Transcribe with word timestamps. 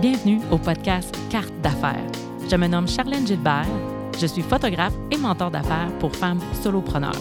Bienvenue 0.00 0.40
au 0.50 0.58
podcast 0.58 1.16
Carte 1.30 1.52
d'affaires. 1.62 2.06
Je 2.50 2.56
me 2.56 2.66
nomme 2.66 2.88
Charlène 2.88 3.26
Gilbert. 3.26 3.66
Je 4.20 4.26
suis 4.26 4.42
photographe 4.42 4.94
et 5.10 5.16
mentor 5.16 5.50
d'affaires 5.50 5.96
pour 6.00 6.14
femmes 6.14 6.40
solopreneurs. 6.62 7.20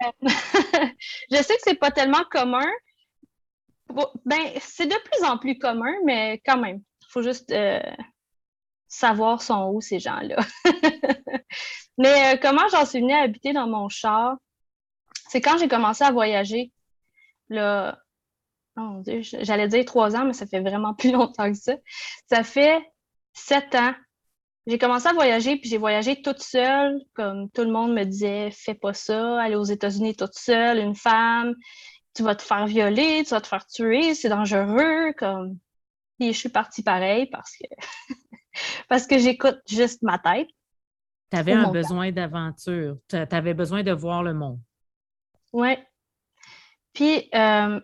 je 0.22 1.36
sais 1.36 1.54
que 1.54 1.62
c'est 1.62 1.78
pas 1.78 1.90
tellement 1.90 2.24
commun. 2.30 2.66
Ben, 4.24 4.52
c'est 4.60 4.86
de 4.86 4.96
plus 5.10 5.24
en 5.24 5.38
plus 5.38 5.58
commun, 5.58 5.92
mais 6.04 6.40
quand 6.46 6.58
même, 6.58 6.82
il 7.02 7.06
faut 7.08 7.22
juste 7.22 7.52
euh, 7.52 7.80
savoir 8.88 9.42
sont 9.42 9.70
où 9.72 9.80
ces 9.80 9.98
gens-là. 9.98 10.36
mais 11.98 12.34
euh, 12.34 12.38
comment 12.40 12.68
j'en 12.70 12.86
suis 12.86 13.00
venue 13.00 13.12
à 13.12 13.20
habiter 13.20 13.52
dans 13.52 13.66
mon 13.66 13.88
char? 13.88 14.36
C'est 15.28 15.40
quand 15.40 15.58
j'ai 15.58 15.68
commencé 15.68 16.04
à 16.04 16.10
voyager. 16.10 16.72
Là, 17.48 17.98
oh 18.78 19.02
j'allais 19.04 19.68
dire 19.68 19.84
trois 19.84 20.16
ans, 20.16 20.24
mais 20.24 20.32
ça 20.32 20.46
fait 20.46 20.60
vraiment 20.60 20.94
plus 20.98 21.12
longtemps 21.12 21.50
que 21.50 21.58
ça. 21.58 21.74
Ça 22.28 22.44
fait 22.44 22.80
sept 23.34 23.74
ans 23.74 23.94
j'ai 24.66 24.78
commencé 24.78 25.08
à 25.08 25.12
voyager, 25.12 25.56
puis 25.56 25.68
j'ai 25.68 25.78
voyagé 25.78 26.22
toute 26.22 26.40
seule, 26.40 27.00
comme 27.14 27.50
tout 27.50 27.62
le 27.62 27.72
monde 27.72 27.92
me 27.94 28.04
disait, 28.04 28.50
fais 28.52 28.74
pas 28.74 28.94
ça, 28.94 29.40
aller 29.40 29.56
aux 29.56 29.64
États-Unis 29.64 30.14
toute 30.14 30.34
seule, 30.34 30.78
une 30.78 30.94
femme, 30.94 31.54
tu 32.14 32.22
vas 32.22 32.34
te 32.34 32.42
faire 32.42 32.66
violer, 32.66 33.24
tu 33.24 33.30
vas 33.30 33.40
te 33.40 33.46
faire 33.46 33.66
tuer, 33.66 34.14
c'est 34.14 34.28
dangereux, 34.28 35.12
comme. 35.18 35.58
Et 36.20 36.32
je 36.32 36.38
suis 36.38 36.48
partie 36.48 36.82
pareil 36.84 37.26
parce 37.26 37.56
que 37.56 37.64
parce 38.88 39.06
que 39.06 39.18
j'écoute 39.18 39.60
juste 39.68 40.02
ma 40.02 40.18
tête. 40.18 40.48
Tu 41.30 41.38
avais 41.38 41.52
un 41.52 41.72
besoin 41.72 42.12
d'aventure, 42.12 42.98
tu 43.08 43.16
avais 43.16 43.54
besoin 43.54 43.82
de 43.82 43.92
voir 43.92 44.22
le 44.22 44.34
monde. 44.34 44.60
Oui. 45.52 45.76
Puis, 46.92 47.28
euh, 47.34 47.80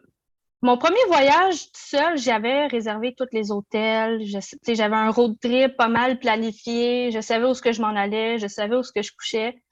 mon 0.60 0.76
premier 0.76 1.04
voyage 1.06 1.68
seul, 1.72 2.18
j'avais 2.18 2.66
réservé 2.66 3.14
tous 3.14 3.28
les 3.32 3.52
hôtels. 3.52 4.24
J'avais 4.66 4.96
un 4.96 5.10
road 5.10 5.36
trip 5.40 5.76
pas 5.76 5.88
mal 5.88 6.18
planifié. 6.18 7.12
Je 7.12 7.20
savais 7.20 7.46
où 7.46 7.54
ce 7.54 7.62
que 7.62 7.72
je 7.72 7.80
m'en 7.80 7.94
allais. 7.94 8.38
Je 8.38 8.48
savais 8.48 8.74
où 8.74 8.82
je 8.82 9.12
couchais. 9.12 9.62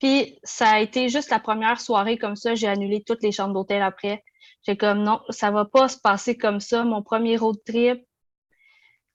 Puis 0.00 0.38
ça 0.42 0.70
a 0.70 0.80
été 0.80 1.08
juste 1.08 1.30
la 1.30 1.38
première 1.38 1.80
soirée 1.80 2.18
comme 2.18 2.36
ça. 2.36 2.54
J'ai 2.56 2.66
annulé 2.66 3.04
toutes 3.04 3.22
les 3.22 3.32
chambres 3.32 3.54
d'hôtel 3.54 3.82
après. 3.82 4.24
J'ai 4.62 4.76
comme 4.76 5.02
non, 5.02 5.20
ça 5.30 5.52
va 5.52 5.64
pas 5.64 5.88
se 5.88 5.98
passer 5.98 6.36
comme 6.36 6.60
ça. 6.60 6.82
Mon 6.82 7.02
premier 7.02 7.36
road 7.36 7.56
trip. 7.64 8.04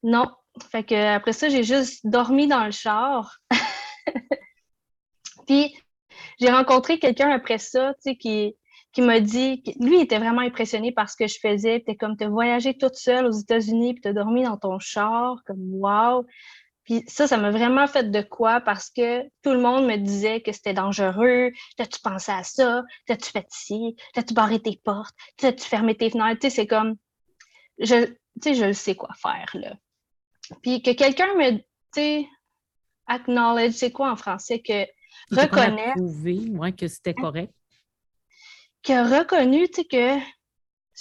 Non. 0.03 0.28
Fait 0.72 0.83
que 0.83 0.95
après 0.95 1.33
ça, 1.33 1.49
j'ai 1.49 1.63
juste 1.63 2.05
dormi 2.05 2.47
dans 2.47 2.66
le 2.66 2.72
char. 2.72 3.38
Puis 5.47 5.75
j'ai 6.39 6.49
rencontré 6.49 6.99
quelqu'un 6.99 7.31
après 7.31 7.57
ça, 7.57 7.93
tu 7.95 8.11
sais, 8.11 8.16
qui 8.16 8.55
qui 8.94 9.02
m'a 9.02 9.19
dit, 9.19 9.63
lui 9.79 9.97
il 9.97 10.02
était 10.02 10.19
vraiment 10.19 10.41
impressionné 10.41 10.91
par 10.91 11.09
ce 11.09 11.16
que 11.16 11.28
je 11.28 11.40
faisais. 11.40 11.84
Tu 11.88 11.96
comme, 11.96 12.18
tu 12.18 12.25
voyagé 12.25 12.78
toute 12.78 12.96
seule 12.96 13.25
aux 13.25 13.31
États-Unis, 13.31 13.94
puis 13.94 14.02
tu 14.02 14.09
as 14.09 14.13
dormi 14.13 14.44
dans 14.44 14.57
ton 14.57 14.79
char, 14.79 15.41
comme, 15.46 15.62
wow. 15.74 16.25
Puis 16.84 17.03
ça, 17.07 17.28
ça 17.28 17.38
m'a 17.38 17.52
vraiment 17.52 17.88
fait 17.88 18.09
de 18.09 18.22
quoi 18.22 18.59
parce 18.59 18.90
que 18.90 19.22
tout 19.44 19.52
le 19.52 19.59
monde 19.59 19.85
me 19.85 19.97
disait 19.97 20.41
que 20.41 20.52
c'était 20.52 20.74
dangereux. 20.74 21.52
T'as-tu 21.78 22.02
pensé 22.02 22.31
à 22.31 22.44
ça? 22.44 22.84
T'as-tu 23.06 23.29
fait 23.29 23.46
ci? 23.50 23.96
T'as-tu 24.13 24.34
barré 24.34 24.59
tes 24.59 24.79
portes? 24.84 25.16
T'as-tu 25.38 25.63
fermé 25.63 25.96
tes 25.96 26.09
fenêtres? 26.09 26.40
Tu 26.41 26.50
sais, 26.50 26.56
c'est 26.56 26.68
comme, 26.68 26.96
je, 27.78 28.06
tu 28.06 28.16
sais, 28.41 28.56
je 28.56 28.73
sais 28.73 28.96
quoi 28.96 29.09
faire, 29.22 29.50
là. 29.53 29.75
Puis 30.63 30.81
que 30.81 30.91
quelqu'un 30.91 31.34
me, 31.35 31.52
tu 31.52 31.63
sais, 31.94 32.28
acknowledge, 33.08 33.73
c'est 33.73 33.91
quoi 33.91 34.12
en 34.12 34.16
français? 34.16 34.62
Que 34.62 34.85
reconnaît? 35.31 35.94
Prouver, 35.96 36.73
que 36.78 36.88
c'était 36.88 37.13
correct? 37.13 37.53
Qui 38.84 38.94
a 38.94 39.03
reconnu 39.03 39.68
que 39.68 40.18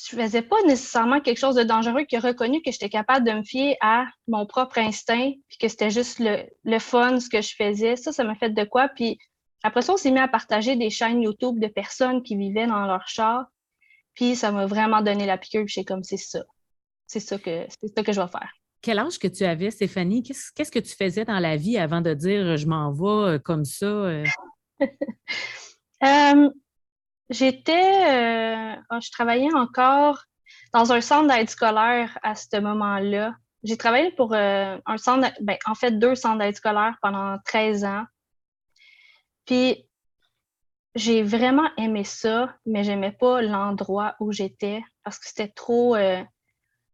je 0.09 0.17
faisais 0.17 0.43
pas 0.43 0.61
nécessairement 0.67 1.21
quelque 1.21 1.39
chose 1.39 1.57
de 1.57 1.63
dangereux, 1.63 2.05
qui 2.05 2.17
a 2.17 2.21
reconnu 2.21 2.63
que 2.63 2.71
j'étais 2.71 2.89
capable 2.89 3.27
de 3.27 3.33
me 3.33 3.43
fier 3.43 3.77
à 3.81 4.07
mon 4.29 4.47
propre 4.47 4.79
instinct, 4.79 5.33
puis 5.49 5.59
que 5.59 5.69
c'était 5.69 5.91
juste 5.91 6.19
le, 6.21 6.45
le, 6.65 6.79
fun, 6.79 7.21
ce 7.21 7.29
que 7.29 7.43
je 7.43 7.55
faisais. 7.57 7.97
Ça, 7.97 8.13
ça 8.13 8.25
m'a 8.25 8.35
fait 8.35 8.51
de 8.51 8.65
quoi. 8.65 8.89
Puis 8.89 9.19
après 9.63 9.83
ça, 9.83 9.95
on 9.95 9.97
s'est 9.97 10.11
mis 10.11 10.21
à 10.21 10.29
partager 10.29 10.77
des 10.77 10.91
chaînes 10.91 11.23
YouTube 11.23 11.59
de 11.59 11.67
personnes 11.67 12.23
qui 12.23 12.37
vivaient 12.37 12.67
dans 12.67 12.87
leur 12.87 13.07
char. 13.09 13.47
Puis 14.15 14.37
ça 14.37 14.53
m'a 14.53 14.67
vraiment 14.67 15.03
donné 15.03 15.27
la 15.27 15.39
piqûre. 15.39 15.65
Puis 15.67 15.85
comme, 15.85 16.05
c'est 16.05 16.17
ça. 16.17 16.43
C'est 17.07 17.21
ça, 17.21 17.39
que, 17.39 17.67
c'est 17.69 17.89
ça 17.95 18.03
que 18.03 18.13
je 18.13 18.21
vais 18.21 18.29
faire. 18.29 18.51
Quel 18.83 18.99
âge 18.99 19.19
que 19.19 19.29
tu 19.29 19.45
avais, 19.45 19.71
Stéphanie? 19.71 20.23
Qu'est-ce, 20.23 20.53
qu'est-ce 20.55 20.71
que 20.71 20.79
tu 20.79 20.95
faisais 20.95 21.25
dans 21.25 21.39
la 21.39 21.57
vie 21.57 21.77
avant 21.77 22.01
de 22.01 22.15
dire 22.15 22.57
je 22.57 22.67
m'en 22.67 22.93
vais 22.93 23.35
euh, 23.35 23.39
comme 23.39 23.65
ça? 23.65 23.87
Euh? 23.87 24.25
J'étais, 27.31 27.73
euh, 27.73 28.77
ah, 28.91 29.01
je 29.01 29.11
travaillais 29.13 29.55
encore 29.55 30.25
dans 30.75 30.93
un 30.93 31.01
centre 31.01 31.29
d'aide 31.29 31.49
scolaire 31.49 32.19
à 32.25 32.35
ce 32.35 32.61
moment-là. 32.61 33.35
J'ai 33.63 33.77
travaillé 33.77 34.11
pour 34.13 34.35
euh, 34.35 34.77
un 34.85 34.97
centre, 34.97 35.31
ben, 35.41 35.57
en 35.65 35.77
fait, 35.77 35.93
deux 35.93 36.17
centres 36.17 36.39
d'aide 36.39 36.57
scolaire 36.57 36.97
pendant 37.01 37.39
13 37.45 37.85
ans. 37.85 38.05
Puis, 39.47 39.87
j'ai 40.97 41.23
vraiment 41.23 41.71
aimé 41.77 42.03
ça, 42.03 42.53
mais 42.67 42.83
j'aimais 42.83 43.13
pas 43.13 43.43
l'endroit 43.43 44.17
où 44.19 44.33
j'étais 44.33 44.83
parce 45.05 45.19
que 45.21 45.29
c'était 45.29 45.49
trop. 45.49 45.95
Euh, 45.95 46.23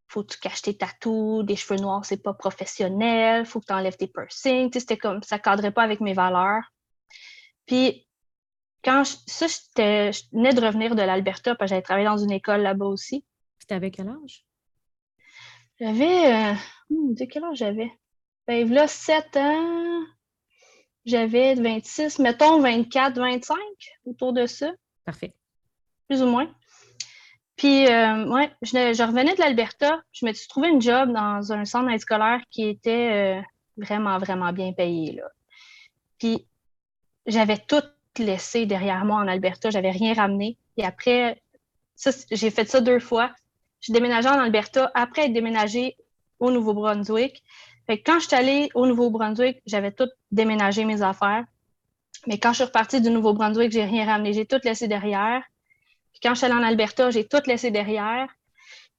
faut 0.09 0.23
que 0.23 0.35
tu 0.35 0.39
caches 0.39 0.63
tes 0.63 0.77
tatous, 0.77 1.45
des 1.45 1.57
cheveux 1.57 1.81
noirs, 1.81 2.05
c'est 2.05 2.23
pas 2.23 2.35
professionnel, 2.35 3.47
faut 3.47 3.61
que 3.61 3.67
tu 3.67 3.73
enlèves 3.73 3.97
tes 3.97 4.07
piercings. 4.07 4.71
C'était 4.73 4.99
comme 4.99 5.23
ça 5.23 5.39
cadrait 5.39 5.73
pas 5.73 5.83
avec 5.83 6.01
mes 6.01 6.13
valeurs. 6.13 6.63
Puis 7.67 8.06
quand 8.85 9.05
je, 9.05 9.17
ça, 9.27 9.47
je 9.47 10.21
venais 10.33 10.53
de 10.53 10.61
revenir 10.61 10.95
de 10.95 11.03
l'Alberta, 11.03 11.55
parce 11.55 11.69
que 11.69 11.75
j'avais 11.75 11.83
travaillé 11.83 12.07
dans 12.07 12.19
une 12.19 12.33
école 12.33 12.63
là-bas 12.63 12.87
aussi. 12.87 13.25
C'était 13.59 13.75
avec 13.75 13.97
quel 13.97 14.09
âge? 14.09 14.45
J'avais. 15.81 16.35
Euh, 16.35 16.55
hmm, 16.91 17.15
quel 17.31 17.45
âge 17.45 17.59
j'avais? 17.59 17.91
Ben, 18.47 18.73
là, 18.73 18.87
7 18.87 19.37
ans. 19.37 20.03
J'avais 21.05 21.55
26, 21.55 22.19
mettons 22.19 22.61
24, 22.61 23.17
25, 23.17 23.57
autour 24.07 24.33
de 24.33 24.47
ça. 24.47 24.73
Parfait. 25.05 25.35
Plus 26.09 26.23
ou 26.23 26.27
moins. 26.27 26.53
Puis, 27.57 27.87
euh, 27.87 28.27
ouais, 28.27 28.51
je, 28.63 29.03
revenais 29.03 29.35
de 29.35 29.41
l'Alberta. 29.41 30.03
Je 30.13 30.27
me 30.27 30.33
suis 30.33 30.49
trouvé 30.49 30.69
une 30.69 30.83
job 30.83 31.13
dans 31.13 31.53
un 31.53 31.65
centre 31.65 31.97
scolaire 31.99 32.41
qui 32.51 32.69
était 32.69 33.39
euh, 33.39 33.43
vraiment, 33.77 34.19
vraiment 34.19 34.53
bien 34.53 34.73
payé. 34.73 35.13
Là. 35.13 35.25
Puis, 36.19 36.47
j'avais 37.27 37.59
tout 37.59 37.83
laissé 38.19 38.67
derrière 38.67 39.05
moi 39.05 39.17
en 39.17 39.29
Alberta. 39.29 39.71
J'avais 39.71 39.91
rien 39.91 40.15
ramené. 40.15 40.57
Et 40.77 40.85
après, 40.85 41.43
j'ai 42.31 42.51
fait 42.51 42.69
ça 42.69 42.81
deux 42.81 43.01
fois. 43.01 43.33
J'ai 43.81 43.93
déménagé 43.93 44.29
en 44.29 44.41
Alberta 44.41 44.91
après 44.95 45.27
être 45.27 45.33
déménagé 45.33 45.97
au 46.39 46.51
Nouveau-Brunswick. 46.51 47.43
Quand 47.89 48.19
je 48.19 48.27
suis 48.27 48.37
allée 48.37 48.69
au 48.75 48.87
Nouveau-Brunswick, 48.87 49.63
j'avais 49.65 49.93
tout 49.93 50.09
déménagé 50.31 50.85
mes 50.85 51.03
affaires. 51.03 51.45
Mais 52.27 52.39
quand 52.39 52.51
je 52.51 52.57
suis 52.57 52.65
repartie 52.65 53.01
du 53.01 53.11
Nouveau-Brunswick, 53.11 53.71
j'ai 53.71 53.85
rien 53.85 54.05
ramené. 54.05 54.33
J'ai 54.33 54.47
tout 54.47 54.59
laissé 54.65 54.89
derrière. 54.89 55.43
Puis 56.13 56.21
quand 56.23 56.31
je 56.31 56.39
suis 56.39 56.47
allée 56.47 56.55
en 56.55 56.63
Alberta, 56.63 57.11
j'ai 57.11 57.27
tout 57.27 57.43
laissé 57.47 57.71
derrière. 57.71 58.29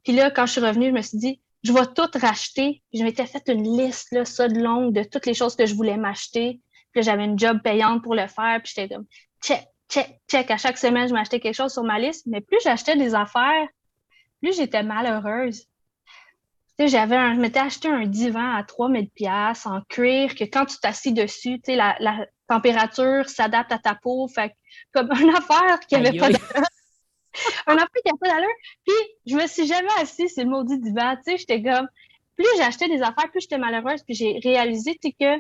Puis 0.03 0.13
là, 0.13 0.31
quand 0.31 0.45
je 0.45 0.53
suis 0.53 0.61
revenue, 0.61 0.87
je 0.87 0.93
me 0.93 1.01
suis 1.01 1.17
dit, 1.17 1.41
je 1.63 1.73
vais 1.73 1.85
tout 1.87 2.09
racheter. 2.19 2.81
Puis 2.89 2.99
je 2.99 3.03
m'étais 3.03 3.25
fait 3.25 3.43
une 3.49 3.77
liste, 3.77 4.23
ça 4.23 4.47
de 4.47 4.59
longue, 4.59 4.93
de 4.93 5.03
toutes 5.03 5.25
les 5.25 5.33
choses 5.33 5.55
que 5.55 5.65
je 5.65 5.75
voulais 5.75 5.97
m'acheter. 5.97 6.61
Puis 6.97 7.03
j'avais 7.03 7.25
une 7.25 7.37
job 7.37 7.61
payante 7.61 8.01
pour 8.01 8.15
le 8.15 8.25
faire. 8.25 8.59
Puis 8.63 8.73
j'étais 8.75 8.95
comme, 8.95 9.05
check, 9.39 9.67
check, 9.87 10.19
check. 10.27 10.49
À 10.49 10.57
chaque 10.57 10.79
semaine, 10.79 11.07
je 11.07 11.13
m'achetais 11.13 11.39
quelque 11.39 11.53
chose 11.53 11.71
sur 11.71 11.83
ma 11.83 11.99
liste. 11.99 12.25
Mais 12.25 12.41
plus 12.41 12.57
j'achetais 12.63 12.95
des 12.95 13.13
affaires, 13.13 13.67
plus 14.41 14.55
j'étais 14.55 14.81
malheureuse. 14.81 15.67
Tu 16.79 16.85
sais, 16.85 16.87
j'avais 16.87 17.15
un, 17.15 17.35
je 17.35 17.39
m'étais 17.39 17.59
acheté 17.59 17.87
un 17.87 18.07
divan 18.07 18.55
à 18.55 18.63
3000 18.63 19.11
pièces 19.11 19.67
en 19.67 19.81
cuir 19.81 20.33
que 20.33 20.43
quand 20.43 20.65
tu 20.65 20.77
t'assis 20.79 21.13
dessus, 21.13 21.59
tu 21.59 21.65
sais, 21.65 21.75
la, 21.75 21.95
la 21.99 22.25
température 22.49 23.29
s'adapte 23.29 23.71
à 23.71 23.77
ta 23.77 23.93
peau. 23.93 24.27
Fait 24.27 24.55
comme 24.91 25.11
une 25.21 25.29
affaire 25.29 25.79
qui 25.87 25.97
avait 25.97 26.17
pas 26.17 26.31
d'allure. 26.31 26.39
un 27.67 27.75
affaire 27.75 28.01
qui 28.03 28.09
avait 28.09 28.17
pas 28.19 28.29
d'allure. 28.29 28.49
Puis, 28.87 28.95
je 29.27 29.35
me 29.35 29.45
suis 29.45 29.67
jamais 29.67 29.87
assise 30.01 30.33
sur 30.33 30.45
le 30.45 30.49
maudit 30.49 30.79
divan. 30.79 31.15
Tu 31.17 31.31
sais, 31.31 31.37
j'étais 31.37 31.61
comme, 31.61 31.87
plus 32.35 32.47
j'achetais 32.57 32.87
des 32.87 33.03
affaires, 33.03 33.29
plus 33.29 33.41
j'étais 33.41 33.59
malheureuse. 33.59 34.01
Puis 34.01 34.15
j'ai 34.15 34.39
réalisé, 34.43 34.95
que 34.95 35.39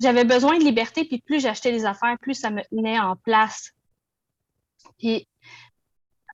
j'avais 0.00 0.24
besoin 0.24 0.58
de 0.58 0.64
liberté. 0.64 1.04
Puis 1.04 1.20
plus 1.20 1.40
j'achetais 1.40 1.72
des 1.72 1.84
affaires, 1.84 2.16
plus 2.20 2.34
ça 2.34 2.50
me 2.50 2.62
tenait 2.70 2.98
en 2.98 3.16
place. 3.16 3.72
Puis, 4.98 5.28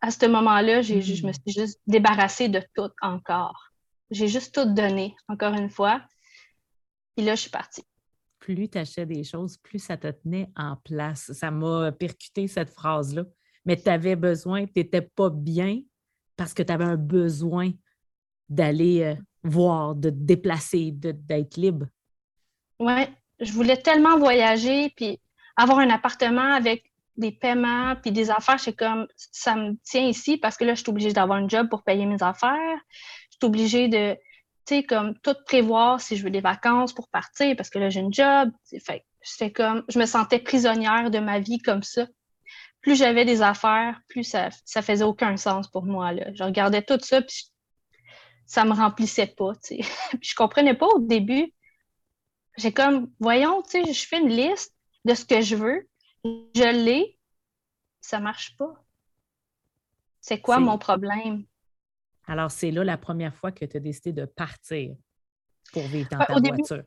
à 0.01 0.11
ce 0.11 0.27
moment-là, 0.27 0.83
je 0.83 1.27
me 1.27 1.33
suis 1.33 1.53
juste 1.53 1.81
débarrassée 1.87 2.49
de 2.49 2.63
tout 2.75 2.91
encore. 3.01 3.71
J'ai 4.11 4.29
juste 4.29 4.55
tout 4.55 4.67
donné, 4.67 5.17
encore 5.29 5.55
une 5.55 5.71
fois. 5.71 6.03
Puis 7.17 7.25
là, 7.25 7.35
je 7.35 7.43
suis 7.43 7.51
partie. 7.51 7.83
Plus 8.39 8.69
tu 8.69 8.77
achetais 8.77 9.07
des 9.07 9.25
choses, 9.25 9.57
plus 9.57 9.79
ça 9.79 9.97
te 9.97 10.11
tenait 10.11 10.51
en 10.57 10.77
place. 10.77 11.33
Ça 11.33 11.51
m'a 11.51 11.91
percuté 11.93 12.47
cette 12.49 12.71
phrase-là. 12.71 13.25
Mais 13.65 13.77
tu 13.77 13.89
avais 13.89 14.17
besoin, 14.17 14.67
tu 14.67 14.73
n'étais 14.77 15.01
pas 15.01 15.31
bien 15.31 15.81
parce 16.37 16.53
que 16.53 16.63
tu 16.63 16.71
avais 16.71 16.85
un 16.85 16.97
besoin 16.97 17.71
d'aller 18.51 19.03
euh, 19.03 19.15
voir, 19.43 19.95
de 19.95 20.11
te 20.11 20.17
déplacer, 20.17 20.91
d'être 20.93 21.57
libre. 21.57 21.87
Oui, 22.79 23.07
je 23.41 23.53
voulais 23.53 23.77
tellement 23.77 24.19
voyager, 24.19 24.93
puis 24.97 25.21
avoir 25.57 25.79
un 25.79 25.91
appartement 25.91 26.53
avec 26.53 26.85
des 27.17 27.33
paiements 27.33 27.95
puis 27.97 28.11
des 28.11 28.31
affaires, 28.31 28.59
c'est 28.59 28.73
comme 28.73 29.07
ça 29.17 29.55
me 29.55 29.77
tient 29.85 30.07
ici 30.07 30.37
parce 30.37 30.57
que 30.57 30.65
là, 30.65 30.75
je 30.75 30.81
suis 30.81 30.91
obligée 30.91 31.13
d'avoir 31.13 31.39
un 31.39 31.49
job 31.49 31.69
pour 31.69 31.85
payer 31.85 32.07
mes 32.07 32.23
affaires. 32.23 32.79
Je 33.31 33.37
suis 33.37 33.47
obligée 33.47 33.89
de, 33.89 34.15
tu 34.67 34.77
sais, 34.77 34.83
comme 34.83 35.17
tout 35.21 35.37
prévoir 35.47 36.01
si 36.01 36.17
je 36.17 36.25
veux 36.25 36.31
des 36.31 36.41
vacances 36.41 36.93
pour 36.93 37.09
partir 37.09 37.55
parce 37.57 37.71
que 37.71 37.79
là, 37.79 37.89
j'ai 37.89 38.01
un 38.01 38.11
job. 38.11 38.51
Fait 38.85 39.05
c'est 39.23 39.53
comme, 39.53 39.85
je 39.89 39.99
me 39.99 40.07
sentais 40.07 40.39
prisonnière 40.39 41.11
de 41.11 41.19
ma 41.19 41.39
vie 41.39 41.59
comme 41.59 41.83
ça. 41.83 42.07
Plus 42.83 42.97
j'avais 42.97 43.25
des 43.25 43.41
affaires, 43.41 43.99
plus 44.09 44.25
ça, 44.25 44.51
ça 44.67 44.83
faisait 44.83 45.05
aucun 45.05 45.37
sens 45.39 45.69
pour 45.69 45.85
moi. 45.85 46.13
Là. 46.13 46.27
Je 46.35 46.45
regardais 46.45 46.83
tout 46.83 46.99
ça, 47.01 47.23
puis 47.23 47.47
ça 48.45 48.65
me 48.65 48.73
remplissait 48.73 49.35
pas. 49.35 49.53
Tu 49.55 49.77
sais. 49.77 49.91
puis 50.11 50.29
je 50.29 50.35
comprenais 50.35 50.75
pas 50.75 50.87
au 50.87 50.99
début. 51.01 51.53
J'ai 52.57 52.73
comme, 52.73 53.11
voyons, 53.19 53.63
tu 53.63 53.71
sais, 53.71 53.93
je 53.93 54.07
fais 54.07 54.21
une 54.21 54.29
liste 54.29 54.75
de 55.05 55.15
ce 55.15 55.25
que 55.25 55.41
je 55.41 55.57
veux, 55.57 55.89
je 56.25 56.85
l'ai, 56.85 57.19
ça 58.01 58.21
marche 58.21 58.57
pas. 58.57 58.75
C'est 60.21 60.41
quoi 60.41 60.59
mon 60.59 60.79
problème? 60.79 61.45
Alors, 62.27 62.51
c'est 62.51 62.71
là 62.71 62.85
la 62.85 62.97
première 62.97 63.35
fois 63.35 63.53
que 63.53 63.65
tu 63.65 63.77
as 63.77 63.81
décidé 63.81 64.13
de 64.13 64.25
partir 64.25 64.95
pour 65.73 65.83
vivre 65.83 66.09
dans 66.11 66.19
ta 66.19 66.33
voiture. 66.33 66.85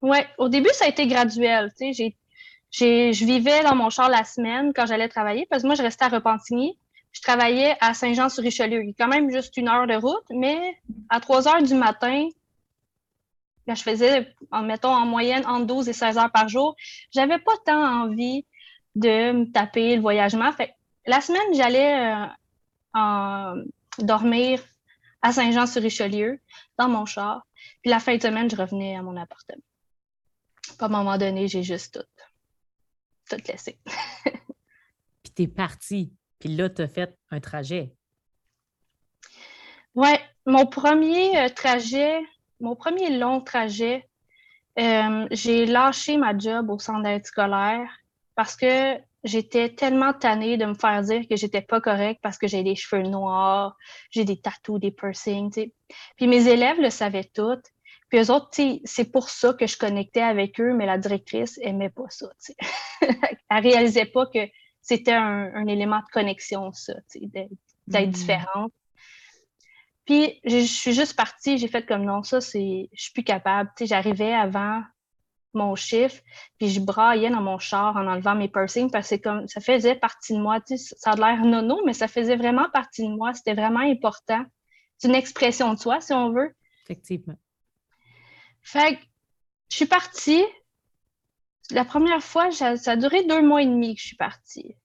Oui, 0.00 0.18
au 0.38 0.48
début, 0.48 0.70
ça 0.72 0.84
a 0.84 0.88
été 0.88 1.06
graduel. 1.06 1.72
je 1.80 3.24
vivais 3.24 3.62
dans 3.62 3.74
mon 3.74 3.90
char 3.90 4.08
la 4.08 4.22
semaine 4.22 4.72
quand 4.74 4.86
j'allais 4.86 5.08
travailler 5.08 5.46
parce 5.50 5.62
que 5.62 5.66
moi, 5.66 5.74
je 5.74 5.82
restais 5.82 6.04
à 6.04 6.08
Repentigny. 6.08 6.78
Je 7.10 7.22
travaillais 7.22 7.76
à 7.80 7.94
Saint-Jean-sur-Richelieu. 7.94 8.82
Il 8.82 8.88
y 8.88 8.90
a 8.90 8.94
quand 8.98 9.08
même 9.08 9.30
juste 9.30 9.56
une 9.56 9.68
heure 9.68 9.86
de 9.86 9.94
route, 9.94 10.26
mais 10.30 10.76
à 11.08 11.20
3 11.20 11.48
heures 11.48 11.62
du 11.62 11.74
matin, 11.74 12.28
je 13.68 13.82
faisais, 13.82 14.34
en 14.50 14.62
mettons, 14.62 14.94
en 14.94 15.06
moyenne 15.06 15.46
entre 15.46 15.66
12 15.66 15.88
et 15.88 15.92
16 15.92 16.18
heures 16.18 16.32
par 16.32 16.48
jour. 16.48 16.76
J'avais 17.12 17.38
pas 17.38 17.52
tant 17.64 18.02
envie 18.02 18.46
de 18.94 19.32
me 19.32 19.52
taper 19.52 19.96
le 19.96 20.02
voyagement. 20.02 20.52
Fait 20.52 20.74
la 21.06 21.20
semaine, 21.20 21.54
j'allais 21.54 22.26
euh, 22.96 23.64
dormir 23.98 24.62
à 25.22 25.32
Saint-Jean-sur-Richelieu, 25.32 26.38
dans 26.78 26.88
mon 26.88 27.06
char. 27.06 27.46
Puis 27.82 27.90
la 27.90 27.98
fin 27.98 28.16
de 28.16 28.22
semaine, 28.22 28.50
je 28.50 28.56
revenais 28.56 28.96
à 28.96 29.02
mon 29.02 29.16
appartement. 29.16 29.62
à 30.78 30.84
un 30.84 30.88
moment 30.88 31.16
donné, 31.16 31.48
j'ai 31.48 31.62
juste 31.62 31.94
tout, 31.94 33.36
tout 33.36 33.42
laissé. 33.48 33.78
puis 35.22 35.32
tu 35.34 35.42
es 35.42 35.48
parti. 35.48 36.12
Puis 36.38 36.50
là, 36.50 36.68
tu 36.68 36.82
as 36.82 36.88
fait 36.88 37.18
un 37.30 37.40
trajet. 37.40 37.94
Ouais, 39.94 40.20
mon 40.44 40.66
premier 40.66 41.38
euh, 41.38 41.48
trajet, 41.48 42.18
mon 42.60 42.76
premier 42.76 43.16
long 43.16 43.40
trajet, 43.40 44.08
euh, 44.78 45.26
j'ai 45.30 45.66
lâché 45.66 46.16
ma 46.16 46.36
job 46.36 46.70
au 46.70 46.78
centre 46.78 47.02
d'aide 47.02 47.26
scolaire 47.26 47.88
parce 48.34 48.56
que 48.56 48.98
j'étais 49.22 49.70
tellement 49.70 50.12
tannée 50.12 50.56
de 50.56 50.66
me 50.66 50.74
faire 50.74 51.02
dire 51.02 51.22
que 51.28 51.36
j'étais 51.36 51.62
pas 51.62 51.80
correcte 51.80 52.20
parce 52.22 52.38
que 52.38 52.46
j'ai 52.46 52.62
des 52.62 52.74
cheveux 52.74 53.02
noirs, 53.02 53.76
j'ai 54.10 54.24
des 54.24 54.40
tatous, 54.40 54.80
des 54.80 54.90
piercings. 54.90 55.70
Puis 56.16 56.26
mes 56.26 56.48
élèves 56.48 56.80
le 56.80 56.90
savaient 56.90 57.30
toutes. 57.32 57.66
Puis 58.08 58.18
eux 58.18 58.30
autres, 58.30 58.50
c'est 58.84 59.10
pour 59.10 59.28
ça 59.28 59.54
que 59.54 59.66
je 59.66 59.76
connectais 59.76 60.20
avec 60.20 60.60
eux, 60.60 60.72
mais 60.74 60.86
la 60.86 60.98
directrice 60.98 61.58
aimait 61.62 61.90
pas 61.90 62.08
ça. 62.10 62.26
Elle 63.00 63.62
réalisait 63.62 64.06
pas 64.06 64.26
que 64.26 64.40
c'était 64.82 65.14
un, 65.14 65.66
élément 65.66 65.98
de 65.98 66.10
connexion, 66.12 66.72
ça, 66.72 66.92
d'être 67.14 67.48
mm. 67.88 68.10
différente. 68.10 68.72
Puis 70.04 70.40
je 70.44 70.60
suis 70.60 70.92
juste 70.92 71.16
partie, 71.16 71.58
j'ai 71.58 71.68
fait 71.68 71.86
comme 71.86 72.04
non, 72.04 72.22
ça, 72.22 72.40
c'est, 72.40 72.88
je 72.92 73.02
suis 73.02 73.12
plus 73.12 73.24
capable. 73.24 73.70
Tu 73.76 73.84
sais, 73.84 73.86
j'arrivais 73.86 74.34
avant 74.34 74.82
mon 75.54 75.76
chiffre, 75.76 76.20
puis 76.58 76.68
je 76.68 76.80
braillais 76.80 77.30
dans 77.30 77.40
mon 77.40 77.58
char 77.58 77.96
en 77.96 78.06
enlevant 78.06 78.34
mes 78.34 78.48
piercings 78.48 78.90
parce 78.90 79.10
que 79.10 79.16
comme 79.16 79.48
ça 79.48 79.60
faisait 79.60 79.94
partie 79.94 80.34
de 80.34 80.40
moi. 80.40 80.60
Tu 80.60 80.76
sais, 80.76 80.94
ça 80.98 81.12
a 81.12 81.16
l'air 81.16 81.44
nono, 81.44 81.80
mais 81.86 81.92
ça 81.92 82.08
faisait 82.08 82.36
vraiment 82.36 82.68
partie 82.70 83.02
de 83.02 83.12
moi. 83.12 83.32
C'était 83.32 83.54
vraiment 83.54 83.80
important. 83.80 84.44
C'est 84.98 85.08
une 85.08 85.14
expression 85.14 85.72
de 85.72 85.78
soi, 85.78 86.00
si 86.00 86.12
on 86.12 86.32
veut. 86.32 86.54
Effectivement. 86.84 87.36
Fait 88.62 88.96
que 88.96 89.02
je 89.70 89.76
suis 89.76 89.86
partie. 89.86 90.44
La 91.70 91.84
première 91.84 92.22
fois, 92.22 92.50
ça 92.50 92.74
a 92.86 92.96
duré 92.96 93.24
deux 93.24 93.42
mois 93.42 93.62
et 93.62 93.66
demi 93.66 93.94
que 93.94 94.00
je 94.00 94.08
suis 94.08 94.16
partie. 94.16 94.76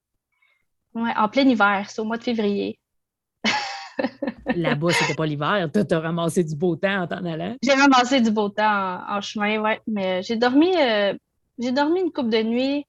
Ouais, 0.93 1.13
en 1.15 1.27
plein 1.29 1.47
hiver, 1.47 1.89
c'est 1.89 1.99
au 1.99 2.05
mois 2.05 2.17
de 2.17 2.23
février. 2.23 2.78
Là-bas, 4.55 4.91
c'était 4.91 5.15
pas 5.15 5.25
l'hiver. 5.25 5.69
Tu 5.73 5.93
as 5.93 5.99
ramassé 5.99 6.43
du 6.43 6.55
beau 6.55 6.75
temps 6.75 7.03
en 7.03 7.07
t'en 7.07 7.23
allant? 7.25 7.55
J'ai 7.61 7.73
ramassé 7.73 8.21
du 8.21 8.31
beau 8.31 8.49
temps 8.49 9.01
en, 9.07 9.21
chemin, 9.21 9.61
oui. 9.61 9.71
Mais 9.87 10.23
j'ai 10.23 10.35
dormi, 10.35 10.71
euh, 10.75 11.13
j'ai 11.57 11.71
dormi 11.71 12.01
une 12.01 12.11
coupe 12.11 12.29
de 12.29 12.41
nuit 12.41 12.85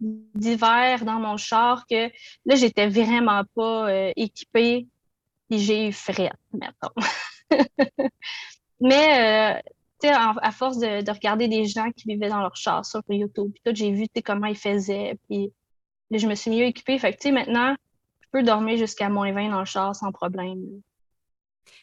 d'hiver 0.00 1.04
dans 1.04 1.18
mon 1.18 1.36
char 1.36 1.86
que 1.86 2.08
là, 2.44 2.54
j'étais 2.56 2.88
vraiment 2.88 3.42
pas 3.54 3.88
euh, 3.88 4.12
équipée 4.16 4.86
et 5.50 5.58
j'ai 5.58 5.88
eu 5.88 5.92
fret, 5.92 6.32
mettons. 6.52 6.94
Mais, 8.80 9.56
euh, 9.56 9.60
à 10.10 10.50
force 10.50 10.78
de, 10.78 11.10
regarder 11.10 11.48
des 11.48 11.64
gens 11.64 11.90
qui 11.92 12.08
vivaient 12.08 12.28
dans 12.28 12.40
leur 12.40 12.56
char 12.56 12.84
sur 12.84 13.00
YouTube, 13.08 13.52
puis 13.64 13.74
j'ai 13.74 13.90
vu 13.90 14.06
comment 14.22 14.46
ils 14.46 14.56
faisaient, 14.56 15.16
puis 15.26 15.50
là, 16.10 16.18
je 16.18 16.26
me 16.26 16.34
suis 16.34 16.50
mieux 16.50 16.64
équipée. 16.64 16.98
Fait 16.98 17.12
que, 17.12 17.16
tu 17.16 17.28
sais, 17.28 17.32
maintenant, 17.32 17.74
peux 18.34 18.42
dormir 18.42 18.76
jusqu'à 18.76 19.08
moins 19.08 19.32
20 19.32 19.50
dans 19.50 19.60
le 19.60 19.64
char 19.64 19.94
sans 19.94 20.10
problème. 20.10 20.82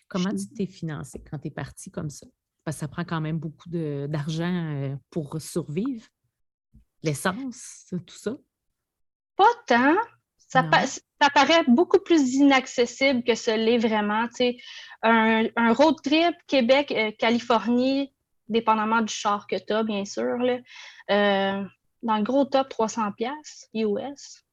Comment 0.10 0.32
tu 0.32 0.50
t'es 0.54 0.66
financé 0.66 1.24
quand 1.24 1.40
tu 1.40 1.48
es 1.48 1.52
parti 1.52 1.90
comme 1.90 2.10
ça? 2.10 2.28
Parce 2.66 2.76
que 2.76 2.82
ça 2.82 2.88
prend 2.90 3.06
quand 3.06 3.22
même 3.22 3.40
beaucoup 3.40 3.70
d'argent 3.70 4.74
euh, 4.74 4.96
pour 5.10 5.40
survivre. 5.40 6.06
L'essence, 7.04 7.88
tout 7.90 8.16
ça? 8.16 8.36
Pas 9.38 9.50
tant. 9.66 9.96
Ça, 10.38 10.64
paraît 11.34 11.64
beaucoup 11.70 12.00
plus 12.00 12.34
inaccessible 12.34 13.24
que 13.24 13.34
ce 13.34 13.52
l'est 13.52 13.78
vraiment. 13.78 14.28
Un, 15.02 15.46
un, 15.56 15.74
road 15.74 15.96
trip 16.04 16.36
Québec-Californie, 16.48 18.02
euh, 18.02 18.14
dépendamment 18.50 19.02
du 19.02 19.14
char 19.14 19.48
que 19.48 19.56
tu 19.56 19.72
as, 19.72 19.84
bien 19.84 20.04
sûr. 20.04 20.38
Là, 20.38 20.58
euh, 21.10 21.64
dans 22.04 22.18
le 22.18 22.24
gros 22.24 22.44
top, 22.44 22.68
300$ 22.70 23.32
US. 23.74 24.44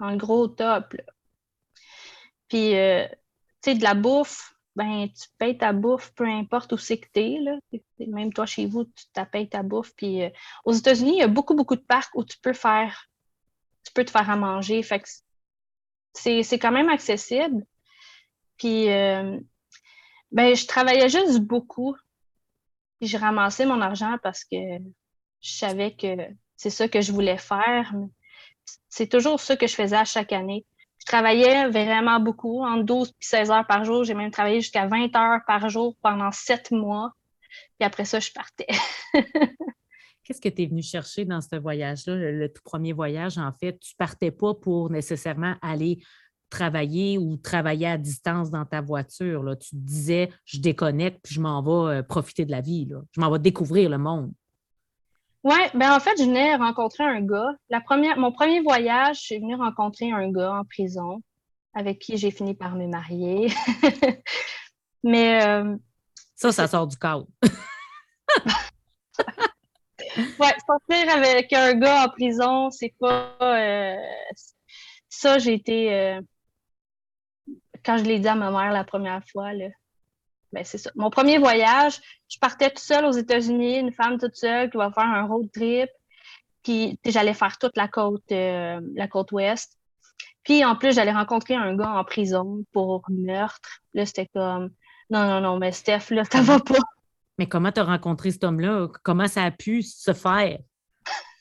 Dans 0.00 0.10
le 0.10 0.16
gros 0.16 0.48
top. 0.48 0.92
Là. 0.94 1.04
Puis, 2.48 2.76
euh, 2.76 3.06
tu 3.62 3.72
sais, 3.72 3.74
de 3.74 3.82
la 3.82 3.94
bouffe, 3.94 4.54
ben, 4.76 5.08
tu 5.08 5.28
payes 5.38 5.58
ta 5.58 5.72
bouffe, 5.72 6.12
peu 6.14 6.24
importe 6.24 6.72
où 6.72 6.78
c'est 6.78 6.98
que 6.98 7.08
tu 7.12 7.20
es. 7.20 8.06
Même 8.06 8.32
toi, 8.32 8.46
chez 8.46 8.66
vous, 8.66 8.84
tu 8.84 9.24
payes 9.32 9.48
ta 9.48 9.62
bouffe. 9.62 9.92
Puis, 9.96 10.22
euh, 10.22 10.30
aux 10.64 10.72
États-Unis, 10.72 11.16
il 11.16 11.18
y 11.18 11.22
a 11.22 11.28
beaucoup, 11.28 11.54
beaucoup 11.54 11.76
de 11.76 11.82
parcs 11.82 12.14
où 12.14 12.24
tu 12.24 12.38
peux 12.38 12.52
faire, 12.52 13.08
tu 13.84 13.92
peux 13.92 14.04
te 14.04 14.10
faire 14.10 14.30
à 14.30 14.36
manger. 14.36 14.82
Fait 14.82 15.00
que 15.00 15.08
c'est 16.14 16.58
quand 16.58 16.72
même 16.72 16.88
accessible. 16.88 17.64
Puis, 18.56 18.88
euh, 18.90 19.38
ben, 20.30 20.54
je 20.54 20.66
travaillais 20.66 21.08
juste 21.08 21.40
beaucoup. 21.40 21.96
Puis, 23.00 23.08
je 23.08 23.18
ramassais 23.18 23.66
mon 23.66 23.80
argent 23.80 24.16
parce 24.22 24.44
que 24.44 24.56
je 25.40 25.50
savais 25.50 25.94
que 25.94 26.16
c'est 26.56 26.70
ça 26.70 26.88
que 26.88 27.00
je 27.00 27.12
voulais 27.12 27.38
faire. 27.38 27.92
C'est 28.88 29.08
toujours 29.08 29.40
ça 29.40 29.56
que 29.56 29.66
je 29.66 29.74
faisais 29.74 29.96
à 29.96 30.04
chaque 30.04 30.32
année. 30.32 30.66
Je 31.08 31.12
travaillais 31.14 31.70
vraiment 31.70 32.20
beaucoup, 32.20 32.62
entre 32.62 32.84
12 32.84 33.08
et 33.08 33.12
16 33.20 33.50
heures 33.50 33.66
par 33.66 33.82
jour. 33.82 34.04
J'ai 34.04 34.12
même 34.12 34.30
travaillé 34.30 34.60
jusqu'à 34.60 34.86
20 34.86 35.16
heures 35.16 35.40
par 35.46 35.70
jour 35.70 35.96
pendant 36.02 36.30
sept 36.32 36.70
mois. 36.70 37.12
Puis 37.78 37.86
après 37.86 38.04
ça, 38.04 38.20
je 38.20 38.30
partais. 38.30 38.66
Qu'est-ce 40.22 40.42
que 40.42 40.50
tu 40.50 40.64
es 40.64 40.66
venu 40.66 40.82
chercher 40.82 41.24
dans 41.24 41.40
ce 41.40 41.56
voyage-là, 41.56 42.14
le, 42.14 42.52
tout 42.52 42.60
premier 42.62 42.92
voyage, 42.92 43.38
en 43.38 43.50
fait? 43.58 43.78
Tu 43.80 43.94
partais 43.96 44.30
pas 44.30 44.52
pour 44.52 44.90
nécessairement 44.90 45.54
aller 45.62 46.02
travailler 46.50 47.16
ou 47.16 47.38
travailler 47.38 47.86
à 47.86 47.96
distance 47.96 48.50
dans 48.50 48.66
ta 48.66 48.82
voiture. 48.82 49.42
Là. 49.42 49.56
Tu 49.56 49.70
te 49.70 49.76
disais, 49.76 50.28
je 50.44 50.60
déconnecte, 50.60 51.20
puis 51.22 51.36
je 51.36 51.40
m'en 51.40 51.62
vais 51.62 52.00
euh, 52.00 52.02
profiter 52.02 52.44
de 52.44 52.50
la 52.50 52.60
vie. 52.60 52.84
Là. 52.84 52.98
Je 53.12 53.20
m'en 53.22 53.30
vais 53.30 53.38
découvrir 53.38 53.88
le 53.88 53.96
monde. 53.96 54.30
Oui, 55.44 55.56
ben 55.74 55.92
en 55.92 56.00
fait, 56.00 56.18
je 56.18 56.24
venais 56.24 56.56
rencontrer 56.56 57.04
un 57.04 57.20
gars. 57.20 57.52
La 57.70 57.80
première, 57.80 58.18
mon 58.18 58.32
premier 58.32 58.60
voyage, 58.60 59.18
je 59.18 59.22
suis 59.22 59.38
venue 59.38 59.54
rencontrer 59.54 60.10
un 60.10 60.30
gars 60.30 60.52
en 60.52 60.64
prison 60.64 61.22
avec 61.74 62.00
qui 62.00 62.16
j'ai 62.16 62.30
fini 62.30 62.54
par 62.54 62.74
me 62.74 62.86
marier. 62.86 63.52
Mais. 65.04 65.46
Euh, 65.46 65.76
ça, 66.34 66.52
ça 66.52 66.66
sort 66.66 66.86
du 66.86 66.96
cadre. 66.96 67.26
ouais, 70.16 70.54
sortir 70.66 71.14
avec 71.14 71.52
un 71.52 71.74
gars 71.74 72.04
en 72.06 72.08
prison, 72.08 72.70
c'est 72.70 72.94
pas. 72.98 73.36
Euh, 73.40 73.96
ça, 75.08 75.38
j'ai 75.38 75.54
été. 75.54 75.94
Euh, 75.94 76.20
quand 77.84 77.96
je 77.98 78.04
l'ai 78.04 78.18
dit 78.18 78.28
à 78.28 78.34
ma 78.34 78.50
mère 78.50 78.72
la 78.72 78.84
première 78.84 79.22
fois, 79.30 79.52
là, 79.52 79.68
ben, 80.52 80.64
c'est 80.64 80.78
ça. 80.78 80.90
Mon 80.96 81.10
premier 81.10 81.38
voyage, 81.38 82.00
je 82.28 82.38
partais 82.38 82.68
toute 82.68 82.78
seule 82.78 83.04
aux 83.04 83.12
États-Unis, 83.12 83.78
une 83.78 83.92
femme 83.92 84.18
toute 84.18 84.36
seule 84.36 84.70
qui 84.70 84.76
va 84.76 84.90
faire 84.90 85.04
un 85.04 85.26
road 85.26 85.48
trip. 85.52 85.88
Puis 86.62 86.98
j'allais 87.04 87.34
faire 87.34 87.58
toute 87.58 87.76
la 87.76 87.88
côte, 87.88 88.30
euh, 88.32 88.80
la 88.94 89.08
côte 89.08 89.32
ouest. 89.32 89.78
Puis 90.44 90.64
en 90.64 90.76
plus, 90.76 90.94
j'allais 90.94 91.12
rencontrer 91.12 91.54
un 91.54 91.74
gars 91.74 91.90
en 91.90 92.04
prison 92.04 92.64
pour 92.72 93.04
meurtre. 93.08 93.80
Là, 93.94 94.06
c'était 94.06 94.28
comme 94.34 94.70
non, 95.10 95.26
non, 95.26 95.40
non, 95.40 95.58
mais 95.58 95.72
Steph, 95.72 96.10
là, 96.10 96.24
ça 96.24 96.42
va 96.42 96.58
pas. 96.60 96.78
Mais 97.38 97.48
comment 97.48 97.72
tu 97.72 97.80
as 97.80 97.84
rencontré 97.84 98.30
cet 98.30 98.44
homme-là? 98.44 98.88
Comment 99.02 99.28
ça 99.28 99.44
a 99.44 99.50
pu 99.50 99.82
se 99.82 100.12
faire? 100.12 100.58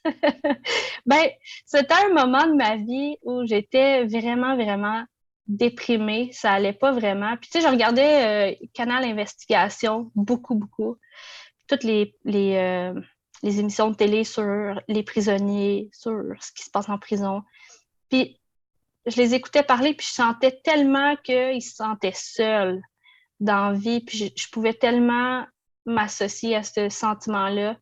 ben, 1.06 1.26
c'était 1.66 1.94
un 2.06 2.14
moment 2.14 2.46
de 2.48 2.54
ma 2.54 2.78
vie 2.78 3.18
où 3.24 3.46
j'étais 3.46 4.06
vraiment, 4.06 4.56
vraiment 4.56 5.04
déprimée, 5.48 6.30
ça 6.34 6.52
allait 6.52 6.74
pas 6.74 6.92
vraiment. 6.92 7.36
Puis 7.38 7.50
tu 7.50 7.60
sais, 7.60 7.66
je 7.66 7.72
regardais 7.72 8.54
euh, 8.54 8.68
Canal 8.74 9.04
Investigation 9.04 10.12
beaucoup, 10.16 10.56
beaucoup. 10.56 10.98
Toutes 11.68 11.84
les, 11.84 12.16
euh, 12.28 12.94
les, 13.44 13.60
émissions 13.60 13.92
de 13.92 13.96
télé 13.96 14.24
sur 14.24 14.82
les 14.88 15.04
prisonniers, 15.04 15.90
sur 15.94 16.22
ce 16.40 16.52
qui 16.52 16.64
se 16.64 16.70
passe 16.70 16.90
en 16.90 16.98
prison. 16.98 17.44
Puis 18.10 18.40
je 19.06 19.16
les 19.18 19.34
écoutais 19.34 19.64
parler, 19.64 19.94
puis 19.94 20.06
je 20.08 20.14
sentais 20.14 20.60
tellement 20.64 21.16
qu'ils 21.18 21.62
se 21.62 21.76
sentaient 21.76 22.14
seuls 22.14 22.82
dans 23.40 23.72
la 23.72 23.78
vie, 23.78 24.02
puis 24.02 24.34
je, 24.36 24.50
pouvais 24.52 24.74
tellement 24.74 25.46
m'associer 25.86 26.56
à 26.56 26.64
ce 26.64 26.90
sentiment-là 26.90 27.78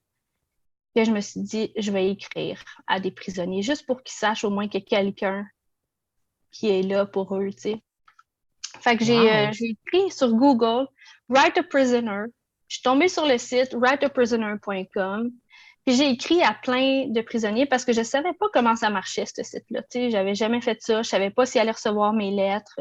que 0.95 1.03
je 1.03 1.11
me 1.11 1.21
suis 1.21 1.41
dit, 1.41 1.71
je 1.77 1.91
vais 1.91 2.11
écrire 2.11 2.63
à 2.87 2.99
des 2.99 3.11
prisonniers, 3.11 3.63
juste 3.63 3.85
pour 3.85 4.03
qu'ils 4.03 4.15
sachent 4.15 4.43
au 4.43 4.49
moins 4.49 4.67
a 4.67 4.79
quelqu'un 4.79 5.45
qui 6.55 6.69
est 6.69 6.83
là 6.83 7.05
pour 7.05 7.35
eux, 7.35 7.49
tu 7.51 7.61
sais. 7.61 7.81
Fait 8.81 8.97
que 8.97 9.03
euh, 9.03 9.51
j'ai 9.51 9.75
écrit 9.75 10.11
sur 10.11 10.31
Google 10.33 10.87
Write 11.29 11.57
a 11.57 11.63
Prisoner. 11.63 12.25
Je 12.67 12.75
suis 12.75 12.83
tombée 12.83 13.09
sur 13.09 13.25
le 13.25 13.37
site 13.37 13.73
writeaprisoner.com. 13.73 15.31
Puis 15.85 15.95
j'ai 15.95 16.09
écrit 16.09 16.41
à 16.41 16.53
plein 16.53 17.07
de 17.07 17.21
prisonniers 17.21 17.65
parce 17.65 17.85
que 17.85 17.93
je 17.93 17.99
ne 17.99 18.05
savais 18.05 18.33
pas 18.33 18.47
comment 18.53 18.75
ça 18.75 18.89
marchait, 18.89 19.25
ce 19.25 19.43
site-là. 19.43 19.83
Tu 19.83 19.99
sais, 19.99 20.09
j'avais 20.09 20.33
jamais 20.33 20.61
fait 20.61 20.81
ça. 20.81 20.93
Je 20.93 20.99
ne 20.99 21.03
savais 21.03 21.29
pas 21.29 21.45
s'ils 21.45 21.61
allaient 21.61 21.71
recevoir 21.71 22.13
mes 22.13 22.31
lettres. 22.31 22.79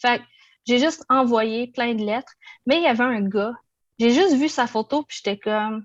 Fait 0.00 0.18
que 0.18 0.24
j'ai 0.66 0.78
juste 0.78 1.04
envoyé 1.08 1.68
plein 1.68 1.94
de 1.94 2.04
lettres. 2.04 2.32
Mais 2.66 2.78
il 2.78 2.82
y 2.82 2.86
avait 2.86 3.04
un 3.04 3.20
gars. 3.20 3.52
J'ai 3.98 4.10
juste 4.10 4.34
vu 4.34 4.48
sa 4.48 4.66
photo, 4.66 5.04
puis 5.04 5.20
j'étais 5.22 5.38
comme, 5.38 5.84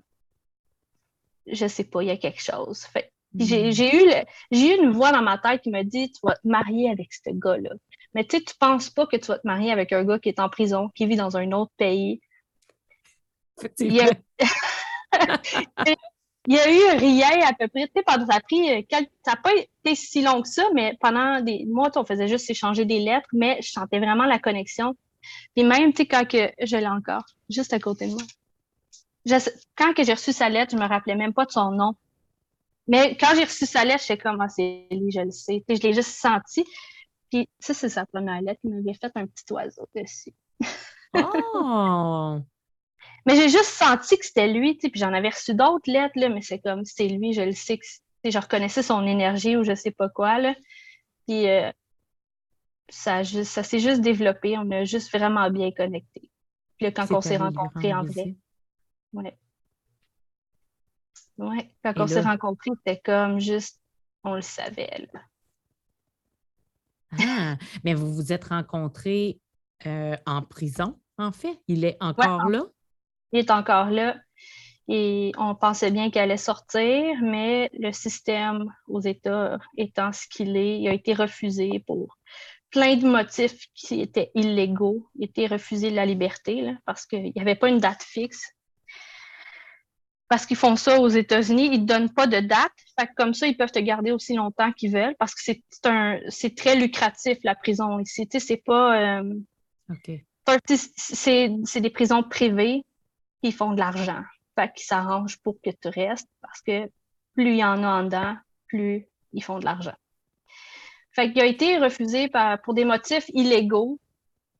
je 1.46 1.66
sais 1.66 1.84
pas, 1.84 2.02
il 2.02 2.08
y 2.08 2.10
a 2.10 2.16
quelque 2.16 2.42
chose. 2.42 2.84
Fait. 2.84 3.12
J'ai 3.34 3.68
eu, 3.68 4.10
eu 4.50 4.82
une 4.82 4.90
voix 4.90 5.12
dans 5.12 5.22
ma 5.22 5.38
tête 5.38 5.62
qui 5.62 5.70
me 5.70 5.82
dit 5.82 6.10
Tu 6.10 6.20
vas 6.22 6.34
te 6.34 6.48
marier 6.48 6.90
avec 6.90 7.12
ce 7.12 7.30
gars-là. 7.30 7.70
Mais 8.14 8.24
tu 8.24 8.38
sais, 8.38 8.42
tu 8.42 8.54
penses 8.58 8.90
pas 8.90 9.06
que 9.06 9.16
tu 9.16 9.26
vas 9.26 9.38
te 9.38 9.46
marier 9.46 9.70
avec 9.70 9.92
un 9.92 10.04
gars 10.04 10.18
qui 10.18 10.30
est 10.30 10.40
en 10.40 10.48
prison, 10.48 10.88
qui 10.94 11.06
vit 11.06 11.16
dans 11.16 11.36
un 11.36 11.52
autre 11.52 11.72
pays. 11.76 12.20
Il 13.80 13.92
y, 13.92 14.00
a... 14.00 14.10
il 16.46 16.54
y 16.54 16.58
a 16.58 16.72
eu 16.72 16.98
rien 16.98 17.46
à 17.46 17.52
peu 17.52 17.68
près. 17.68 17.86
Tu 17.88 17.92
sais, 17.96 18.02
ça 18.06 18.34
a 18.34 18.40
pris. 18.40 18.72
Euh, 18.72 18.82
ça 19.24 19.32
n'a 19.32 19.36
pas 19.36 19.54
été 19.54 19.94
si 19.94 20.22
long 20.22 20.40
que 20.42 20.48
ça, 20.48 20.64
mais 20.74 20.96
pendant 21.00 21.40
des 21.40 21.66
mois, 21.66 21.90
on 21.96 22.04
faisait 22.04 22.28
juste 22.28 22.48
échanger 22.50 22.84
des 22.84 23.00
lettres, 23.00 23.28
mais 23.32 23.58
je 23.62 23.70
sentais 23.70 23.98
vraiment 23.98 24.24
la 24.24 24.38
connexion. 24.38 24.94
Puis 25.54 25.64
même, 25.64 25.92
tu 25.92 26.02
sais, 26.02 26.06
quand 26.06 26.26
que 26.26 26.50
je 26.62 26.76
l'ai 26.76 26.86
encore, 26.86 27.24
juste 27.50 27.72
à 27.72 27.78
côté 27.78 28.06
de 28.06 28.12
moi. 28.12 28.22
quand 29.76 29.92
que 29.92 30.04
j'ai 30.04 30.14
reçu 30.14 30.32
sa 30.32 30.48
lettre, 30.48 30.72
je 30.72 30.80
me 30.80 30.88
rappelais 30.88 31.16
même 31.16 31.34
pas 31.34 31.44
de 31.44 31.50
son 31.50 31.72
nom. 31.72 31.94
Mais 32.88 33.16
quand 33.16 33.34
j'ai 33.36 33.44
reçu 33.44 33.66
sa 33.66 33.84
lettre, 33.84 34.02
j'étais 34.06 34.22
comme, 34.22 34.40
ah, 34.40 34.48
c'est 34.48 34.88
lui, 34.90 35.10
je 35.10 35.20
le 35.20 35.30
sais. 35.30 35.62
Puis 35.66 35.76
je 35.76 35.82
l'ai 35.82 35.92
juste 35.92 36.10
senti. 36.10 36.64
Puis 37.30 37.48
ça, 37.58 37.74
c'est 37.74 37.90
sa 37.90 38.06
première 38.06 38.40
lettre. 38.40 38.60
Il 38.64 38.74
m'avait 38.74 38.98
fait 38.98 39.12
un 39.14 39.26
petit 39.26 39.44
oiseau 39.52 39.86
dessus. 39.94 40.34
oh! 41.14 42.38
Mais 43.26 43.36
j'ai 43.36 43.50
juste 43.50 43.64
senti 43.64 44.16
que 44.18 44.24
c'était 44.24 44.48
lui, 44.48 44.74
puis 44.74 44.90
j'en 44.94 45.12
avais 45.12 45.28
reçu 45.28 45.54
d'autres 45.54 45.90
lettres, 45.90 46.18
là, 46.18 46.30
mais 46.30 46.40
c'est 46.40 46.60
comme, 46.60 46.84
c'est 46.84 47.08
lui, 47.08 47.34
je 47.34 47.42
le 47.42 47.52
sais, 47.52 47.76
que 47.76 47.84
je 48.24 48.38
reconnaissais 48.38 48.82
son 48.82 49.06
énergie 49.06 49.56
ou 49.56 49.64
je 49.64 49.74
sais 49.74 49.90
pas 49.90 50.08
quoi, 50.08 50.38
là. 50.38 50.54
Puis 51.26 51.46
euh, 51.48 51.70
ça, 52.88 53.22
ça 53.24 53.62
s'est 53.62 53.80
juste 53.80 54.00
développé, 54.00 54.56
on 54.56 54.70
a 54.70 54.84
juste 54.84 55.12
vraiment 55.12 55.50
bien 55.50 55.70
connecté. 55.72 56.30
Puis 56.76 56.86
là, 56.86 56.92
quand 56.92 57.10
on 57.12 57.20
s'est 57.20 57.36
rencontrés 57.36 57.92
en 57.92 58.04
vrai. 58.04 58.34
Ouais. 59.12 59.36
Oui, 61.38 61.70
quand 61.84 61.94
on 61.96 62.06
s'est 62.06 62.20
rencontrés, 62.20 62.70
c'était 62.78 63.00
comme 63.00 63.38
juste, 63.38 63.80
on 64.24 64.34
le 64.34 64.42
savait. 64.42 65.08
Là. 65.12 65.20
Ah, 67.20 67.56
mais 67.84 67.94
vous 67.94 68.12
vous 68.12 68.32
êtes 68.32 68.44
rencontrés 68.44 69.40
euh, 69.86 70.16
en 70.26 70.42
prison, 70.42 70.98
en 71.16 71.32
fait? 71.32 71.58
Il 71.68 71.84
est 71.84 71.96
encore 72.00 72.48
là? 72.48 72.64
Il 73.32 73.38
est 73.38 73.50
encore 73.50 73.90
là. 73.90 74.16
Et 74.88 75.32
on 75.36 75.54
pensait 75.54 75.90
bien 75.90 76.10
qu'il 76.10 76.22
allait 76.22 76.38
sortir, 76.38 77.14
mais 77.22 77.70
le 77.78 77.92
système 77.92 78.72
aux 78.86 79.00
États 79.00 79.58
étant 79.76 80.12
ce 80.12 80.26
qu'il 80.28 80.56
est, 80.56 80.80
il 80.80 80.88
a 80.88 80.94
été 80.94 81.12
refusé 81.12 81.84
pour 81.86 82.16
plein 82.70 82.96
de 82.96 83.06
motifs 83.06 83.66
qui 83.74 84.00
étaient 84.00 84.30
illégaux. 84.34 85.08
Il 85.14 85.24
a 85.24 85.26
été 85.26 85.46
refusé 85.46 85.90
la 85.90 86.06
liberté 86.06 86.74
parce 86.86 87.06
qu'il 87.06 87.22
n'y 87.22 87.40
avait 87.40 87.54
pas 87.54 87.68
une 87.68 87.78
date 87.78 88.02
fixe 88.02 88.50
parce 90.28 90.44
qu'ils 90.44 90.56
font 90.56 90.76
ça 90.76 91.00
aux 91.00 91.08
États-Unis, 91.08 91.70
ils 91.72 91.82
ne 91.82 91.86
donnent 91.86 92.12
pas 92.12 92.26
de 92.26 92.40
date. 92.40 92.72
Fait 92.98 93.08
comme 93.16 93.32
ça, 93.32 93.46
ils 93.46 93.56
peuvent 93.56 93.72
te 93.72 93.78
garder 93.78 94.12
aussi 94.12 94.34
longtemps 94.34 94.72
qu'ils 94.72 94.92
veulent 94.92 95.16
parce 95.18 95.34
que 95.34 95.40
c'est 95.42 95.62
un 95.86 96.18
c'est 96.28 96.54
très 96.54 96.76
lucratif 96.76 97.38
la 97.44 97.54
prison 97.54 97.98
ici. 97.98 98.28
Tu 98.28 98.38
sais, 98.38 98.46
c'est 98.46 98.62
pas 98.62 99.20
euh, 99.20 99.34
c'est 100.96 101.80
des 101.80 101.90
prisons 101.90 102.22
privées 102.22 102.84
qui 103.42 103.52
font 103.52 103.72
de 103.72 103.78
l'argent. 103.78 104.22
Fait 104.54 104.70
qu'ils 104.74 104.86
s'arrangent 104.86 105.38
pour 105.38 105.56
que 105.62 105.70
tu 105.70 105.88
restes 105.88 106.28
parce 106.42 106.60
que 106.60 106.90
plus 107.34 107.52
il 107.52 107.56
y 107.56 107.64
en 107.64 107.82
a 107.82 107.88
en 107.88 108.04
dedans, 108.04 108.36
plus 108.66 109.06
ils 109.32 109.42
font 109.42 109.58
de 109.58 109.64
l'argent. 109.64 109.94
Fait 111.12 111.32
qu'il 111.32 111.40
a 111.40 111.46
été 111.46 111.78
refusé 111.78 112.28
par, 112.28 112.60
pour 112.62 112.74
des 112.74 112.84
motifs 112.84 113.28
illégaux. 113.32 113.98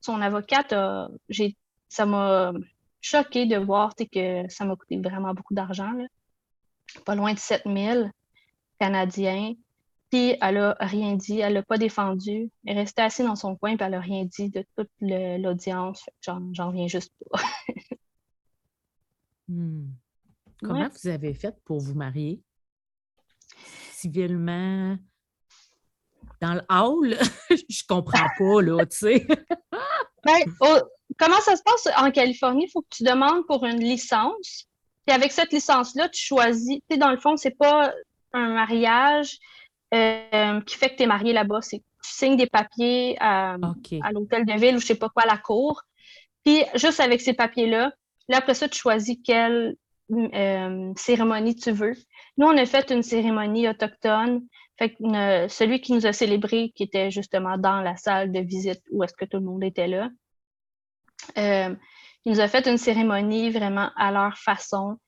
Son 0.01 0.21
avocate 0.23 0.73
a, 0.73 1.09
j'ai, 1.29 1.57
ça 1.89 2.07
m'a 2.07 2.53
choquée 3.01 3.47
de 3.47 3.57
voir 3.57 3.95
que 3.95 4.49
ça 4.49 4.65
m'a 4.65 4.77
coûté 4.77 4.99
vraiment 5.01 5.35
beaucoup 5.35 5.55
d'argent. 5.55 5.93
Pas 7.05 7.15
loin 7.15 7.35
de 7.35 7.39
7000 7.39 8.11
Canadiens. 8.79 9.55
Puis 10.11 10.37
elle 10.41 10.55
n'a 10.55 10.77
rien 10.81 11.17
dit, 11.17 11.41
elle 11.41 11.55
n'a 11.55 11.63
pas 11.63 11.77
défendu. 11.77 12.51
Elle 12.65 12.79
est 12.79 12.81
restée 12.81 13.03
assise 13.03 13.27
dans 13.27 13.37
son 13.37 13.57
coin, 13.57 13.77
puis 13.77 13.85
elle 13.85 13.93
n'a 13.93 14.01
rien 14.01 14.25
dit 14.25 14.49
de 14.49 14.65
toute 14.77 14.91
l'audience. 15.01 16.09
J'en 16.23 16.69
reviens 16.69 16.89
juste 16.89 17.13
pas. 17.31 17.41
Hmm. 19.51 19.93
Comment 20.61 20.91
vous 20.91 21.09
avez 21.09 21.33
fait 21.33 21.57
pour 21.65 21.81
vous 21.81 21.95
marier? 21.95 22.43
Civilement? 23.93 24.99
dans 26.41 26.55
le 26.55 26.63
hall, 26.69 27.17
je 27.69 27.83
comprends 27.87 28.29
pas, 28.39 28.63
là, 28.63 28.87
tu 28.87 28.97
sais. 28.97 29.27
Ben, 30.25 30.43
comment 31.17 31.41
ça 31.41 31.57
se 31.57 31.63
passe 31.63 31.89
en 31.97 32.11
Californie? 32.11 32.65
Il 32.67 32.71
faut 32.71 32.83
que 32.83 32.89
tu 32.91 33.05
demandes 33.05 33.47
pour 33.47 33.65
une 33.65 33.81
licence. 33.81 34.67
Puis 35.07 35.15
avec 35.15 35.33
cette 35.33 35.53
licence-là, 35.53 36.09
tu 36.09 36.23
choisis. 36.23 36.77
Tu 36.77 36.83
sais, 36.91 36.97
dans 36.99 37.11
le 37.11 37.19
fond, 37.19 37.37
c'est 37.37 37.57
pas 37.57 37.93
un 38.33 38.53
mariage 38.53 39.39
euh, 39.95 40.61
qui 40.63 40.77
fait 40.77 40.91
que 40.91 40.97
tu 40.97 41.05
es 41.05 41.07
marié 41.07 41.33
là-bas. 41.33 41.61
C'est 41.63 41.83
tu 42.05 42.11
signes 42.13 42.37
des 42.37 42.47
papiers 42.47 43.17
à, 43.21 43.57
l'hôtel 44.13 44.45
de 44.45 44.61
ville 44.61 44.77
ou 44.77 44.81
je 44.81 44.87
sais 44.87 44.95
pas 44.95 45.09
quoi, 45.09 45.25
à 45.25 45.27
la 45.27 45.39
cour. 45.39 45.83
Puis 46.45 46.63
juste 46.75 47.01
avec 47.01 47.21
ces 47.21 47.33
papiers-là, 47.33 47.93
là, 48.29 48.37
après 48.37 48.55
ça, 48.55 48.69
tu 48.69 48.79
choisis 48.79 49.17
quelle 49.25 49.77
euh, 50.13 50.93
cérémonie 50.97 51.57
tu 51.57 51.73
veux. 51.73 51.95
Nous, 52.37 52.47
on 52.47 52.57
a 52.57 52.67
fait 52.67 52.91
une 52.91 53.03
cérémonie 53.03 53.69
autochtone. 53.69 54.43
Fait 54.79 54.91
que, 54.91 55.03
euh, 55.03 55.49
celui 55.49 55.81
qui 55.81 55.93
nous 55.93 56.07
a 56.07 56.13
célébré, 56.13 56.73
qui 56.75 56.85
était 56.85 57.11
justement 57.11 57.59
dans 57.59 57.81
la 57.81 57.97
salle 57.97 58.31
de 58.31 58.41
visite 58.41 58.81
où 58.93 59.03
est-ce 59.03 59.15
que 59.15 59.25
tout 59.25 59.39
le 59.39 59.45
monde 59.45 59.65
était 59.65 59.89
là, 59.89 60.09
euh, 61.37 61.75
il 62.25 62.33
nous 62.33 62.41
a 62.41 62.49
fait 62.49 62.67
une 62.67 62.79
cérémonie 62.79 63.51
vraiment 63.51 63.91
à 63.97 64.11
leur 64.13 64.37
façon, 64.39 64.99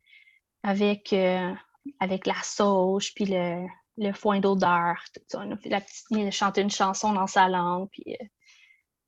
avec, 0.63 1.15
avec 2.01 2.27
la 2.27 2.43
sauge, 2.43 3.13
puis 3.15 3.27
le, 3.27 3.67
le 4.01 4.13
foin 4.13 4.41
d'odeur. 4.41 5.05
On 5.35 5.53
a 5.53 5.57
fait 5.57 5.69
la 5.69 5.81
petite, 5.81 6.07
il 6.11 6.27
a 6.27 6.31
chanté 6.31 6.63
une 6.63 6.71
chanson 6.71 7.13
dans 7.13 7.27
sa 7.27 7.49
langue, 7.49 7.89
puis, 7.91 8.17
euh, 8.21 8.25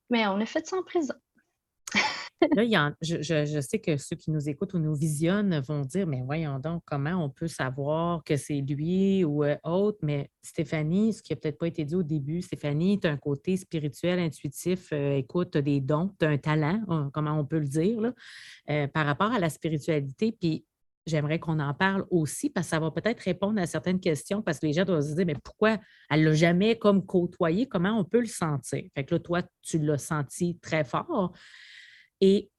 mais 0.09 0.27
on 0.27 0.39
a 0.39 0.45
fait 0.45 0.65
ça 0.65 0.77
en 0.77 0.83
prison. 0.83 1.15
Là, 2.55 2.93
je, 3.01 3.61
sais 3.61 3.79
que 3.79 3.97
ceux 3.97 4.15
qui 4.15 4.31
nous 4.31 4.49
écoutent 4.49 4.73
ou 4.73 4.79
nous 4.79 4.95
visionnent 4.95 5.59
vont 5.59 5.81
dire 5.81 6.07
Mais 6.07 6.21
voyons 6.21 6.59
donc, 6.59 6.83
comment 6.85 7.23
on 7.23 7.29
peut 7.29 7.47
savoir 7.47 8.23
que 8.23 8.37
c'est 8.37 8.61
lui 8.61 9.23
ou 9.23 9.43
euh, 9.43 9.55
autre? 9.63 9.99
Mais 10.01 10.29
Stéphanie, 10.41 11.13
ce 11.13 11.23
qui 11.23 11.33
n'a 11.33 11.37
peut-être 11.37 11.57
pas 11.57 11.67
été 11.67 11.85
dit 11.85 11.95
au 11.95 12.03
début, 12.03 12.41
Stéphanie, 12.41 12.99
tu 12.99 13.07
as 13.07 13.11
un 13.11 13.17
côté 13.17 13.57
spirituel, 13.57 14.19
intuitif, 14.19 14.89
euh, 14.93 15.15
écoute, 15.15 15.51
tu 15.51 15.57
as 15.57 15.61
des 15.61 15.79
dons, 15.81 16.13
tu 16.19 16.25
as 16.25 16.29
un 16.29 16.37
talent, 16.37 17.09
comment 17.13 17.39
on 17.39 17.45
peut 17.45 17.59
le 17.59 17.67
dire, 17.67 17.99
là, 18.01 18.87
par 18.87 19.05
rapport 19.05 19.31
à 19.31 19.39
la 19.39 19.49
spiritualité. 19.49 20.35
Puis 20.39 20.65
j'aimerais 21.05 21.39
qu'on 21.39 21.59
en 21.59 21.73
parle 21.73 22.05
aussi 22.09 22.49
parce 22.49 22.67
que 22.67 22.71
ça 22.71 22.79
va 22.79 22.91
peut-être 22.91 23.19
répondre 23.21 23.59
à 23.61 23.65
certaines 23.65 23.99
questions 23.99 24.41
parce 24.41 24.59
que 24.59 24.67
les 24.67 24.73
gens 24.73 24.85
doivent 24.85 25.01
se 25.01 25.13
dire, 25.13 25.25
mais 25.25 25.35
pourquoi 25.43 25.77
elle 26.09 26.21
ne 26.21 26.29
l'a 26.29 26.35
jamais 26.35 26.77
comme 26.77 27.05
côtoyé? 27.05 27.67
Comment 27.67 27.97
on 27.99 28.03
peut 28.03 28.21
le 28.21 28.27
sentir? 28.27 28.83
Fait 28.95 29.03
que 29.03 29.15
là, 29.15 29.19
toi, 29.19 29.41
tu 29.61 29.79
l'as 29.79 29.97
senti 29.97 30.57
très 30.59 30.83
fort. 30.83 31.33
Et 32.25 32.49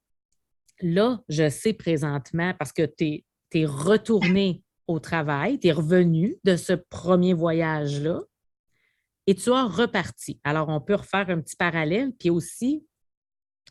là, 0.79 1.23
je 1.27 1.49
sais 1.49 1.73
présentement, 1.73 2.53
parce 2.53 2.71
que 2.71 2.85
tu 2.85 3.23
es, 3.51 3.65
retourné 3.65 4.63
au 4.85 4.99
travail, 4.99 5.59
tu 5.59 5.69
es 5.69 5.71
revenu 5.71 6.37
de 6.43 6.55
ce 6.55 6.73
premier 6.73 7.33
voyage-là 7.33 8.21
et 9.25 9.33
tu 9.33 9.51
as 9.51 9.63
reparti. 9.63 10.39
Alors, 10.43 10.69
on 10.69 10.79
peut 10.79 10.93
refaire 10.93 11.31
un 11.31 11.41
petit 11.41 11.55
parallèle, 11.55 12.11
puis 12.13 12.29
aussi 12.29 12.85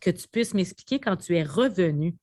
que 0.00 0.10
tu 0.10 0.26
puisses 0.26 0.52
m'expliquer 0.52 0.98
quand 0.98 1.16
tu 1.16 1.36
es 1.36 1.44
revenu 1.44 2.16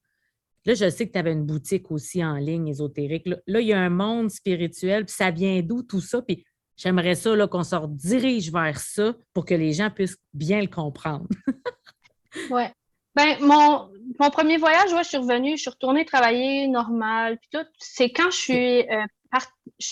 Là, 0.66 0.76
je 0.76 0.90
sais 0.92 1.08
que 1.08 1.14
tu 1.14 1.18
avais 1.18 1.32
une 1.32 1.46
boutique 1.46 1.90
aussi 1.90 2.24
en 2.24 2.36
ligne 2.36 2.68
ésotérique. 2.68 3.28
Là, 3.48 3.62
il 3.62 3.68
y 3.68 3.74
a 3.74 3.80
un 3.80 3.90
monde 3.90 4.30
spirituel, 4.30 5.06
puis 5.06 5.16
ça 5.16 5.32
vient 5.32 5.60
d'où 5.64 5.82
tout 5.82 6.02
ça? 6.02 6.22
Puis 6.22 6.46
j'aimerais 6.78 7.16
ça 7.16 7.36
qu'on 7.48 7.64
se 7.64 7.76
dirige 7.88 8.52
vers 8.52 8.80
ça 8.80 9.16
pour 9.34 9.46
que 9.46 9.56
les 9.56 9.74
gens 9.74 9.90
puissent 9.90 10.20
bien 10.36 10.62
le 10.62 10.68
comprendre. 10.68 11.28
oui. 12.52 12.66
Ben, 13.16 13.38
mon, 13.42 13.90
mon, 14.20 14.30
premier 14.30 14.58
voyage, 14.58 14.90
je 14.90 15.04
suis 15.04 15.18
revenue, 15.18 15.58
je 15.58 15.62
suis 15.62 15.70
retournée 15.70 16.06
travailler 16.06 16.68
normal, 16.68 17.38
puis 17.38 17.50
tout. 17.52 17.68
C'est 17.78 18.12
quand 18.12 18.32
je 18.32 18.38
suis 18.38 18.90
euh, 18.90 19.06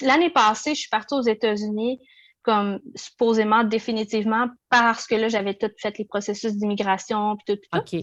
l'année 0.02 0.30
passée, 0.30 0.74
je 0.74 0.82
suis 0.82 0.90
partie 0.90 1.16
aux 1.16 1.22
États-Unis 1.22 2.00
comme 2.42 2.80
supposément 2.96 3.64
définitivement 3.64 4.48
parce 4.70 5.06
que 5.06 5.16
là, 5.16 5.28
j'avais 5.28 5.54
tout 5.54 5.70
fait 5.78 5.98
les 5.98 6.06
processus 6.06 6.54
d'immigration, 6.54 7.36
puis 7.36 7.56
tout, 7.56 7.62
tout. 7.62 7.78
OK. 7.78 7.94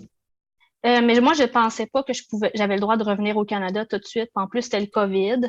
Euh, 0.87 1.01
mais 1.03 1.19
moi, 1.21 1.33
je 1.33 1.43
ne 1.43 1.49
pensais 1.49 1.87
pas 1.87 2.03
que 2.03 2.13
je 2.13 2.23
pouvais, 2.29 2.51
j'avais 2.55 2.75
le 2.75 2.81
droit 2.81 2.97
de 2.97 3.03
revenir 3.03 3.37
au 3.37 3.45
Canada 3.45 3.87
tout 3.87 3.99
de 3.99 4.05
suite. 4.05 4.31
En 4.35 4.47
plus, 4.47 4.63
c'était 4.63 4.81
le 4.81 4.87
COVID. 4.87 5.41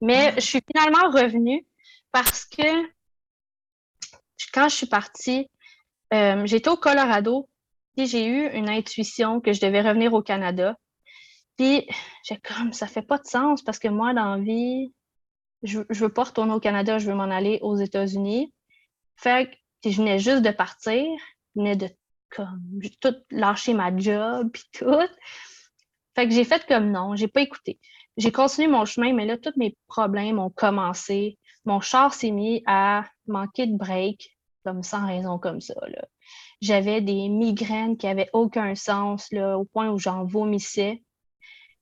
Mais 0.00 0.28
ah. 0.28 0.34
je 0.36 0.40
suis 0.40 0.62
finalement 0.66 1.10
revenue 1.10 1.66
parce 2.12 2.46
que 2.46 2.88
quand 4.54 4.68
je 4.68 4.76
suis 4.76 4.86
partie, 4.86 5.48
euh, 6.14 6.46
j'étais 6.46 6.70
au 6.70 6.76
Colorado 6.76 7.48
et 7.96 8.06
j'ai 8.06 8.26
eu 8.26 8.48
une 8.50 8.68
intuition 8.68 9.40
que 9.40 9.52
je 9.52 9.60
devais 9.60 9.82
revenir 9.82 10.14
au 10.14 10.22
Canada. 10.22 10.76
Puis 11.56 11.86
j'ai 12.24 12.38
comme 12.38 12.72
ça 12.72 12.86
fait 12.86 13.02
pas 13.02 13.18
de 13.18 13.26
sens 13.26 13.62
parce 13.62 13.78
que 13.78 13.88
moi, 13.88 14.14
dans 14.14 14.36
la 14.36 14.42
vie, 14.42 14.92
je, 15.62 15.80
je 15.90 16.04
veux 16.04 16.12
pas 16.12 16.24
retourner 16.24 16.52
au 16.52 16.60
Canada, 16.60 16.98
je 16.98 17.06
veux 17.06 17.14
m'en 17.14 17.24
aller 17.24 17.58
aux 17.62 17.76
États-Unis. 17.76 18.52
Fait 19.16 19.50
que 19.82 19.90
je 19.90 19.96
venais 19.98 20.18
juste 20.18 20.42
de 20.42 20.50
partir, 20.50 21.04
je 21.54 21.60
venais 21.60 21.76
de 21.76 21.88
comme 22.34 22.80
tout 23.00 23.14
lâché 23.30 23.74
ma 23.74 23.96
job 23.96 24.50
puis 24.52 24.62
tout. 24.72 25.08
Fait 26.14 26.28
que 26.28 26.34
j'ai 26.34 26.44
fait 26.44 26.64
comme 26.66 26.90
non, 26.90 27.16
j'ai 27.16 27.28
pas 27.28 27.42
écouté. 27.42 27.78
J'ai 28.16 28.32
continué 28.32 28.68
mon 28.68 28.84
chemin, 28.84 29.12
mais 29.12 29.26
là, 29.26 29.36
tous 29.38 29.52
mes 29.56 29.76
problèmes 29.86 30.38
ont 30.38 30.50
commencé. 30.50 31.38
Mon 31.64 31.80
char 31.80 32.12
s'est 32.12 32.30
mis 32.30 32.62
à 32.66 33.04
manquer 33.26 33.66
de 33.66 33.76
break, 33.76 34.36
comme 34.64 34.82
sans 34.82 35.06
raison 35.06 35.38
comme 35.38 35.60
ça. 35.60 35.74
J'avais 36.60 37.00
des 37.00 37.28
migraines 37.28 37.96
qui 37.96 38.06
avaient 38.06 38.28
aucun 38.32 38.74
sens, 38.74 39.30
là, 39.32 39.58
au 39.58 39.64
point 39.64 39.90
où 39.90 39.98
j'en 39.98 40.24
vomissais. 40.24 41.02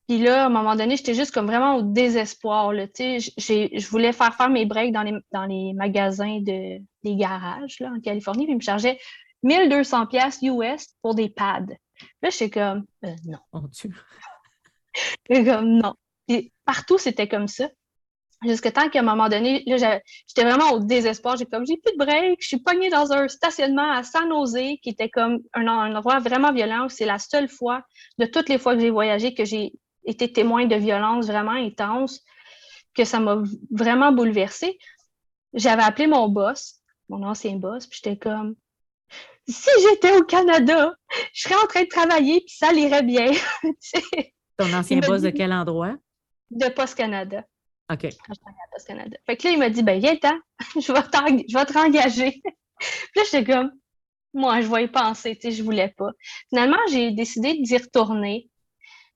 Puis 0.08 0.18
là, 0.18 0.44
à 0.44 0.46
un 0.46 0.48
moment 0.48 0.74
donné, 0.74 0.96
j'étais 0.96 1.14
juste 1.14 1.32
comme 1.32 1.46
vraiment 1.46 1.76
au 1.76 1.82
désespoir. 1.82 2.72
Là, 2.72 2.86
je 2.96 3.88
voulais 3.88 4.12
faire 4.12 4.34
faire 4.34 4.48
mes 4.48 4.64
breaks 4.64 4.92
dans 4.92 5.02
les, 5.02 5.12
dans 5.32 5.44
les 5.44 5.74
magasins 5.74 6.40
de, 6.40 6.78
des 7.02 7.16
garages 7.16 7.78
là, 7.80 7.90
en 7.94 8.00
Californie, 8.00 8.44
puis 8.44 8.54
ils 8.54 8.56
me 8.56 8.62
chargeaient 8.62 8.98
1200 9.42 10.06
pièces 10.06 10.38
US 10.42 10.86
pour 11.02 11.14
des 11.14 11.28
pads. 11.28 11.66
Là, 12.22 12.30
j'étais 12.30 12.50
comme, 12.50 12.86
euh, 13.04 13.14
non. 13.26 13.68
Dieu. 13.68 13.92
comme, 15.44 15.78
non. 15.78 15.94
Et 16.28 16.52
partout, 16.64 16.96
c'était 16.98 17.28
comme 17.28 17.48
ça. 17.48 17.68
Jusqu'à 18.44 18.70
temps 18.70 18.88
qu'à 18.88 19.00
un 19.00 19.02
moment 19.02 19.28
donné, 19.28 19.64
là, 19.66 19.76
j'étais 19.76 20.44
vraiment 20.44 20.70
au 20.72 20.78
désespoir. 20.78 21.36
J'ai 21.36 21.46
comme, 21.46 21.66
j'ai 21.66 21.76
plus 21.76 21.92
de 21.92 21.98
break. 21.98 22.38
Je 22.40 22.46
suis 22.46 22.58
pognée 22.58 22.88
dans 22.88 23.12
un 23.12 23.26
stationnement 23.26 23.90
à 23.90 24.04
San 24.04 24.28
Jose, 24.28 24.78
qui 24.80 24.90
était 24.90 25.08
comme 25.08 25.40
un, 25.54 25.66
un 25.66 25.94
endroit 25.96 26.20
vraiment 26.20 26.52
violent. 26.52 26.88
C'est 26.88 27.04
la 27.04 27.18
seule 27.18 27.48
fois, 27.48 27.82
de 28.18 28.26
toutes 28.26 28.48
les 28.48 28.58
fois 28.58 28.74
que 28.74 28.80
j'ai 28.80 28.90
voyagé, 28.90 29.34
que 29.34 29.44
j'ai 29.44 29.72
été 30.04 30.32
témoin 30.32 30.66
de 30.66 30.76
violence 30.76 31.26
vraiment 31.26 31.52
intense, 31.52 32.22
que 32.94 33.04
ça 33.04 33.20
m'a 33.20 33.42
vraiment 33.70 34.12
bouleversée. 34.12 34.78
J'avais 35.52 35.82
appelé 35.82 36.06
mon 36.06 36.28
boss, 36.28 36.76
mon 37.08 37.22
ancien 37.24 37.56
boss, 37.56 37.86
puis 37.86 38.00
j'étais 38.02 38.18
comme, 38.18 38.54
si 39.48 39.70
j'étais 39.82 40.16
au 40.16 40.24
Canada, 40.24 40.94
je 41.32 41.42
serais 41.42 41.54
en 41.56 41.66
train 41.66 41.82
de 41.82 41.88
travailler 41.88 42.40
puis 42.40 42.54
ça 42.56 42.72
irait 42.72 43.02
bien. 43.02 43.32
Ton 44.58 44.72
ancien 44.72 44.98
boss 44.98 45.22
de 45.22 45.30
quel 45.30 45.52
endroit? 45.52 45.94
De 46.50 46.68
Post 46.68 46.94
Canada. 46.96 47.44
OK. 47.90 48.08
Canada. 48.86 49.16
Fait 49.26 49.36
que 49.36 49.46
là, 49.46 49.54
il 49.54 49.58
m'a 49.58 49.70
dit, 49.70 49.82
ben, 49.82 50.00
viens-t'en, 50.00 50.38
je 50.80 50.92
vais 50.92 51.64
te 51.64 51.72
rengager. 51.72 52.42
puis 52.80 53.12
là, 53.16 53.22
j'étais 53.24 53.44
comme, 53.44 53.72
moi, 54.34 54.60
je 54.60 54.68
vais 54.68 54.84
y 54.84 54.88
penser, 54.88 55.34
tu 55.36 55.42
sais, 55.42 55.52
je 55.52 55.62
voulais 55.62 55.94
pas. 55.96 56.10
Finalement, 56.48 56.78
j'ai 56.90 57.10
décidé 57.12 57.54
d'y 57.54 57.76
retourner. 57.76 58.48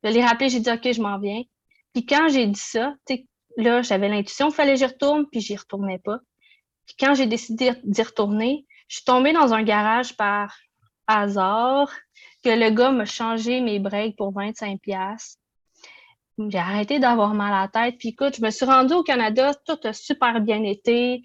Je 0.03 0.11
l'ai 0.11 0.25
rappelé, 0.25 0.49
j'ai 0.49 0.61
dit, 0.61 0.71
OK, 0.71 0.93
je 0.93 1.01
m'en 1.01 1.19
viens. 1.19 1.43
Puis 1.93 2.07
quand 2.07 2.29
j'ai 2.29 2.47
dit 2.47 2.61
ça, 2.61 2.95
tu 3.07 3.15
sais, 3.15 3.27
là, 3.57 3.83
j'avais 3.83 4.09
l'intuition 4.09 4.47
qu'il 4.47 4.57
fallait 4.57 4.73
que 4.73 4.79
j'y 4.79 4.87
retourne, 4.87 5.27
puis 5.31 5.41
j'y 5.41 5.57
retournais 5.57 5.99
pas. 5.99 6.19
Puis 6.87 6.97
quand 6.99 7.15
j'ai 7.15 7.27
décidé 7.27 7.73
d'y 7.85 8.03
retourner, 8.03 8.67
je 8.89 8.97
suis 8.97 9.05
tombée 9.05 9.33
dans 9.33 9.55
un 9.55 9.63
garage 9.63 10.17
par 10.17 10.57
hasard, 11.07 11.91
que 12.43 12.51
le 12.51 12.71
gars 12.71 12.91
m'a 12.91 13.05
changé 13.05 13.61
mes 13.61 13.79
breaks 13.79 14.17
pour 14.17 14.33
25 14.33 14.81
pièces. 14.81 15.39
J'ai 16.51 16.59
arrêté 16.59 16.99
d'avoir 16.99 17.35
mal 17.35 17.53
à 17.53 17.63
la 17.63 17.69
tête. 17.69 17.99
Puis 17.99 18.11
écoute, 18.11 18.37
je 18.37 18.43
me 18.43 18.51
suis 18.51 18.67
rendue 18.67 18.95
au 18.95 19.03
Canada, 19.03 19.53
tout 19.67 19.79
a 19.85 19.93
super 19.93 20.41
bien 20.41 20.63
été. 20.63 21.23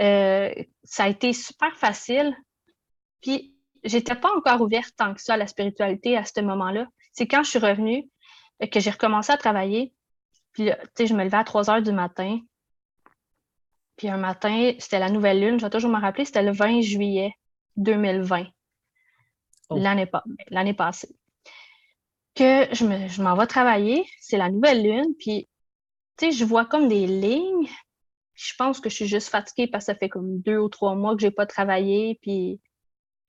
Euh, 0.00 0.52
ça 0.84 1.04
a 1.04 1.08
été 1.08 1.32
super 1.32 1.76
facile. 1.76 2.36
Puis 3.20 3.54
j'étais 3.84 4.14
pas 4.14 4.30
encore 4.36 4.60
ouverte 4.60 4.94
tant 4.96 5.14
que 5.14 5.22
ça 5.22 5.34
à 5.34 5.36
la 5.36 5.46
spiritualité 5.46 6.16
à 6.16 6.24
ce 6.24 6.40
moment-là. 6.40 6.86
C'est 7.12 7.26
quand 7.26 7.42
je 7.42 7.50
suis 7.50 7.58
revenue 7.58 8.08
que 8.72 8.80
j'ai 8.80 8.90
recommencé 8.90 9.32
à 9.32 9.36
travailler. 9.36 9.94
Puis, 10.52 10.66
tu 10.66 10.72
sais, 10.96 11.06
je 11.06 11.14
me 11.14 11.24
levais 11.24 11.36
à 11.36 11.44
3 11.44 11.70
heures 11.70 11.82
du 11.82 11.92
matin. 11.92 12.40
Puis 13.96 14.08
un 14.08 14.16
matin, 14.16 14.72
c'était 14.78 15.00
la 15.00 15.10
nouvelle 15.10 15.40
lune, 15.40 15.58
je 15.58 15.64
vais 15.64 15.70
toujours 15.70 15.90
me 15.90 16.00
rappeler, 16.00 16.24
c'était 16.24 16.42
le 16.42 16.52
20 16.52 16.82
juillet 16.82 17.32
2020, 17.76 18.44
l'année 20.50 20.74
passée. 20.74 21.17
Que 22.38 22.72
je 22.72 23.20
m'en 23.20 23.34
vais 23.34 23.48
travailler, 23.48 24.08
c'est 24.20 24.36
la 24.36 24.48
nouvelle 24.48 24.84
lune, 24.84 25.12
puis 25.18 25.48
tu 26.16 26.26
sais, 26.26 26.32
je 26.32 26.44
vois 26.44 26.64
comme 26.64 26.88
des 26.88 27.04
lignes. 27.04 27.68
Je 28.34 28.52
pense 28.56 28.78
que 28.78 28.88
je 28.88 28.94
suis 28.94 29.08
juste 29.08 29.28
fatiguée 29.28 29.66
parce 29.66 29.86
que 29.86 29.92
ça 29.92 29.98
fait 29.98 30.08
comme 30.08 30.38
deux 30.40 30.58
ou 30.58 30.68
trois 30.68 30.94
mois 30.94 31.16
que 31.16 31.22
je 31.22 31.26
n'ai 31.26 31.32
pas 31.32 31.46
travaillé, 31.46 32.16
puis 32.22 32.60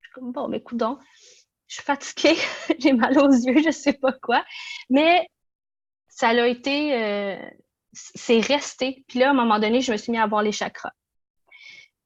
je 0.02 0.08
suis 0.08 0.13
comme, 0.13 0.32
bon, 0.32 0.48
mais 0.48 0.63
donc, 0.74 1.00
je 1.67 1.76
suis 1.76 1.84
fatiguée, 1.84 2.36
j'ai 2.80 2.93
mal 2.93 3.17
aux 3.17 3.32
yeux, 3.32 3.63
je 3.63 3.72
sais 3.72 3.93
pas 3.93 4.13
quoi. 4.13 4.45
Mais 4.91 5.28
ça 6.08 6.30
a 6.30 6.48
été, 6.48 6.93
euh, 6.93 7.50
c'est 7.93 8.41
resté. 8.41 9.06
Puis 9.08 9.17
là, 9.17 9.30
à 9.30 9.32
un 9.32 9.34
moment 9.34 9.58
donné, 9.58 9.82
je 9.82 9.91
me 9.91 9.98
suis 9.98 10.12
mis 10.12 10.19
à 10.19 10.28
voir 10.28 10.43
les 10.43 10.52
chakras. 10.52 10.91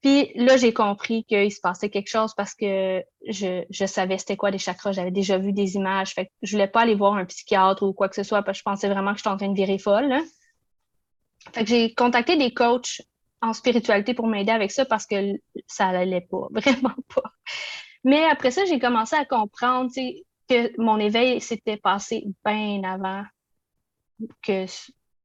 Puis 0.03 0.33
là, 0.35 0.57
j'ai 0.57 0.73
compris 0.73 1.23
qu'il 1.23 1.49
se 1.49 1.61
passait 1.61 1.89
quelque 1.89 2.09
chose 2.09 2.33
parce 2.35 2.53
que 2.53 3.01
je, 3.25 3.63
je 3.69 3.85
savais 3.85 4.17
c'était 4.17 4.35
quoi 4.35 4.51
des 4.51 4.57
chakras. 4.57 4.91
J'avais 4.91 5.11
déjà 5.11 5.37
vu 5.37 5.53
des 5.53 5.75
images. 5.75 6.13
Fait 6.13 6.25
que 6.25 6.31
je 6.41 6.51
voulais 6.51 6.67
pas 6.67 6.81
aller 6.81 6.93
voir 6.93 7.13
un 7.15 7.23
psychiatre 7.23 7.83
ou 7.83 7.93
quoi 7.93 8.09
que 8.09 8.15
ce 8.15 8.23
soit 8.23 8.43
parce 8.43 8.57
que 8.57 8.59
je 8.59 8.63
pensais 8.63 8.89
vraiment 8.89 9.13
que 9.13 9.19
j'étais 9.19 9.29
en 9.29 9.37
train 9.37 9.47
de 9.47 9.55
virer 9.55 9.77
folle. 9.77 10.13
Fait 11.53 11.63
que 11.63 11.69
j'ai 11.69 11.93
contacté 11.93 12.35
des 12.35 12.53
coachs 12.53 13.01
en 13.41 13.53
spiritualité 13.53 14.13
pour 14.13 14.27
m'aider 14.27 14.51
avec 14.51 14.71
ça 14.71 14.83
parce 14.83 15.05
que 15.05 15.35
ça 15.67 15.93
n'allait 15.93 16.27
pas, 16.29 16.47
vraiment 16.51 16.95
pas. 17.15 17.31
Mais 18.03 18.25
après 18.25 18.51
ça, 18.51 18.65
j'ai 18.65 18.79
commencé 18.79 19.15
à 19.15 19.23
comprendre 19.23 19.89
que 20.49 20.81
mon 20.81 20.99
éveil 20.99 21.39
s'était 21.39 21.77
passé 21.77 22.25
bien 22.43 22.83
avant 22.83 23.23
que 24.41 24.65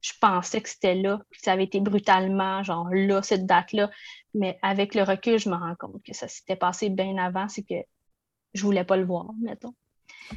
je 0.08 0.18
pensais 0.20 0.60
que 0.60 0.68
c'était 0.68 0.94
là, 0.94 1.20
que 1.30 1.40
ça 1.40 1.52
avait 1.52 1.64
été 1.64 1.80
brutalement, 1.80 2.62
genre 2.62 2.88
là, 2.92 3.22
cette 3.22 3.46
date-là. 3.46 3.90
Mais 4.34 4.58
avec 4.62 4.94
le 4.94 5.02
recul, 5.02 5.38
je 5.38 5.48
me 5.48 5.54
rends 5.54 5.74
compte 5.78 6.02
que 6.04 6.14
ça 6.14 6.28
s'était 6.28 6.56
passé 6.56 6.88
bien 6.88 7.16
avant, 7.18 7.48
c'est 7.48 7.62
que 7.62 7.74
je 8.54 8.62
voulais 8.62 8.84
pas 8.84 8.96
le 8.96 9.04
voir, 9.04 9.26
mettons. 9.40 9.74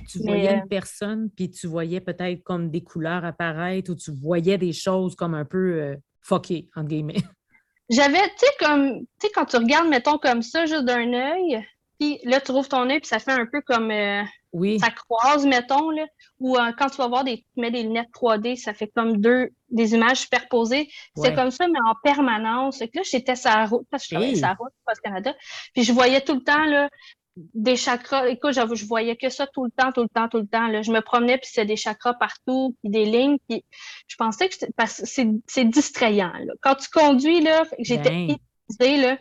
Tu 0.10 0.20
voyais 0.20 0.54
une 0.54 0.62
euh, 0.62 0.70
personne, 0.70 1.30
puis 1.30 1.50
tu 1.50 1.68
voyais 1.68 2.02
peut-être 2.02 2.44
comme 2.44 2.70
des 2.70 2.84
couleurs 2.84 3.26
apparaître 3.26 3.92
ou 3.92 3.96
tu 3.96 4.12
voyais 4.12 4.58
des 4.58 4.74
choses 4.74 5.16
comme 5.16 5.34
un 5.34 5.46
peu 5.46 5.82
euh, 5.82 5.96
fuckées, 6.22 6.70
entre 6.76 6.88
guillemets. 6.88 7.16
J'avais, 7.90 8.22
tu 8.22 8.38
sais, 8.38 8.52
comme, 8.60 9.00
tu 9.00 9.28
sais, 9.28 9.32
quand 9.34 9.46
tu 9.46 9.58
regardes, 9.58 9.90
mettons, 9.90 10.18
comme 10.18 10.42
ça, 10.42 10.66
juste 10.66 10.86
d'un 10.86 11.14
œil, 11.14 11.66
puis 12.00 12.20
là, 12.24 12.40
tu 12.40 12.52
rouvres 12.52 12.70
ton 12.70 12.90
œil, 12.90 13.00
puis 13.00 13.08
ça 13.08 13.20
fait 13.20 13.32
un 13.32 13.46
peu 13.46 13.62
comme. 13.62 13.92
Euh, 13.92 14.24
oui. 14.54 14.80
Ça 14.80 14.90
croise, 14.92 15.46
mettons, 15.46 15.90
là. 15.90 16.06
Ou 16.40 16.58
quand 16.78 16.90
tu 16.90 16.98
vas 16.98 17.08
voir 17.08 17.24
des, 17.24 17.38
tu 17.38 17.62
mets 17.62 17.72
des 17.72 17.84
lunettes 17.84 18.10
3D, 18.14 18.58
ça 18.58 18.74
fait 18.74 18.92
comme 18.94 19.18
deux, 19.18 19.50
des 19.70 19.94
images 19.94 20.22
superposées. 20.22 20.90
C'est 21.16 21.34
comme 21.34 21.52
ça, 21.52 21.68
mais 21.68 21.80
en 21.86 21.96
permanence. 22.04 22.80
que 22.80 22.86
là, 22.94 23.02
j'étais 23.04 23.36
sur 23.36 23.50
la 23.50 23.66
route, 23.66 23.88
parce 23.90 24.04
que 24.04 24.10
je 24.10 24.16
travaillais 24.16 24.36
sur 24.36 24.48
la 24.48 24.54
route, 24.54 24.74
Canada. 25.04 25.34
Puis 25.74 25.84
je 25.84 25.94
voyais 25.94 26.22
tout 26.22 26.36
le 26.36 26.44
temps, 26.44 26.66
là, 26.66 26.90
des 27.36 27.78
chakras. 27.78 28.28
Écoute, 28.28 28.54
je 28.54 28.86
voyais 28.86 29.16
que 29.16 29.30
ça 29.30 29.48
tout 29.48 29.64
le 29.64 29.72
temps, 29.72 29.92
tout 29.92 30.02
le 30.02 30.10
temps, 30.10 30.28
tout 30.28 30.40
le 30.40 30.48
temps. 30.48 30.68
Là. 30.68 30.82
Je 30.82 30.92
me 30.92 31.02
promenais, 31.02 31.38
puis 31.38 31.48
c'était 31.48 31.66
des 31.66 31.78
chakras 31.78 32.14
partout, 32.16 32.76
puis 32.82 32.92
des 32.92 33.06
lignes. 33.06 33.38
Puis 33.48 33.64
je 34.08 34.16
pensais 34.18 34.50
que 34.50 34.56
parce 34.76 35.04
c'est 35.06 35.66
distrayant. 35.66 36.34
Là. 36.34 36.54
Quand 36.62 36.76
tu 36.76 36.90
conduis, 36.90 37.42
là, 37.42 37.64
j'étais 37.80 38.28
épuisée, 38.28 38.98
là, 38.98 39.18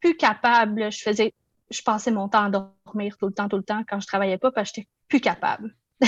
plus 0.00 0.16
capable. 0.16 0.92
Je 0.92 1.02
faisais, 1.02 1.34
je 1.72 1.82
passais 1.82 2.10
mon 2.10 2.28
temps 2.28 2.44
à 2.44 2.50
dormir 2.50 3.16
tout 3.18 3.26
le 3.26 3.32
temps, 3.32 3.48
tout 3.48 3.56
le 3.56 3.62
temps 3.62 3.82
quand 3.88 4.00
je 4.00 4.06
travaillais 4.06 4.38
pas, 4.38 4.52
parce 4.52 4.70
que 4.70 4.76
j'étais 4.76 4.88
plus 5.08 5.20
capable. 5.20 5.74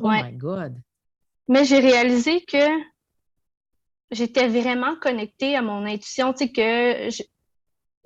oh 0.00 0.08
my 0.10 0.32
God. 0.32 0.80
Mais 1.48 1.64
j'ai 1.64 1.78
réalisé 1.78 2.44
que 2.44 2.66
j'étais 4.10 4.48
vraiment 4.48 4.96
connectée 4.96 5.56
à 5.56 5.62
mon 5.62 5.84
intuition, 5.86 6.32
tu 6.32 6.46
sais, 6.46 6.52
que 6.52 7.10
je, 7.10 7.22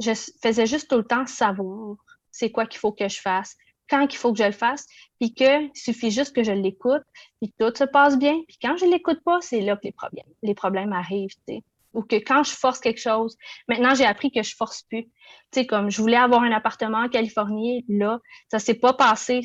je 0.01 0.13
faisais 0.43 0.67
juste 0.67 0.89
tout 0.89 0.97
le 0.97 1.05
temps 1.05 1.27
savoir 1.27 1.97
c'est 2.31 2.51
quoi 2.51 2.67
qu'il 2.67 2.79
faut 2.79 2.93
que 2.93 3.09
je 3.09 3.21
fasse, 3.21 3.57
quand 3.89 4.07
il 4.11 4.17
faut 4.17 4.33
que 4.33 4.39
je 4.39 4.45
le 4.45 4.53
fasse, 4.53 4.87
puis 5.21 5.35
qu'il 5.35 5.71
suffit 5.75 6.11
juste 6.11 6.35
que 6.35 6.43
je 6.43 6.53
l'écoute, 6.53 7.03
puis 7.41 7.53
tout 7.59 7.73
se 7.77 7.85
passe 7.85 8.19
bien. 8.19 8.41
Puis 8.49 8.57
quand 8.61 8.77
je 8.77 8.87
ne 8.87 8.91
l'écoute 8.91 9.23
pas, 9.23 9.41
c'est 9.41 9.61
là 9.61 9.77
que 9.77 9.83
les 9.85 9.93
problèmes, 9.93 10.25
les 10.43 10.55
problèmes 10.55 10.93
arrivent, 10.93 11.35
tu 11.47 11.57
sais. 11.57 11.63
Ou 11.95 12.03
que 12.03 12.17
quand 12.17 12.43
je 12.43 12.53
force 12.53 12.81
quelque 12.81 13.01
chose, 13.01 13.37
maintenant 13.69 13.95
j'ai 13.95 14.07
appris 14.07 14.31
que 14.31 14.43
je 14.43 14.55
force 14.57 14.83
plus. 14.83 15.05
Tu 15.05 15.13
sais, 15.53 15.67
comme 15.67 15.91
je 15.91 16.01
voulais 16.01 16.17
avoir 16.17 16.43
un 16.43 16.53
appartement 16.53 16.99
en 16.99 17.09
Californie, 17.09 17.85
là, 17.89 18.19
ça 18.51 18.59
s'est 18.59 18.79
pas 18.79 18.95
passé. 18.95 19.43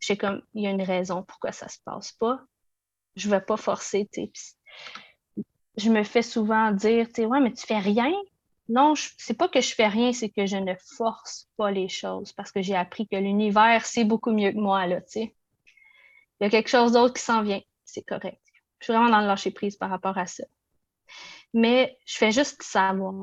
C'est 0.00 0.16
comme, 0.16 0.42
il 0.54 0.64
y 0.64 0.66
a 0.66 0.70
une 0.70 0.82
raison 0.82 1.22
pourquoi 1.22 1.52
ça 1.52 1.68
se 1.68 1.78
passe 1.84 2.12
pas. 2.12 2.40
Je 3.16 3.28
vais 3.28 3.40
pas 3.40 3.56
forcer, 3.56 4.08
tu 4.12 4.30
sais. 4.34 5.42
Je 5.76 5.90
me 5.90 6.04
fais 6.04 6.22
souvent 6.22 6.70
dire, 6.70 7.08
tu 7.08 7.14
sais, 7.14 7.26
ouais, 7.26 7.40
mais 7.40 7.52
tu 7.52 7.66
fais 7.66 7.78
rien? 7.78 8.12
Non, 8.68 8.94
c'est 8.96 9.36
pas 9.36 9.48
que 9.48 9.60
je 9.60 9.74
fais 9.74 9.88
rien, 9.88 10.12
c'est 10.12 10.30
que 10.30 10.46
je 10.46 10.56
ne 10.56 10.74
force 10.96 11.48
pas 11.56 11.70
les 11.70 11.88
choses 11.88 12.32
parce 12.32 12.50
que 12.50 12.62
j'ai 12.62 12.76
appris 12.76 13.06
que 13.06 13.16
l'univers, 13.16 13.84
c'est 13.84 14.04
beaucoup 14.04 14.30
mieux 14.30 14.52
que 14.52 14.58
moi, 14.58 14.86
là, 14.86 15.00
tu 15.00 15.08
sais. 15.08 15.36
Il 16.40 16.44
y 16.44 16.46
a 16.46 16.50
quelque 16.50 16.70
chose 16.70 16.92
d'autre 16.92 17.14
qui 17.14 17.22
s'en 17.22 17.42
vient, 17.42 17.60
c'est 17.84 18.02
correct. 18.02 18.40
Je 18.78 18.86
suis 18.86 18.92
vraiment 18.92 19.10
dans 19.10 19.20
le 19.20 19.26
lâcher 19.26 19.50
prise 19.50 19.76
par 19.76 19.90
rapport 19.90 20.16
à 20.16 20.26
ça. 20.26 20.44
Mais 21.54 21.96
je 22.04 22.16
fais 22.16 22.32
juste 22.32 22.62
savoir. 22.62 23.14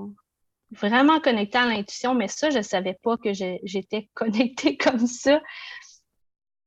Vraiment 0.72 1.20
connecté 1.20 1.58
à 1.58 1.66
l'intuition, 1.66 2.16
mais 2.16 2.30
ça, 2.30 2.50
je 2.50 2.60
ne 2.60 2.64
savais 2.64 2.98
pas 3.04 3.18
que 3.18 3.34
j'étais 3.34 4.10
connectée 4.14 4.78
comme 4.78 5.06
ça. 5.06 5.42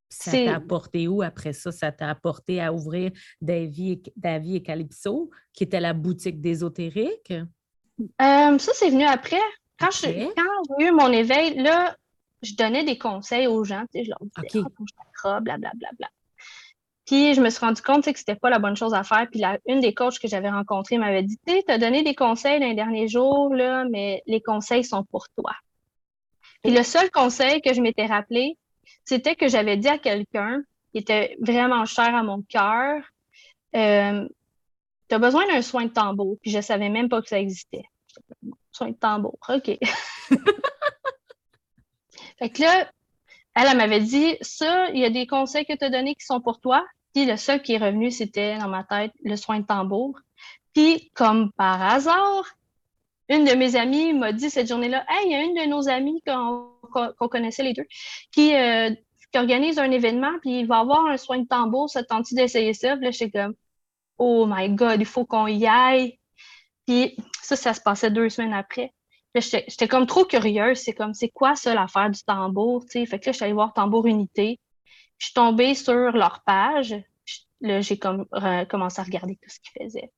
Ça 0.09 0.31
t'a 0.31 0.55
apporté 0.55 1.07
où 1.07 1.21
après 1.21 1.51
ça? 1.51 1.71
Ça 1.71 1.91
t'a 1.91 2.09
apporté 2.09 2.61
à 2.61 2.71
ouvrir 2.71 3.11
Davy 3.41 3.91
et, 3.91 4.55
et 4.55 4.63
Calypso, 4.63 5.29
qui 5.51 5.63
était 5.63 5.81
la 5.81 5.93
boutique 5.93 6.39
d'ésotérique? 6.39 7.31
Euh, 7.31 8.57
ça, 8.57 8.71
c'est 8.73 8.91
venu 8.91 9.03
après. 9.03 9.41
Quand 9.77 9.91
j'ai 9.91 10.29
eu 10.79 10.91
mon 10.91 11.11
éveil, 11.11 11.55
là, 11.55 11.97
je 12.41 12.53
donnais 12.55 12.85
des 12.85 12.97
conseils 12.97 13.47
aux 13.47 13.63
gens. 13.63 13.83
Je 13.93 14.07
leur 14.07 14.19
disais, 14.21 14.59
okay. 14.59 14.69
oh, 15.25 15.37
blablabla. 15.41 16.09
Puis 17.05 17.35
je 17.35 17.41
me 17.41 17.49
suis 17.49 17.59
rendu 17.59 17.81
compte 17.81 18.03
que 18.05 18.17
c'était 18.17 18.35
pas 18.35 18.49
la 18.49 18.59
bonne 18.59 18.75
chose 18.75 18.93
à 18.93 19.03
faire. 19.03 19.27
Puis 19.29 19.39
la, 19.39 19.59
une 19.67 19.79
des 19.79 19.93
coachs 19.93 20.19
que 20.19 20.27
j'avais 20.27 20.49
rencontrées 20.49 20.97
m'avait 20.97 21.23
dit 21.23 21.37
Tu 21.45 21.61
as 21.67 21.77
donné 21.77 22.03
des 22.03 22.15
conseils 22.15 22.59
dans 22.59 22.67
les 22.67 22.75
derniers 22.75 23.07
jours, 23.07 23.53
là, 23.53 23.85
mais 23.91 24.23
les 24.25 24.41
conseils 24.41 24.83
sont 24.83 25.03
pour 25.03 25.27
toi. 25.37 25.51
Puis 26.63 26.73
le 26.73 26.83
seul 26.83 27.11
conseil 27.11 27.61
que 27.61 27.73
je 27.73 27.81
m'étais 27.81 28.07
rappelé, 28.07 28.57
c'était 29.03 29.35
que 29.35 29.47
j'avais 29.47 29.77
dit 29.77 29.87
à 29.87 29.99
quelqu'un 29.99 30.61
qui 30.91 30.99
était 30.99 31.37
vraiment 31.39 31.85
cher 31.85 32.15
à 32.15 32.23
mon 32.23 32.41
cœur 32.41 33.03
euh, 33.75 34.27
tu 35.07 35.15
as 35.15 35.19
besoin 35.19 35.45
d'un 35.47 35.61
soin 35.61 35.85
de 35.85 35.91
tambour, 35.91 36.37
puis 36.41 36.51
je 36.51 36.61
savais 36.61 36.89
même 36.89 37.09
pas 37.09 37.21
que 37.21 37.27
ça 37.27 37.39
existait. 37.39 37.83
Soin 38.71 38.89
de 38.89 38.95
tambour, 38.95 39.37
OK. 39.49 39.65
fait 42.39 42.49
que 42.49 42.61
là, 42.61 42.89
elle, 43.55 43.67
elle 43.69 43.77
m'avait 43.77 44.01
dit, 44.01 44.35
ça, 44.41 44.89
il 44.89 44.99
y 44.99 45.05
a 45.05 45.09
des 45.09 45.27
conseils 45.27 45.65
que 45.65 45.73
tu 45.73 45.85
as 45.85 45.89
donnés 45.89 46.15
qui 46.15 46.25
sont 46.25 46.41
pour 46.41 46.59
toi. 46.59 46.85
Puis 47.15 47.25
le 47.25 47.37
seul 47.37 47.61
qui 47.61 47.73
est 47.73 47.77
revenu, 47.77 48.11
c'était 48.11 48.57
dans 48.57 48.67
ma 48.67 48.83
tête 48.83 49.13
le 49.23 49.37
soin 49.37 49.61
de 49.61 49.65
tambour. 49.65 50.19
Puis, 50.73 51.11
comme 51.13 51.53
par 51.53 51.81
hasard, 51.81 52.43
une 53.29 53.45
de 53.45 53.53
mes 53.53 53.77
amies 53.77 54.11
m'a 54.11 54.33
dit 54.33 54.49
cette 54.49 54.67
journée-là, 54.67 55.05
Hey, 55.07 55.27
il 55.27 55.31
y 55.31 55.35
a 55.35 55.43
une 55.43 55.53
de 55.55 55.69
nos 55.69 55.87
amies 55.87 56.21
qu'on 56.27 57.27
connaissait 57.29 57.63
les 57.63 57.71
deux 57.71 57.85
qui, 58.33 58.53
euh, 58.53 58.93
qui, 59.31 59.39
organise 59.39 59.79
un 59.79 59.91
événement, 59.91 60.33
puis 60.41 60.59
il 60.59 60.67
va 60.67 60.79
avoir 60.79 61.05
un 61.05 61.15
soin 61.15 61.39
de 61.39 61.47
tambour, 61.47 61.89
ça 61.89 62.03
tente 62.03 62.25
d'essayer 62.33 62.73
ça? 62.73 62.97
Puis 62.97 63.05
là, 63.05 63.11
j'étais 63.11 63.39
comme 63.39 63.55
Oh 64.17 64.45
my 64.45 64.69
God, 64.71 64.99
il 64.99 65.05
faut 65.05 65.25
qu'on 65.25 65.47
y 65.47 65.65
aille. 65.65 66.19
Puis 66.85 67.15
ça, 67.41 67.55
ça 67.55 67.73
se 67.73 67.79
passait 67.79 68.11
deux 68.11 68.27
semaines 68.29 68.53
après. 68.53 68.93
J'étais 69.35 69.87
comme 69.87 70.05
trop 70.05 70.25
curieuse. 70.25 70.79
C'est 70.79 70.93
comme, 70.93 71.13
c'est 71.13 71.29
quoi 71.29 71.55
ça, 71.55 71.73
l'affaire 71.73 72.09
du 72.09 72.21
tambour? 72.23 72.83
Fait 72.91 73.05
que 73.05 73.13
là, 73.13 73.19
je 73.27 73.31
suis 73.31 73.43
allée 73.45 73.53
voir 73.53 73.73
Tambour 73.73 74.05
Unité. 74.05 74.59
Je 75.17 75.25
suis 75.27 75.33
tombée 75.33 75.75
sur 75.75 76.11
leur 76.11 76.43
page. 76.45 76.95
Là, 77.61 77.81
j'ai 77.81 77.97
comme, 77.97 78.25
commencé 78.69 78.99
à 78.99 79.03
regarder 79.03 79.37
tout 79.41 79.49
ce 79.49 79.59
qu'ils 79.59 79.83
faisaient. 79.83 80.11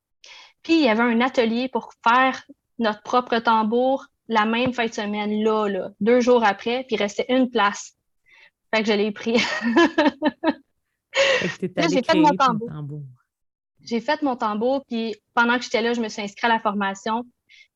Puis, 0.64 0.74
il 0.74 0.84
y 0.84 0.90
avait 0.90 1.04
un 1.04 1.22
atelier 1.22 1.70
pour 1.70 1.94
faire 2.04 2.44
notre 2.80 3.02
propre 3.04 3.40
tambour 3.40 4.06
la 4.28 4.46
même 4.46 4.74
fin 4.74 4.88
de 4.88 4.94
semaine, 4.94 5.42
là, 5.42 5.68
là, 5.68 5.92
deux 6.02 6.20
jours 6.20 6.44
après, 6.44 6.84
puis 6.84 6.98
il 6.98 7.00
restait 7.00 7.26
une 7.30 7.50
place. 7.50 7.96
Fait 8.74 8.82
que 8.84 8.88
je 8.90 8.94
l'ai 8.94 9.12
pris. 9.12 9.38
j'ai 11.54 12.04
fait 12.04 12.16
mon 12.16 12.36
tambour 12.36 12.70
j'ai 13.88 14.02
fait 14.02 14.22
mon 14.22 14.36
tambour, 14.36 14.84
puis 14.86 15.16
pendant 15.34 15.58
que 15.58 15.64
j'étais 15.64 15.82
là, 15.82 15.94
je 15.94 16.02
me 16.02 16.10
suis 16.10 16.22
inscrite 16.22 16.44
à 16.44 16.50
la 16.50 16.60
formation. 16.60 17.26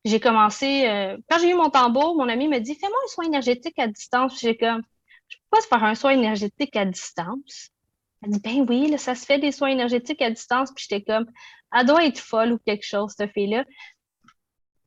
J'ai 0.04 0.20
commencé, 0.20 0.86
euh, 0.86 1.16
quand 1.28 1.38
j'ai 1.38 1.50
eu 1.50 1.54
mon 1.54 1.70
tambour, 1.70 2.16
mon 2.16 2.28
ami 2.28 2.48
me 2.48 2.58
dit 2.58 2.74
Fais-moi 2.74 2.98
un 3.04 3.08
soin 3.08 3.24
énergétique 3.24 3.78
à 3.78 3.86
distance. 3.86 4.38
J'ai 4.40 4.56
comme 4.56 4.82
pas 5.52 5.60
faire 5.68 5.84
un 5.84 5.94
soin 5.94 6.12
énergétique 6.12 6.74
à 6.76 6.84
distance. 6.84 7.70
Elle 8.22 8.30
dit 8.30 8.40
Ben 8.40 8.66
oui, 8.68 8.88
là, 8.90 8.98
ça 8.98 9.14
se 9.14 9.24
fait 9.24 9.38
des 9.38 9.52
soins 9.52 9.68
énergétiques 9.68 10.22
à 10.22 10.30
distance. 10.30 10.72
Puis 10.74 10.86
j'étais 10.88 11.04
comme 11.04 11.26
Elle 11.76 11.86
doit 11.86 12.04
être 12.04 12.18
folle 12.18 12.52
ou 12.52 12.58
quelque 12.58 12.84
chose, 12.84 13.12
cette 13.16 13.32
fille-là. 13.32 13.64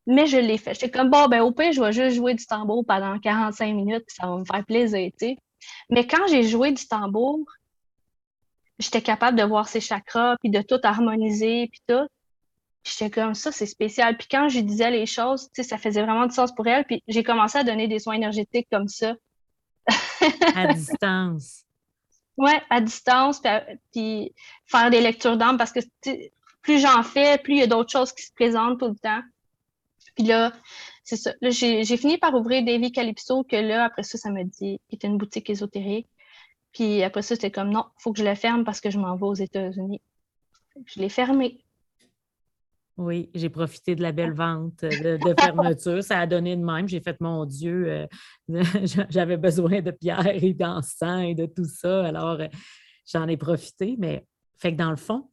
Mais 0.07 0.27
je 0.27 0.37
l'ai 0.37 0.57
fait. 0.57 0.73
J'étais 0.73 0.91
comme 0.91 1.09
Bon, 1.09 1.27
ben 1.27 1.41
au 1.41 1.51
pire, 1.51 1.71
je 1.71 1.81
vais 1.81 1.91
juste 1.91 2.15
jouer 2.15 2.33
du 2.35 2.45
tambour 2.45 2.85
pendant 2.85 3.17
45 3.19 3.73
minutes, 3.73 4.05
puis 4.07 4.15
ça 4.19 4.27
va 4.27 4.37
me 4.37 4.45
faire 4.45 4.65
plaisir, 4.65 5.11
tu 5.19 5.27
sais. 5.27 5.37
Mais 5.89 6.05
quand 6.05 6.27
j'ai 6.27 6.43
joué 6.43 6.71
du 6.71 6.85
tambour, 6.87 7.39
j'étais 8.79 9.01
capable 9.01 9.37
de 9.37 9.43
voir 9.43 9.67
ses 9.67 9.81
chakras, 9.81 10.37
puis 10.41 10.49
de 10.49 10.61
tout 10.61 10.79
harmoniser, 10.83 11.67
puis 11.71 11.81
tout. 11.87 12.07
J'étais 12.83 13.09
comme 13.09 13.33
ça, 13.33 13.51
c'est 13.51 13.65
spécial. 13.65 14.15
Puis 14.15 14.27
quand 14.29 14.47
je 14.47 14.59
disais 14.59 14.91
les 14.91 15.07
choses, 15.07 15.49
ça 15.55 15.77
faisait 15.79 16.03
vraiment 16.03 16.27
du 16.27 16.35
sens 16.35 16.53
pour 16.53 16.67
elle. 16.67 16.85
Puis 16.85 17.01
j'ai 17.07 17.23
commencé 17.23 17.57
à 17.57 17.63
donner 17.63 17.87
des 17.87 17.97
soins 17.97 18.13
énergétiques 18.13 18.67
comme 18.71 18.87
ça. 18.87 19.15
À 20.55 20.73
distance. 20.73 21.61
Oui, 22.37 22.51
à 22.69 22.81
distance, 22.81 23.41
puis, 23.93 24.33
faire 24.65 24.89
des 24.89 24.99
lectures 24.99 25.37
d'âme 25.37 25.57
parce 25.57 25.71
que 25.71 25.79
plus 26.61 26.81
j'en 26.81 27.01
fais, 27.01 27.37
plus 27.37 27.53
il 27.53 27.59
y 27.59 27.63
a 27.63 27.67
d'autres 27.67 27.91
choses 27.91 28.11
qui 28.11 28.23
se 28.23 28.33
présentent 28.33 28.77
tout 28.77 28.89
le 28.89 28.95
temps. 28.97 29.21
Puis 30.15 30.25
là, 30.25 30.51
c'est 31.05 31.15
ça. 31.15 31.31
Là, 31.39 31.49
j'ai 31.51 31.97
fini 31.97 32.17
par 32.17 32.33
ouvrir 32.33 32.65
Davy 32.65 32.91
Calypso, 32.91 33.43
que 33.43 33.55
là, 33.55 33.85
après 33.85 34.03
ça, 34.03 34.17
ça 34.17 34.31
me 34.31 34.43
dit, 34.43 34.81
qui 34.89 34.95
était 34.95 35.07
une 35.07 35.17
boutique 35.17 35.49
ésotérique. 35.49 36.09
Puis 36.73 37.03
après 37.03 37.21
ça, 37.21 37.35
c'était 37.35 37.51
comme 37.51 37.69
non, 37.69 37.85
il 37.97 38.01
faut 38.01 38.11
que 38.11 38.19
je 38.19 38.25
le 38.25 38.35
ferme 38.35 38.65
parce 38.65 38.81
que 38.81 38.89
je 38.89 38.99
m'en 38.99 39.15
vais 39.15 39.25
aux 39.25 39.33
États-Unis. 39.33 40.01
Je 40.85 40.99
l'ai 40.99 41.09
fermé. 41.09 41.64
Oui, 42.97 43.29
j'ai 43.35 43.49
profité 43.49 43.95
de 43.95 44.01
la 44.01 44.11
belle 44.11 44.33
vente 44.35 44.81
de, 44.81 45.19
fermeture. 45.39 46.03
Ça 46.03 46.19
a 46.19 46.27
donné 46.27 46.55
de 46.55 46.63
même. 46.63 46.87
J'ai 46.87 47.01
fait, 47.01 47.19
mon 47.19 47.45
Dieu, 47.45 47.87
euh, 47.89 48.07
j'avais 49.09 49.37
besoin 49.37 49.81
de 49.81 49.91
pierre 49.91 50.27
et 50.27 50.53
d'encens 50.53 51.23
et 51.25 51.35
de 51.35 51.45
tout 51.45 51.65
ça. 51.65 52.05
Alors, 52.05 52.39
euh, 52.39 52.47
j'en 53.11 53.27
ai 53.27 53.37
profité. 53.37 53.95
Mais, 53.97 54.25
fait 54.57 54.71
que 54.71 54.77
dans 54.77 54.91
le 54.91 54.97
fond, 54.97 55.29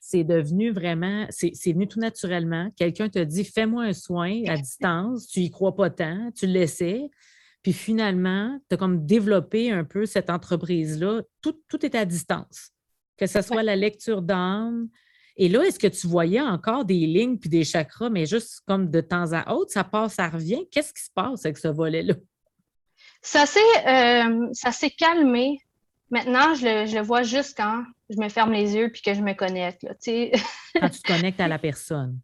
c'est 0.00 0.24
devenu 0.24 0.70
vraiment, 0.70 1.26
c'est 1.30 1.72
venu 1.72 1.86
tout 1.86 2.00
naturellement. 2.00 2.70
Quelqu'un 2.76 3.08
te 3.08 3.18
dit, 3.18 3.44
fais-moi 3.44 3.84
un 3.84 3.92
soin 3.92 4.42
à 4.46 4.56
distance. 4.56 5.26
Tu 5.26 5.40
y 5.40 5.50
crois 5.50 5.74
pas 5.74 5.90
tant, 5.90 6.30
tu 6.32 6.46
le 6.46 6.52
laissais. 6.54 7.08
Puis 7.62 7.72
finalement, 7.72 8.58
tu 8.68 8.74
as 8.74 8.78
comme 8.78 9.04
développé 9.04 9.70
un 9.70 9.84
peu 9.84 10.06
cette 10.06 10.30
entreprise-là. 10.30 11.22
Tout, 11.40 11.60
tout 11.68 11.84
est 11.84 11.94
à 11.94 12.04
distance. 12.04 12.70
Que 13.16 13.26
ce 13.26 13.42
soit 13.42 13.64
la 13.64 13.74
lecture 13.74 14.22
d'âme, 14.22 14.88
et 15.40 15.48
là, 15.48 15.62
est-ce 15.62 15.78
que 15.78 15.86
tu 15.86 16.08
voyais 16.08 16.40
encore 16.40 16.84
des 16.84 17.06
lignes 17.06 17.38
puis 17.38 17.48
des 17.48 17.64
chakras, 17.64 18.10
mais 18.10 18.26
juste 18.26 18.60
comme 18.66 18.90
de 18.90 19.00
temps 19.00 19.32
à 19.32 19.54
autre, 19.54 19.70
ça 19.70 19.84
passe, 19.84 20.14
ça 20.14 20.28
revient? 20.28 20.66
Qu'est-ce 20.72 20.92
qui 20.92 21.02
se 21.02 21.10
passe 21.14 21.46
avec 21.46 21.58
ce 21.58 21.68
volet-là? 21.68 22.14
Ça 23.22 23.46
s'est, 23.46 23.60
euh, 23.86 24.48
ça 24.52 24.72
s'est 24.72 24.90
calmé. 24.90 25.60
Maintenant, 26.10 26.54
je 26.54 26.92
le, 26.92 27.02
vois 27.02 27.22
juste 27.22 27.56
quand 27.56 27.84
je 28.10 28.18
me 28.18 28.28
ferme 28.28 28.50
les 28.50 28.74
yeux 28.74 28.90
puis 28.90 29.00
que 29.00 29.14
je 29.14 29.20
me 29.20 29.32
connecte. 29.34 29.84
Là, 29.84 29.90
quand 29.94 30.88
tu 30.88 31.02
te 31.02 31.06
connectes 31.12 31.40
à 31.40 31.46
la 31.46 31.60
personne. 31.60 32.18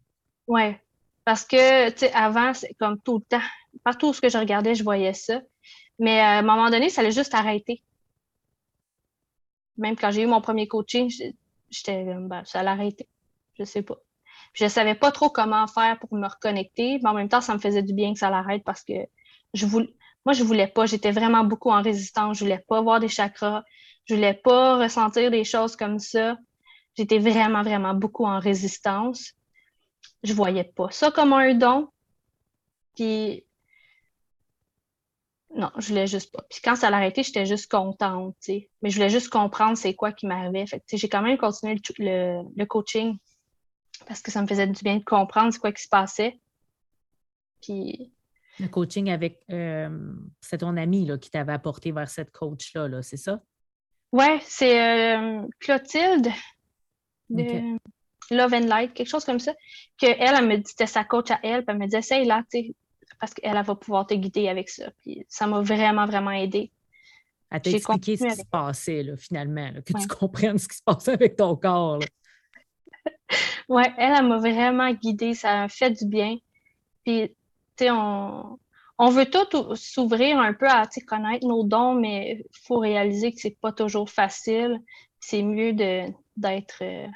Oui. 0.47 0.75
Parce 1.23 1.45
que, 1.45 1.89
tu 1.91 1.99
sais, 1.99 2.13
avant, 2.13 2.53
c'est 2.53 2.73
comme 2.77 2.99
tout 2.99 3.19
le 3.19 3.23
temps. 3.23 3.45
Partout 3.85 4.09
où 4.09 4.13
ce 4.13 4.19
que 4.19 4.29
je 4.29 4.37
regardais, 4.37 4.75
je 4.75 4.83
voyais 4.83 5.13
ça. 5.13 5.39
Mais 5.99 6.19
à 6.19 6.39
un 6.39 6.41
moment 6.41 6.69
donné, 6.69 6.89
ça 6.89 6.99
allait 6.99 7.11
juste 7.11 7.33
arrêter. 7.33 7.81
Même 9.77 9.95
quand 9.95 10.11
j'ai 10.11 10.23
eu 10.23 10.27
mon 10.27 10.41
premier 10.41 10.67
coaching, 10.67 11.09
j'étais 11.77 12.03
ben, 12.03 12.43
ça 12.45 12.59
allait 12.59 12.69
arrêter. 12.69 13.07
Je 13.57 13.63
sais 13.63 13.81
pas. 13.81 13.97
Je 14.53 14.67
savais 14.67 14.95
pas 14.95 15.11
trop 15.11 15.29
comment 15.29 15.67
faire 15.67 15.99
pour 15.99 16.13
me 16.13 16.27
reconnecter, 16.27 16.99
mais 17.03 17.09
en 17.09 17.13
même 17.13 17.29
temps, 17.29 17.41
ça 17.41 17.53
me 17.53 17.59
faisait 17.59 17.83
du 17.83 17.93
bien 17.93 18.13
que 18.13 18.19
ça 18.19 18.29
l'arrête 18.29 18.63
parce 18.63 18.83
que 18.83 18.93
je 19.53 19.65
moi, 20.25 20.33
je 20.33 20.43
voulais 20.43 20.67
pas. 20.67 20.85
J'étais 20.87 21.11
vraiment 21.11 21.43
beaucoup 21.43 21.69
en 21.69 21.81
résistance. 21.81 22.37
Je 22.37 22.43
voulais 22.43 22.63
pas 22.67 22.81
voir 22.81 22.99
des 22.99 23.07
chakras. 23.07 23.63
Je 24.05 24.15
voulais 24.15 24.33
pas 24.33 24.77
ressentir 24.77 25.29
des 25.29 25.43
choses 25.43 25.75
comme 25.75 25.99
ça. 25.99 26.35
J'étais 26.97 27.19
vraiment, 27.19 27.61
vraiment 27.61 27.93
beaucoup 27.93 28.25
en 28.25 28.39
résistance. 28.39 29.33
Je 30.23 30.33
voyais 30.33 30.63
pas 30.63 30.89
ça 30.89 31.11
comme 31.11 31.33
un 31.33 31.53
don. 31.53 31.89
Puis 32.95 33.44
non, 35.55 35.71
je 35.77 35.87
voulais 35.89 36.05
juste 36.05 36.33
pas. 36.33 36.43
Puis 36.49 36.59
quand 36.61 36.75
ça 36.75 36.89
l'a 36.89 36.97
arrêté, 36.97 37.23
j'étais 37.23 37.45
juste 37.45 37.71
contente, 37.71 38.35
tu 38.41 38.53
sais. 38.53 38.69
Mais 38.81 38.89
je 38.89 38.95
voulais 38.97 39.09
juste 39.09 39.29
comprendre 39.29 39.77
c'est 39.77 39.95
quoi 39.95 40.11
qui 40.11 40.27
m'arrivait. 40.27 40.67
Fait 40.67 40.83
j'ai 40.91 41.07
quand 41.07 41.21
même 41.21 41.37
continué 41.37 41.81
le, 41.97 42.65
coaching 42.65 43.17
parce 44.05 44.21
que 44.21 44.31
ça 44.31 44.41
me 44.41 44.47
faisait 44.47 44.67
du 44.67 44.83
bien 44.83 44.97
de 44.97 45.03
comprendre 45.03 45.53
c'est 45.53 45.59
quoi 45.59 45.71
qui 45.71 45.83
se 45.83 45.87
passait. 45.87 46.39
Puis... 47.61 48.11
Le 48.59 48.67
coaching 48.67 49.09
avec... 49.09 49.41
Euh, 49.49 50.13
c'est 50.41 50.57
ton 50.57 50.75
ami 50.75 51.05
là, 51.05 51.17
qui 51.17 51.29
t'avait 51.29 51.53
apporté 51.53 51.93
vers 51.93 52.09
cette 52.09 52.31
coach-là, 52.31 52.89
-là, 52.89 53.01
c'est 53.01 53.17
ça? 53.17 53.41
Oui, 54.11 54.39
c'est 54.41 55.17
euh, 55.17 55.41
Clotilde 55.59 56.29
de 57.29 57.77
Love 58.31 58.53
and 58.53 58.67
Light, 58.67 58.93
quelque 58.93 59.09
chose 59.09 59.25
comme 59.25 59.39
ça. 59.39 59.53
Que 59.97 60.07
elle, 60.07 60.35
elle 60.37 60.47
me 60.47 60.57
dit, 60.57 60.63
c'était 60.65 60.85
sa 60.85 61.05
coach 61.05 61.31
à 61.31 61.39
elle, 61.43 61.65
puis 61.65 61.73
elle 61.73 61.81
me 61.81 61.87
dit, 61.87 61.95
essaye 61.95 62.25
là, 62.25 62.43
tu 62.51 62.59
sais, 62.59 62.75
parce 63.19 63.33
qu'elle 63.33 63.61
va 63.61 63.75
pouvoir 63.75 64.07
te 64.07 64.13
guider 64.13 64.47
avec 64.47 64.69
ça. 64.69 64.85
Puis 65.01 65.25
ça 65.29 65.47
m'a 65.47 65.61
vraiment, 65.61 66.05
vraiment 66.05 66.31
aidé. 66.31 66.71
À 67.51 67.59
t'expliquer 67.59 68.17
ce 68.17 68.25
qui 68.25 68.35
se 68.35 68.45
passait, 68.45 69.03
là, 69.03 69.17
finalement, 69.17 69.71
que 69.85 69.93
tu 69.99 70.07
comprennes 70.07 70.57
ce 70.57 70.67
qui 70.67 70.77
se 70.77 70.83
passait 70.83 71.13
avec 71.13 71.35
ton 71.35 71.55
corps. 71.55 71.99
oui, 73.69 73.83
elle, 73.97 74.13
elle 74.17 74.27
m'a 74.27 74.37
vraiment 74.37 74.91
guidée. 74.91 75.33
Ça 75.33 75.63
a 75.63 75.67
fait 75.69 75.91
du 75.91 76.05
bien. 76.05 76.37
Puis, 77.03 77.29
tu 77.29 77.35
sais, 77.85 77.91
on, 77.91 78.59
on 78.97 79.09
veut 79.09 79.29
tout 79.29 79.75
s'ouvrir 79.75 80.39
un 80.39 80.53
peu 80.53 80.67
à 80.67 80.87
connaître 81.05 81.45
nos 81.45 81.63
dons, 81.63 81.93
mais 81.93 82.39
il 82.39 82.59
faut 82.65 82.79
réaliser 82.79 83.33
que 83.33 83.39
c'est 83.39 83.57
pas 83.59 83.71
toujours 83.71 84.09
facile. 84.09 84.79
C'est 85.19 85.43
mieux 85.43 85.73
d'être 85.73 86.81
euh, 86.81 87.07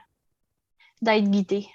guidé. 1.02 1.68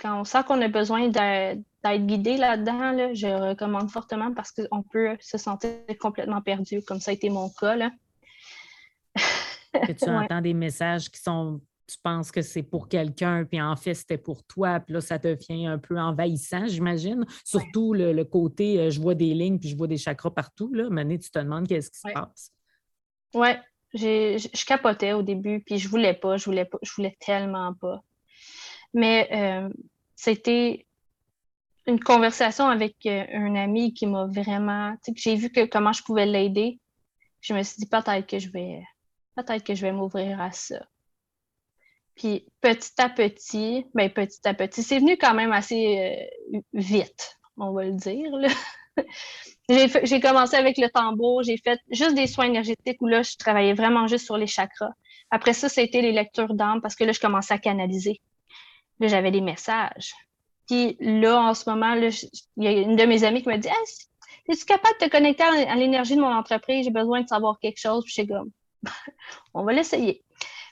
Quand 0.00 0.20
on 0.20 0.24
sent 0.24 0.42
qu'on 0.46 0.60
a 0.60 0.68
besoin 0.68 1.08
d'être 1.08 1.60
d'être 1.84 2.06
guidé 2.06 2.36
là-dedans, 2.36 3.14
je 3.14 3.26
recommande 3.26 3.90
fortement 3.90 4.32
parce 4.34 4.52
qu'on 4.52 4.82
peut 4.82 5.16
se 5.20 5.38
sentir 5.38 5.70
complètement 6.00 6.42
perdu, 6.42 6.82
comme 6.82 7.00
ça 7.00 7.10
a 7.10 7.14
été 7.14 7.30
mon 7.30 7.50
cas. 7.50 7.76
Là. 7.76 7.90
que 9.72 9.92
tu 9.92 10.04
entends 10.10 10.40
des 10.40 10.54
messages 10.54 11.10
qui 11.10 11.20
sont, 11.20 11.60
tu 11.86 11.96
penses 12.02 12.30
que 12.32 12.42
c'est 12.42 12.62
pour 12.62 12.88
quelqu'un, 12.88 13.44
puis 13.44 13.60
en 13.60 13.76
fait, 13.76 13.94
c'était 13.94 14.18
pour 14.18 14.44
toi, 14.44 14.80
puis 14.80 14.94
là, 14.94 15.00
ça 15.00 15.18
devient 15.18 15.66
un 15.66 15.78
peu 15.78 15.98
envahissant, 15.98 16.66
j'imagine. 16.66 17.24
Surtout 17.44 17.94
le, 17.94 18.22
côté, 18.24 18.80
euh, 18.80 18.90
je 18.90 19.00
vois 19.00 19.14
des 19.14 19.32
lignes, 19.34 19.58
puis 19.58 19.68
je 19.68 19.76
vois 19.76 19.86
des 19.86 19.96
chakras 19.96 20.30
partout. 20.30 20.72
Là. 20.74 20.90
Mané, 20.90 21.18
tu 21.18 21.30
te 21.30 21.38
demandes 21.38 21.68
qu'est-ce 21.68 21.90
qui 21.90 22.00
se 22.00 22.12
passe. 22.12 22.52
Oui, 23.34 23.48
je 23.94 24.64
capotais 24.66 25.12
au 25.12 25.22
début, 25.22 25.60
puis 25.60 25.78
je 25.78 25.88
voulais 25.88 26.14
pas, 26.14 26.36
je 26.36 26.44
voulais 26.44 26.64
pas, 26.64 26.78
je 26.82 26.92
voulais 26.94 27.16
tellement 27.20 27.72
pas. 27.74 28.02
Mais 28.94 29.28
euh, 29.32 29.68
c'était 30.16 30.86
une 31.88 31.98
conversation 31.98 32.68
avec 32.68 32.94
euh, 33.06 33.24
un 33.32 33.54
ami 33.56 33.94
qui 33.94 34.06
m'a 34.06 34.26
vraiment, 34.26 34.94
tu 35.02 35.12
sais, 35.12 35.16
j'ai 35.16 35.36
vu 35.36 35.50
que 35.50 35.64
comment 35.64 35.92
je 35.92 36.02
pouvais 36.02 36.26
l'aider. 36.26 36.78
Je 37.40 37.54
me 37.54 37.62
suis 37.62 37.76
dit 37.78 37.86
peut-être 37.86 38.26
que 38.26 38.38
je 38.38 38.50
vais, 38.50 38.82
peut-être 39.34 39.64
que 39.64 39.74
je 39.74 39.82
vais 39.82 39.92
m'ouvrir 39.92 40.40
à 40.40 40.52
ça. 40.52 40.84
Puis 42.14 42.44
petit 42.60 42.92
à 42.98 43.08
petit, 43.08 43.86
ben 43.94 44.10
petit 44.10 44.40
à 44.44 44.52
petit, 44.52 44.82
c'est 44.82 44.98
venu 44.98 45.16
quand 45.16 45.34
même 45.34 45.52
assez 45.52 46.28
euh, 46.52 46.58
vite, 46.74 47.38
on 47.56 47.72
va 47.72 47.84
le 47.84 47.92
dire. 47.92 48.30
j'ai 50.04 50.20
commencé 50.20 50.56
avec 50.56 50.76
le 50.76 50.90
tambour, 50.90 51.42
j'ai 51.42 51.56
fait 51.56 51.80
juste 51.90 52.14
des 52.14 52.26
soins 52.26 52.46
énergétiques 52.46 53.00
où 53.00 53.06
là, 53.06 53.22
je 53.22 53.36
travaillais 53.36 53.74
vraiment 53.74 54.06
juste 54.08 54.26
sur 54.26 54.36
les 54.36 54.46
chakras. 54.46 54.92
Après 55.30 55.54
ça, 55.54 55.68
c'était 55.68 56.02
les 56.02 56.12
lectures 56.12 56.52
d'âme 56.54 56.82
parce 56.82 56.96
que 56.96 57.04
là, 57.04 57.12
je 57.12 57.20
commençais 57.20 57.54
à 57.54 57.58
canaliser. 57.58 58.20
Là, 59.00 59.08
j'avais 59.08 59.30
des 59.30 59.40
messages. 59.40 60.12
Puis 60.68 60.96
là, 61.00 61.40
en 61.40 61.54
ce 61.54 61.68
moment, 61.68 61.94
il 61.94 62.64
y 62.64 62.66
a 62.66 62.70
une 62.72 62.96
de 62.96 63.04
mes 63.04 63.24
amies 63.24 63.42
qui 63.42 63.48
m'a 63.48 63.58
dit 63.58 63.68
Es-tu 64.48 64.64
capable 64.64 64.94
de 65.00 65.06
te 65.06 65.10
connecter 65.10 65.42
à 65.42 65.74
l'énergie 65.74 66.14
de 66.14 66.20
mon 66.20 66.32
entreprise? 66.32 66.84
J'ai 66.84 66.90
besoin 66.90 67.22
de 67.22 67.28
savoir 67.28 67.58
quelque 67.58 67.80
chose. 67.80 68.04
Puis 68.04 68.14
je 68.16 68.22
suis 68.22 68.28
comme 68.28 68.50
On 69.54 69.64
va 69.64 69.72
l'essayer. 69.72 70.22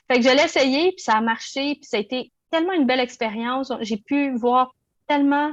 Fait 0.07 0.19
que 0.19 0.23
je 0.23 0.29
l'ai 0.29 0.43
essayé, 0.43 0.91
puis 0.91 1.01
ça 1.01 1.13
a 1.17 1.21
marché, 1.21 1.75
puis 1.75 1.83
ça 1.83 1.97
a 1.97 1.99
été 1.99 2.31
tellement 2.49 2.73
une 2.73 2.85
belle 2.85 2.99
expérience. 2.99 3.73
J'ai 3.81 3.97
pu 3.97 4.35
voir 4.37 4.73
tellement 5.07 5.51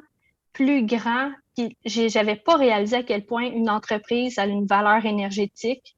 plus 0.53 0.87
grand, 0.87 1.33
puis 1.57 1.77
j'avais 1.85 2.37
pas 2.37 2.57
réalisé 2.57 2.97
à 2.97 3.03
quel 3.03 3.25
point 3.27 3.45
une 3.45 3.69
entreprise 3.69 4.39
a 4.39 4.47
une 4.47 4.67
valeur 4.67 5.05
énergétique. 5.05 5.97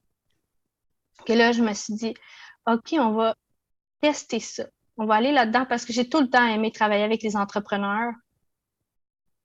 Que 1.27 1.33
là, 1.33 1.53
je 1.53 1.63
me 1.63 1.75
suis 1.75 1.95
dit, 1.95 2.15
OK, 2.67 2.95
on 2.99 3.11
va 3.11 3.35
tester 4.01 4.41
ça. 4.41 4.65
On 4.97 5.05
va 5.05 5.17
aller 5.17 5.33
là-dedans 5.33 5.67
parce 5.69 5.85
que 5.85 5.93
j'ai 5.93 6.09
tout 6.09 6.21
le 6.21 6.31
temps 6.31 6.47
aimé 6.47 6.71
travailler 6.71 7.05
avec 7.05 7.23
les 7.23 7.37
entrepreneurs. 7.37 8.13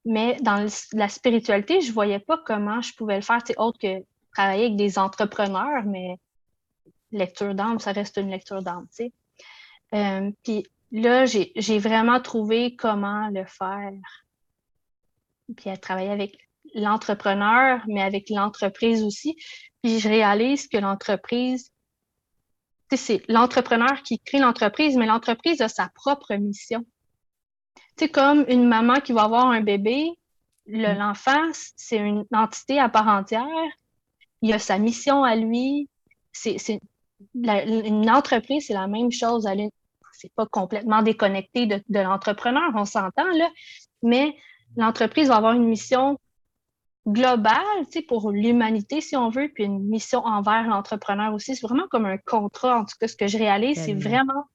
Mais 0.05 0.37
dans 0.41 0.67
la 0.93 1.09
spiritualité, 1.09 1.81
je 1.81 1.89
ne 1.89 1.93
voyais 1.93 2.19
pas 2.19 2.39
comment 2.45 2.81
je 2.81 2.93
pouvais 2.95 3.17
le 3.17 3.21
faire, 3.21 3.39
autre 3.57 3.79
que 3.79 4.03
travailler 4.33 4.65
avec 4.65 4.77
des 4.77 4.97
entrepreneurs, 4.97 5.83
mais 5.85 6.17
lecture 7.11 7.53
d'âme, 7.53 7.79
ça 7.79 7.91
reste 7.91 8.17
une 8.17 8.29
lecture 8.29 8.63
d'âme, 8.63 8.87
tu 8.95 9.05
sais. 9.05 9.13
Euh, 9.93 10.31
puis 10.43 10.65
là, 10.91 11.25
j'ai 11.25 11.79
vraiment 11.79 12.21
trouvé 12.21 12.75
comment 12.75 13.29
le 13.29 13.45
faire. 13.45 13.91
Puis 15.57 15.69
à 15.69 15.77
travailler 15.77 16.09
avec 16.11 16.37
l'entrepreneur, 16.73 17.81
mais 17.87 18.01
avec 18.01 18.29
l'entreprise 18.29 19.03
aussi. 19.03 19.35
Puis 19.83 19.99
je 19.99 20.07
réalise 20.07 20.67
que 20.67 20.77
l'entreprise, 20.77 21.71
c'est 22.95 23.23
l'entrepreneur 23.27 24.01
qui 24.03 24.19
crée 24.19 24.39
l'entreprise, 24.39 24.95
mais 24.95 25.05
l'entreprise 25.05 25.61
a 25.61 25.67
sa 25.67 25.89
propre 25.95 26.33
mission. 26.35 26.85
C'est 27.97 28.09
comme 28.09 28.45
une 28.47 28.67
maman 28.67 28.95
qui 28.95 29.13
va 29.13 29.23
avoir 29.23 29.47
un 29.47 29.61
bébé, 29.61 30.09
mm. 30.67 30.97
l'enfant, 30.97 31.49
c'est 31.53 31.97
une 31.97 32.25
entité 32.33 32.79
à 32.79 32.89
part 32.89 33.07
entière. 33.07 33.45
Il 34.41 34.53
a 34.53 34.59
sa 34.59 34.77
mission 34.79 35.23
à 35.23 35.35
lui. 35.35 35.87
C'est, 36.31 36.57
une 37.35 38.09
entreprise, 38.09 38.65
c'est 38.67 38.73
la 38.73 38.87
même 38.87 39.11
chose. 39.11 39.47
C'est 40.13 40.33
pas 40.33 40.47
complètement 40.47 41.03
déconnecté 41.03 41.67
de, 41.67 41.99
l'entrepreneur, 41.99 42.71
on 42.75 42.85
s'entend, 42.85 43.29
là. 43.33 43.49
Mais 44.01 44.35
l'entreprise 44.75 45.27
va 45.27 45.35
avoir 45.35 45.53
une 45.53 45.65
mission 45.65 46.17
globale, 47.07 47.61
pour 48.07 48.31
l'humanité, 48.31 49.01
si 49.01 49.15
on 49.15 49.29
veut, 49.29 49.49
puis 49.53 49.63
une 49.63 49.87
mission 49.87 50.25
envers 50.25 50.67
l'entrepreneur 50.67 51.33
aussi. 51.33 51.55
C'est 51.55 51.67
vraiment 51.67 51.87
comme 51.89 52.05
un 52.05 52.17
contrat, 52.17 52.79
en 52.79 52.85
tout 52.85 52.95
cas, 52.99 53.07
ce 53.07 53.15
que 53.15 53.27
je 53.27 53.37
réalise, 53.37 53.83
c'est 53.83 53.93
vraiment 53.93 54.45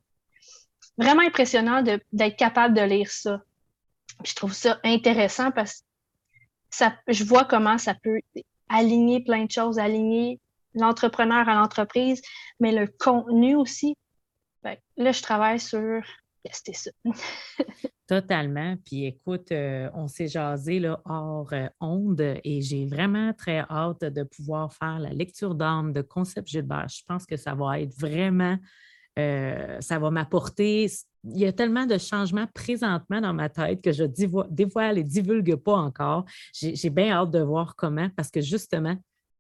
vraiment 0.98 1.22
impressionnant 1.22 1.82
d'être 1.82 2.36
capable 2.36 2.74
de 2.74 2.82
lire 2.82 3.10
ça. 3.10 3.42
je 4.24 4.34
trouve 4.34 4.52
ça 4.52 4.78
intéressant 4.84 5.50
parce 5.50 5.84
que 6.78 6.84
je 7.08 7.24
vois 7.24 7.44
comment 7.44 7.78
ça 7.78 7.94
peut 7.94 8.20
aligner 8.68 9.22
plein 9.22 9.44
de 9.44 9.50
choses, 9.50 9.78
aligner 9.78 10.40
l'entrepreneur 10.74 11.48
à 11.48 11.54
l'entreprise, 11.54 12.20
mais 12.60 12.72
le 12.72 12.86
contenu 12.86 13.54
aussi. 13.56 13.96
là, 14.62 15.12
je 15.12 15.22
travaille 15.22 15.60
sur 15.60 16.02
tester 16.46 16.72
ça. 16.72 16.90
Totalement. 18.06 18.76
Puis 18.84 19.06
écoute, 19.06 19.50
euh, 19.50 19.90
on 19.94 20.06
s'est 20.06 20.28
jasé 20.28 20.78
là, 20.78 21.00
hors 21.04 21.52
euh, 21.52 21.66
onde 21.80 22.20
et 22.20 22.62
j'ai 22.62 22.86
vraiment 22.86 23.32
très 23.32 23.60
hâte 23.68 24.04
de 24.04 24.22
pouvoir 24.22 24.72
faire 24.72 25.00
la 25.00 25.10
lecture 25.10 25.54
d'âme 25.56 25.92
de 25.92 26.02
Concept 26.02 26.46
Gilbert. 26.46 26.88
Je 26.88 27.02
pense 27.06 27.26
que 27.26 27.36
ça 27.36 27.54
va 27.54 27.80
être 27.80 27.94
vraiment, 27.98 28.58
euh, 29.18 29.80
ça 29.80 29.98
va 29.98 30.10
m'apporter. 30.10 30.90
Il 31.24 31.38
y 31.38 31.46
a 31.46 31.52
tellement 31.52 31.86
de 31.86 31.98
changements 31.98 32.46
présentement 32.54 33.20
dans 33.20 33.32
ma 33.32 33.48
tête 33.48 33.82
que 33.82 33.92
je 33.92 34.04
dévoile 34.04 34.98
et 34.98 35.04
divulgue 35.04 35.56
pas 35.56 35.76
encore. 35.76 36.24
J'ai 36.52 36.90
bien 36.90 37.12
hâte 37.12 37.30
de 37.30 37.40
voir 37.40 37.74
comment 37.76 38.08
parce 38.16 38.30
que 38.30 38.40
justement, 38.40 38.96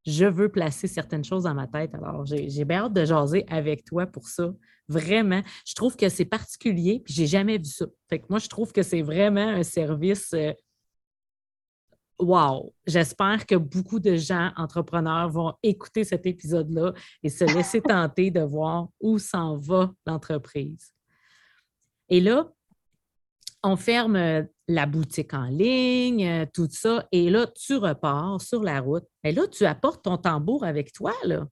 je 0.06 0.24
veux 0.24 0.48
placer 0.48 0.86
certaines 0.86 1.24
choses 1.24 1.44
dans 1.44 1.54
ma 1.54 1.66
tête. 1.66 1.94
Alors, 1.94 2.24
j'ai 2.26 2.64
bien 2.64 2.84
hâte 2.84 2.92
de 2.92 3.04
jaser 3.04 3.44
avec 3.48 3.84
toi 3.84 4.06
pour 4.06 4.28
ça. 4.28 4.52
Vraiment. 4.88 5.42
Je 5.66 5.74
trouve 5.74 5.96
que 5.96 6.08
c'est 6.08 6.24
particulier, 6.24 7.02
puis 7.04 7.12
j'ai 7.12 7.26
jamais 7.26 7.58
vu 7.58 7.64
ça. 7.64 7.86
Fait 8.08 8.20
que 8.20 8.26
moi, 8.30 8.38
je 8.38 8.46
trouve 8.46 8.72
que 8.72 8.82
c'est 8.82 9.02
vraiment 9.02 9.48
un 9.48 9.64
service. 9.64 10.32
Wow! 12.18 12.72
J'espère 12.86 13.44
que 13.44 13.54
beaucoup 13.54 14.00
de 14.00 14.16
gens 14.16 14.50
entrepreneurs 14.56 15.28
vont 15.28 15.54
écouter 15.62 16.04
cet 16.04 16.24
épisode-là 16.24 16.94
et 17.22 17.28
se 17.28 17.44
laisser 17.44 17.80
tenter 17.82 18.30
de 18.30 18.40
voir 18.40 18.88
où 19.00 19.18
s'en 19.18 19.58
va 19.58 19.92
l'entreprise. 20.06 20.92
Et 22.08 22.20
là, 22.20 22.50
on 23.62 23.76
ferme 23.76 24.16
euh, 24.16 24.42
la 24.68 24.86
boutique 24.86 25.34
en 25.34 25.46
ligne, 25.46 26.26
euh, 26.26 26.46
tout 26.52 26.68
ça, 26.70 27.06
et 27.12 27.30
là, 27.30 27.46
tu 27.46 27.76
repars 27.76 28.40
sur 28.40 28.62
la 28.62 28.80
route. 28.80 29.04
Et 29.24 29.32
là, 29.32 29.46
tu 29.48 29.64
apportes 29.66 30.04
ton 30.04 30.16
tambour 30.16 30.64
avec 30.64 30.92
toi, 30.92 31.12
là. 31.24 31.46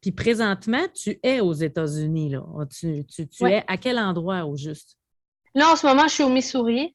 puis 0.00 0.12
présentement, 0.12 0.86
tu 0.94 1.18
es 1.22 1.40
aux 1.40 1.52
États-Unis, 1.52 2.30
là. 2.30 2.42
Tu, 2.70 3.04
es 3.42 3.64
à 3.66 3.76
quel 3.76 3.98
endroit 3.98 4.44
au 4.44 4.56
juste? 4.56 4.96
Là, 5.54 5.72
en 5.72 5.76
ce 5.76 5.86
moment, 5.86 6.06
je 6.06 6.14
suis 6.14 6.24
au 6.24 6.28
Missouri, 6.28 6.94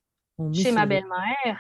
chez 0.54 0.72
ma 0.72 0.86
belle-mère. 0.86 1.60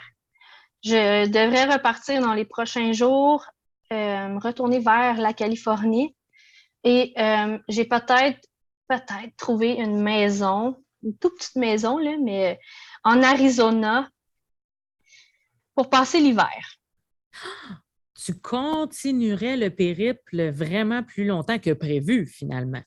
Je 0.84 1.28
devrais 1.28 1.66
repartir 1.74 2.22
dans 2.22 2.34
les 2.34 2.46
prochains 2.46 2.92
jours, 2.92 3.46
euh, 3.92 4.38
retourner 4.40 4.80
vers 4.80 5.18
la 5.18 5.34
Californie. 5.34 6.16
Et 6.84 7.14
j'ai 7.70 7.86
peut-être 7.86 8.46
peut-être 8.90 9.36
trouvé 9.38 9.76
une 9.76 10.02
maison 10.02 10.76
une 11.04 11.18
toute 11.18 11.36
petite 11.38 11.56
maison, 11.56 11.98
là, 11.98 12.16
mais 12.22 12.60
en 13.04 13.22
Arizona 13.22 14.10
pour 15.76 15.90
passer 15.90 16.20
l'hiver. 16.20 16.78
Tu 18.26 18.40
continuerais 18.40 19.58
le 19.58 19.70
périple 19.70 20.50
vraiment 20.52 21.04
plus 21.04 21.26
longtemps 21.26 21.60
que 21.60 21.74
prévu, 21.74 22.26
finalement? 22.26 22.82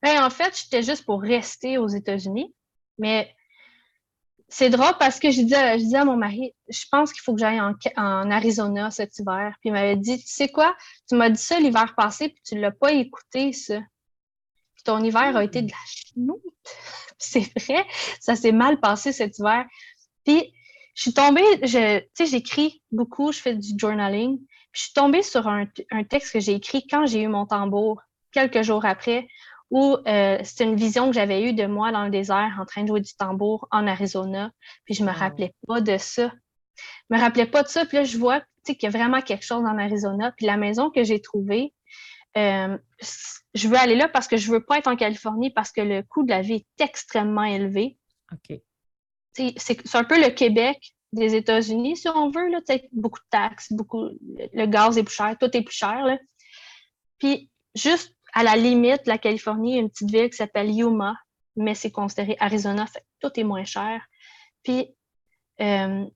Ben, 0.00 0.22
en 0.22 0.30
fait, 0.30 0.56
j'étais 0.56 0.84
juste 0.84 1.04
pour 1.04 1.20
rester 1.20 1.78
aux 1.78 1.88
États-Unis, 1.88 2.54
mais 2.96 3.34
c'est 4.52 4.68
drôle 4.68 4.92
parce 4.98 5.18
que 5.18 5.30
je 5.30 5.40
disais, 5.40 5.96
à 5.96 6.04
mon 6.04 6.18
mari, 6.18 6.52
je 6.68 6.84
pense 6.90 7.10
qu'il 7.10 7.22
faut 7.22 7.32
que 7.32 7.40
j'aille 7.40 7.58
en, 7.58 8.30
Arizona 8.30 8.90
cet 8.90 9.18
hiver. 9.18 9.54
Puis 9.60 9.70
il 9.70 9.72
m'avait 9.72 9.96
dit, 9.96 10.18
tu 10.18 10.26
sais 10.26 10.48
quoi, 10.48 10.76
tu 11.08 11.14
m'as 11.14 11.30
dit 11.30 11.40
ça 11.40 11.58
l'hiver 11.58 11.94
passé, 11.96 12.28
puis 12.28 12.42
tu 12.46 12.56
ne 12.56 12.60
l'as 12.60 12.70
pas 12.70 12.92
écouté, 12.92 13.54
ça. 13.54 13.78
Puis 14.74 14.84
ton 14.84 15.02
hiver 15.02 15.34
a 15.34 15.42
été 15.42 15.62
de 15.62 15.70
la 15.70 15.78
chenoute. 15.86 16.42
c'est 17.18 17.50
vrai, 17.58 17.86
ça 18.20 18.36
s'est 18.36 18.52
mal 18.52 18.78
passé 18.78 19.12
cet 19.12 19.38
hiver. 19.38 19.64
Puis, 20.26 20.52
je 20.94 21.02
suis 21.02 21.14
tombée, 21.14 21.42
tu 21.62 21.70
sais, 21.70 22.26
j'écris 22.26 22.82
beaucoup, 22.90 23.32
je 23.32 23.40
fais 23.40 23.54
du 23.54 23.72
journaling. 23.78 24.36
Puis, 24.36 24.46
je 24.72 24.82
suis 24.82 24.92
tombée 24.92 25.22
sur 25.22 25.48
un, 25.48 25.64
texte 26.10 26.34
que 26.34 26.40
j'ai 26.40 26.52
écrit 26.52 26.86
quand 26.86 27.06
j'ai 27.06 27.22
eu 27.22 27.28
mon 27.28 27.46
tambour, 27.46 28.02
quelques 28.32 28.60
jours 28.60 28.84
après, 28.84 29.26
où 29.72 29.96
euh, 30.06 30.38
c'était 30.44 30.64
une 30.64 30.76
vision 30.76 31.06
que 31.06 31.14
j'avais 31.14 31.44
eue 31.44 31.54
de 31.54 31.64
moi 31.64 31.92
dans 31.92 32.04
le 32.04 32.10
désert 32.10 32.58
en 32.60 32.66
train 32.66 32.82
de 32.82 32.88
jouer 32.88 33.00
du 33.00 33.14
tambour 33.14 33.66
en 33.70 33.86
Arizona. 33.86 34.52
Puis, 34.84 34.94
je 34.94 35.02
me 35.02 35.10
rappelais 35.10 35.54
pas 35.66 35.80
de 35.80 35.96
ça. 35.96 36.30
Je 36.76 37.16
me 37.16 37.18
rappelais 37.18 37.46
pas 37.46 37.62
de 37.62 37.68
ça. 37.68 37.86
Puis 37.86 37.96
là, 37.96 38.04
je 38.04 38.18
vois 38.18 38.42
qu'il 38.66 38.82
y 38.82 38.86
a 38.86 38.90
vraiment 38.90 39.22
quelque 39.22 39.46
chose 39.46 39.64
en 39.64 39.78
Arizona. 39.78 40.30
Puis 40.36 40.44
la 40.44 40.58
maison 40.58 40.90
que 40.90 41.04
j'ai 41.04 41.22
trouvée, 41.22 41.72
euh, 42.36 42.76
je 43.54 43.68
veux 43.68 43.78
aller 43.78 43.96
là 43.96 44.08
parce 44.08 44.28
que 44.28 44.36
je 44.36 44.52
veux 44.52 44.62
pas 44.62 44.76
être 44.76 44.88
en 44.88 44.96
Californie 44.96 45.50
parce 45.50 45.72
que 45.72 45.80
le 45.80 46.02
coût 46.02 46.22
de 46.22 46.30
la 46.30 46.42
vie 46.42 46.66
est 46.78 46.84
extrêmement 46.84 47.44
élevé. 47.44 47.96
OK. 48.30 48.58
C'est 49.56 49.96
un 49.96 50.04
peu 50.04 50.20
le 50.20 50.28
Québec 50.28 50.92
des 51.14 51.34
États-Unis, 51.34 51.96
si 51.96 52.08
on 52.10 52.28
veut. 52.28 52.50
Là, 52.50 52.60
beaucoup 52.92 53.20
de 53.20 53.28
taxes, 53.30 53.72
beaucoup, 53.72 54.10
le 54.52 54.66
gaz 54.66 54.98
est 54.98 55.02
plus 55.02 55.14
cher, 55.14 55.34
tout 55.40 55.56
est 55.56 55.62
plus 55.62 55.74
cher. 55.74 56.04
Là. 56.04 56.18
Puis, 57.18 57.48
juste 57.74 58.14
à 58.32 58.42
la 58.42 58.56
limite, 58.56 59.06
la 59.06 59.18
Californie, 59.18 59.72
il 59.72 59.74
y 59.74 59.78
a 59.78 59.82
une 59.82 59.90
petite 59.90 60.10
ville 60.10 60.30
qui 60.30 60.36
s'appelle 60.36 60.70
Yuma, 60.70 61.16
mais 61.56 61.74
c'est 61.74 61.90
considéré 61.90 62.36
Arizona, 62.40 62.86
fait 62.86 63.04
tout 63.20 63.30
est 63.38 63.44
moins 63.44 63.64
cher. 63.64 64.02
Puis, 64.62 64.94
euh, 65.60 66.06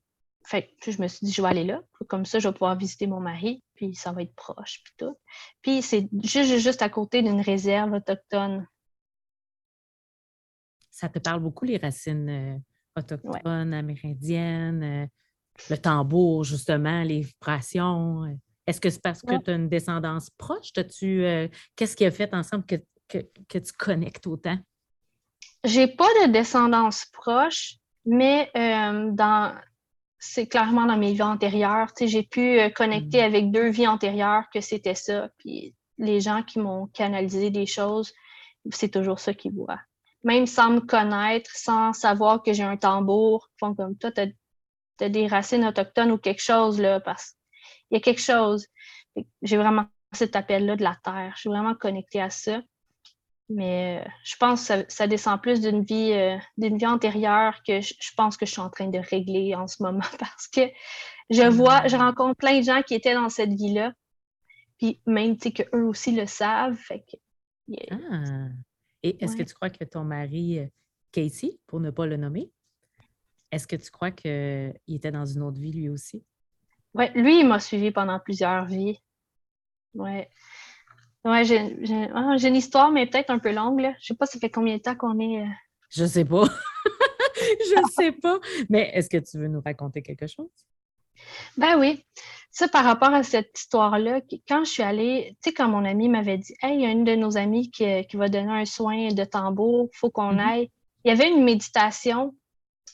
fait 0.45 0.71
je 0.87 1.03
me 1.03 1.09
suis 1.09 1.27
dit, 1.27 1.33
je 1.33 1.43
vais 1.43 1.49
aller 1.49 1.65
là. 1.65 1.83
Comme 2.09 2.25
ça, 2.25 2.39
je 2.39 2.49
vais 2.49 2.53
pouvoir 2.53 2.77
visiter 2.77 3.07
mon 3.07 3.21
mari, 3.21 3.63
puis 3.75 3.95
ça 3.95 4.13
va 4.13 4.23
être 4.23 4.35
proche, 4.35 4.81
puis 4.83 4.95
tout. 4.97 5.17
Puis 5.61 5.83
c'est 5.83 6.09
juste, 6.23 6.57
juste 6.59 6.83
à 6.83 6.89
côté 6.89 7.23
d'une 7.23 7.41
réserve 7.41 7.93
autochtone. 7.93 8.67
Ça 10.91 11.09
te 11.09 11.19
parle 11.19 11.41
beaucoup, 11.41 11.67
les 11.67 11.77
racines 11.77 12.29
euh, 12.31 12.59
autochtones, 12.97 13.75
amérindiennes, 13.75 14.83
euh, 14.83 15.07
le 15.69 15.77
tambour, 15.77 16.45
justement, 16.45 17.03
les 17.03 17.21
vibrations. 17.21 18.39
Euh. 18.67 18.71
Est-ce 18.71 18.81
que 18.81 18.91
c'est 18.91 19.03
parce 19.03 19.23
que 19.23 19.37
tu 19.43 19.51
as 19.51 19.55
une 19.55 19.69
descendance 19.69 20.31
proche? 20.31 20.73
tu 20.73 21.25
Qu'est-ce 21.77 21.97
qui 21.97 22.05
a 22.05 22.11
fait 22.11 22.33
ensemble 22.35 22.65
que, 22.67 22.77
que 23.09 23.59
tu 23.59 23.73
connectes 23.73 24.27
autant? 24.27 24.59
J'ai 25.65 25.87
pas 25.89 26.09
de 26.23 26.33
descendance 26.33 27.07
proche, 27.13 27.75
mais 28.05 28.51
dans 28.55 29.55
c'est 30.19 30.47
clairement 30.47 30.87
dans 30.87 30.97
mes 30.97 31.13
vies 31.13 31.23
antérieures. 31.23 31.89
j'ai 32.01 32.23
pu 32.23 32.59
euh, 32.59 32.71
connecter 32.71 33.23
mm. 33.23 33.25
avec 33.25 33.51
deux 33.51 33.69
vies 33.69 33.89
antérieures 33.89 34.45
que 34.53 34.61
c'était 34.61 34.95
ça. 34.95 35.29
Puis 35.39 35.75
les 35.99 36.21
gens 36.21 36.43
qui 36.43 36.59
m'ont 36.59 36.87
canalisé 36.89 37.51
des 37.51 37.67
choses, 37.67 38.13
c'est 38.71 38.91
toujours 38.91 39.19
ça 39.19 39.35
qu'ils 39.35 39.53
voient. 39.53 39.81
Même 40.25 40.47
sans 40.47 40.71
me 40.71 40.81
connaître, 40.81 41.51
sans 41.55 41.93
savoir 41.93 42.43
que 42.43 42.53
j'ai 42.53 42.65
un 42.65 42.77
tambour, 42.77 43.49
font 43.61 43.75
comme 43.75 43.97
toi, 43.97 44.11
tu 44.11 44.21
as, 44.21 45.09
des 45.09 45.27
racines 45.27 45.65
autochtones 45.65 46.11
ou 46.11 46.19
quelque 46.19 46.43
chose, 46.43 46.81
là, 46.81 47.01
parce 47.01 47.36
qu'il 47.89 47.97
y 47.97 48.01
a 48.01 48.01
quelque 48.01 48.21
chose. 48.21 48.67
J'ai 49.43 49.57
vraiment 49.57 49.87
cet 50.13 50.37
appel-là 50.37 50.77
de 50.77 50.83
la 50.83 50.97
terre. 51.03 51.33
Je 51.35 51.41
suis 51.41 51.51
vraiment 51.51 51.75
connectée 51.75 52.21
à 52.21 52.31
ça. 52.31 52.61
Mais 53.49 54.03
euh, 54.05 54.11
je 54.25 54.35
pense 54.37 54.69
que 54.69 54.85
ça, 54.89 55.07
descend 55.07 55.41
plus 55.41 55.61
d'une 55.61 55.85
vie, 55.85 56.13
euh, 56.13 56.37
d'une 56.57 56.79
vie 56.79 56.87
antérieure 56.87 57.63
que 57.67 57.81
je, 57.81 57.95
pense 58.17 58.37
que 58.37 58.45
je 58.45 58.51
suis 58.51 58.61
en 58.61 58.71
train 58.71 58.89
de 58.89 58.99
régler 58.99 59.55
en 59.55 59.69
ce 59.69 59.83
moment 59.83 60.01
parce 60.19 60.49
que 60.49 60.63
je 61.31 61.43
vois, 61.43 61.87
je 61.87 61.97
rencontre 61.97 62.37
plein 62.37 62.59
de 62.59 62.65
gens 62.65 62.83
qui 62.83 62.95
étaient 62.95 63.15
dans 63.15 63.29
cette 63.29 63.53
vie-là. 63.53 63.93
Puis 64.79 65.01
même, 65.07 65.37
tu 65.37 65.49
sais, 65.49 65.53
qu'eux 65.53 65.85
aussi 65.85 66.13
le 66.13 66.27
savent. 66.27 66.77
Fait 66.77 67.05
ah. 67.91 68.49
Et 69.03 69.23
est-ce 69.23 69.37
que 69.37 69.43
tu 69.45 69.55
crois 69.55 69.71
que 69.71 69.85
ton 69.85 70.03
mari, 70.03 70.59
euh, 70.59 70.67
Casey, 71.13 71.59
pour 71.67 71.79
ne 71.79 71.91
pas 71.91 72.07
le 72.07 72.17
nommer, 72.17 72.51
est-ce 73.53 73.67
que 73.67 73.77
tu 73.77 73.91
crois 73.91 74.11
qu'il 74.11 74.75
était 74.89 75.13
dans 75.13 75.25
une 75.25 75.43
autre 75.43 75.61
vie 75.61 75.73
lui 75.73 75.89
aussi? 75.89 76.25
Oui, 76.97 77.05
lui, 77.15 77.41
il 77.41 77.47
m'a 77.47 77.61
suivi 77.61 77.91
pendant 77.91 78.19
plusieurs 78.19 78.65
vies. 78.65 78.99
Oui. 79.95 80.23
Ouais, 81.25 81.43
ah, 82.15 82.37
j'ai 82.37 82.49
une 82.49 82.57
histoire, 82.57 82.91
mais 82.93 83.07
peut-être 83.07 83.31
un 83.31 83.39
peu 83.39 83.53
longue. 83.53 83.81
Là. 83.81 83.95
Je 84.01 84.07
sais 84.07 84.15
pas, 84.15 84.27
ça 84.27 84.39
fait 84.39 84.51
combien 84.51 84.77
de 84.77 84.83
temps 84.83 84.95
qu'on 84.95 85.19
est. 85.19 85.43
Euh? 85.43 85.49
Je 85.91 86.05
sais 86.05 86.25
pas. 86.25 86.45
je 87.37 87.83
sais 87.91 88.13
pas. 88.13 88.39
Mais 88.71 88.91
est-ce 88.95 89.11
que 89.11 89.19
tu 89.19 89.39
veux 89.39 89.49
nous 89.49 89.61
raconter 89.61 90.03
quelque 90.03 90.27
chose? 90.27 90.49
Ben 91.57 91.79
oui. 91.79 92.05
Ça, 92.51 92.69
par 92.69 92.85
rapport 92.85 93.13
à 93.13 93.23
cette 93.23 93.59
histoire-là, 93.59 94.21
quand 94.49 94.65
je 94.65 94.71
suis 94.71 94.83
allée, 94.83 95.37
tu 95.43 95.51
sais, 95.51 95.55
quand 95.55 95.69
mon 95.69 95.85
ami 95.85 96.09
m'avait 96.09 96.39
dit 96.39 96.55
Hey, 96.63 96.77
il 96.77 96.83
y 96.83 96.87
a 96.87 96.91
une 96.91 97.05
de 97.05 97.15
nos 97.15 97.37
amies 97.37 97.71
qui, 97.71 98.07
va 98.15 98.29
donner 98.29 98.53
un 98.53 98.65
soin 98.65 99.09
de 99.09 99.25
tambour, 99.25 99.89
il 99.93 99.97
faut 99.97 100.11
qu'on 100.11 100.35
mm-hmm. 100.35 100.49
aille. 100.49 100.71
Il 101.05 101.09
y 101.09 101.11
avait 101.11 101.29
une 101.29 101.45
méditation 101.45 102.35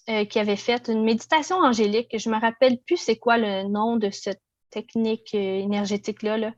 euh, 0.09 0.25
qui 0.25 0.39
avait 0.39 0.57
faite, 0.57 0.89
une 0.89 1.05
méditation 1.05 1.57
angélique. 1.57 2.17
Je 2.19 2.29
me 2.31 2.41
rappelle 2.41 2.79
plus 2.81 2.97
c'est 2.97 3.19
quoi 3.19 3.39
le 3.39 3.65
nom 3.69 3.97
de 3.97 4.11
cette 4.11 4.43
technique 4.71 5.35
euh, 5.35 5.61
énergétique-là. 5.61 6.39
Là 6.39 6.53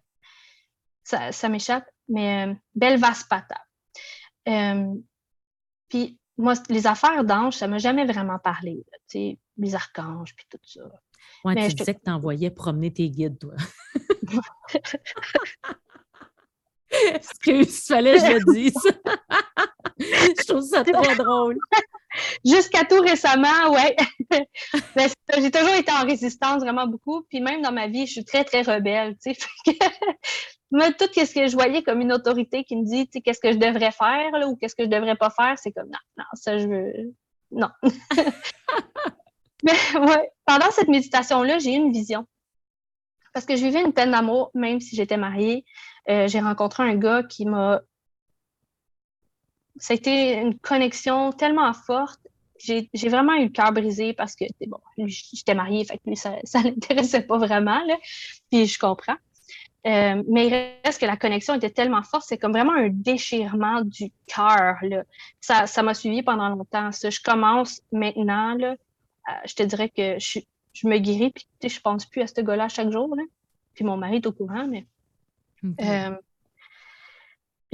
ça, 1.05 1.49
m'échappe, 1.49 1.87
mais 2.09 2.49
euh, 2.49 2.55
Belvaspata. 2.75 3.61
Euh, 4.49 4.95
puis 5.89 6.19
moi, 6.37 6.55
les 6.69 6.87
affaires 6.87 7.25
d'ange, 7.25 7.57
ça 7.57 7.67
ne 7.67 7.73
m'a 7.73 7.79
jamais 7.79 8.05
vraiment 8.05 8.39
parlé. 8.39 8.85
sais, 9.07 9.39
les 9.57 9.75
archanges, 9.75 10.35
puis 10.35 10.47
tout 10.51 10.59
ça. 10.65 10.83
Ouais, 11.45 11.69
tu 11.69 11.75
disais 11.75 11.95
que 11.95 12.03
tu 12.05 12.11
envoyais 12.11 12.51
promener 12.51 12.93
tes 12.93 13.09
guides, 13.11 13.39
toi. 13.39 13.55
Excuse, 17.15 17.87
fallait 17.87 18.15
que 18.15 18.21
je 18.21 18.33
le 18.33 18.53
dise. 18.53 18.75
je 19.99 20.47
trouve 20.47 20.63
ça 20.63 20.85
très 20.85 21.17
drôle. 21.17 21.59
Jusqu'à 22.45 22.85
tout 22.85 23.01
récemment, 23.01 23.71
ouais. 23.71 23.97
j'ai 25.39 25.51
toujours 25.51 25.75
été 25.75 25.93
en 25.93 26.05
résistance 26.05 26.63
vraiment 26.63 26.87
beaucoup. 26.87 27.23
Puis 27.29 27.41
même 27.41 27.63
dans 27.63 27.73
ma 27.73 27.89
vie, 27.89 28.07
je 28.07 28.13
suis 28.13 28.25
très, 28.25 28.45
très 28.45 28.63
rebelle. 28.63 29.17
Moi, 30.71 30.91
tout 30.93 31.07
ce 31.15 31.35
que 31.35 31.47
je 31.47 31.55
voyais 31.55 31.83
comme 31.83 32.01
une 32.01 32.13
autorité 32.13 32.65
qui 32.65 32.77
me 32.77 32.85
dit 32.85 33.09
qu'est-ce 33.09 33.41
que 33.41 33.53
je 33.53 33.59
devrais 33.59 33.93
faire 33.93 34.49
ou 34.49 34.57
qu'est-ce 34.57 34.75
que 34.75 34.85
je 34.85 34.89
devrais 34.89 35.17
pas 35.17 35.31
faire, 35.31 35.57
c'est 35.57 35.73
comme 35.73 35.87
non, 35.87 35.99
non, 36.19 36.25
ça 36.35 36.59
je 36.59 36.67
veux. 36.67 37.15
Non. 37.51 37.69
Mais 39.63 39.73
ouais, 39.99 40.31
pendant 40.45 40.71
cette 40.73 40.89
méditation-là, 40.89 41.59
j'ai 41.59 41.73
eu 41.73 41.77
une 41.77 41.93
vision. 41.93 42.27
Parce 43.33 43.47
que 43.47 43.57
je 43.57 43.65
vivais 43.65 43.83
une 43.83 43.93
peine 43.93 44.11
d'amour, 44.11 44.51
même 44.55 44.81
si 44.81 44.95
j'étais 44.95 45.17
mariée. 45.17 45.65
Euh, 46.09 46.29
j'ai 46.29 46.41
rencontré 46.41 46.83
un 46.83 46.97
gars 46.97 47.23
qui 47.23 47.47
m'a. 47.47 47.81
Ça 49.77 49.95
a 49.95 49.97
été 49.97 50.35
une 50.35 50.59
connexion 50.59 51.33
tellement 51.33 51.73
forte. 51.73 52.21
J'ai 52.59 53.09
vraiment 53.09 53.35
eu 53.35 53.45
le 53.45 53.51
cœur 53.51 53.73
brisé 53.73 54.15
parce 54.15 54.35
que, 54.37 54.45
bon, 54.67 54.79
j'étais 55.07 55.55
mariée, 55.55 55.85
fait 55.85 55.99
que 55.99 56.03
lui, 56.07 56.17
ça 56.17 56.31
ne 56.31 56.63
l'intéressait 56.65 57.23
pas 57.23 57.39
vraiment, 57.39 57.85
là. 57.85 57.97
Puis 58.51 58.67
je 58.67 58.79
comprends. 58.79 59.17
Euh, 59.87 60.23
mais 60.29 60.47
il 60.47 60.79
reste 60.85 60.99
que 60.99 61.07
la 61.07 61.19
connexion 61.19 61.55
était 61.55 61.69
tellement 61.69 62.03
forte, 62.03 62.25
c'est 62.27 62.39
comme 62.39 62.53
vraiment 62.53 62.73
un 62.73 62.89
déchirement 62.89 63.83
du 63.83 64.11
cœur. 64.27 64.77
Ça, 65.43 65.67
ça 65.67 65.83
m'a 65.83 65.93
suivi 65.93 66.23
pendant 66.23 66.49
longtemps. 66.49 66.91
Ça. 66.91 67.11
Je 67.11 67.21
commence 67.21 67.83
maintenant, 67.93 68.55
là, 68.55 68.77
euh, 69.29 69.33
je 69.45 69.55
te 69.55 69.63
dirais 69.63 69.91
que 69.91 70.19
je, 70.19 70.39
je 70.73 70.89
me 70.89 70.97
guéris, 70.99 71.33
puis 71.33 71.69
je 71.69 71.81
pense 71.81 72.07
plus 72.07 72.23
à 72.23 72.27
ce 72.27 72.41
gars-là 72.41 72.69
chaque 72.69 72.91
jour. 72.91 73.15
Là. 73.15 73.25
Puis 73.75 73.85
mon 73.85 73.99
mari 73.99 74.17
est 74.17 74.27
au 74.27 74.33
courant, 74.33 74.67
mais. 74.67 74.87
Euh, 75.81 76.17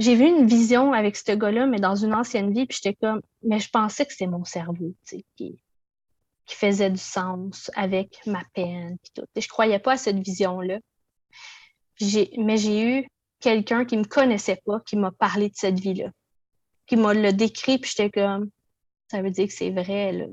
j'ai 0.01 0.15
vu 0.15 0.25
une 0.25 0.47
vision 0.47 0.93
avec 0.93 1.15
ce 1.15 1.31
gars-là, 1.31 1.67
mais 1.67 1.79
dans 1.79 1.95
une 1.95 2.13
ancienne 2.13 2.53
vie, 2.53 2.65
puis 2.65 2.79
j'étais 2.81 2.95
comme, 2.95 3.21
mais 3.43 3.59
je 3.59 3.69
pensais 3.69 4.05
que 4.05 4.11
c'était 4.11 4.27
mon 4.27 4.43
cerveau, 4.43 4.93
tu 5.07 5.17
sais, 5.17 5.25
qui, 5.35 5.59
faisait 6.47 6.89
du 6.89 6.97
sens 6.97 7.71
avec 7.75 8.19
ma 8.25 8.43
peine, 8.53 8.97
puis 9.01 9.11
tout. 9.15 9.25
Et 9.35 9.39
je 9.39 9.47
croyais 9.47 9.79
pas 9.79 9.93
à 9.93 9.97
cette 9.97 10.19
vision-là. 10.19 10.79
Mais 12.37 12.57
j'ai 12.57 12.83
eu 12.83 13.07
quelqu'un 13.39 13.85
qui 13.85 13.95
me 13.95 14.03
connaissait 14.03 14.59
pas, 14.65 14.81
qui 14.81 14.97
m'a 14.97 15.11
parlé 15.11 15.47
de 15.47 15.55
cette 15.55 15.79
vie-là, 15.79 16.11
qui 16.87 16.97
m'a 16.97 17.13
le 17.13 17.31
décrit, 17.31 17.77
puis 17.77 17.93
j'étais 17.95 18.09
comme, 18.09 18.49
ça 19.09 19.21
veut 19.21 19.29
dire 19.29 19.47
que 19.47 19.53
c'est 19.53 19.69
vrai, 19.69 20.11
là 20.11 20.25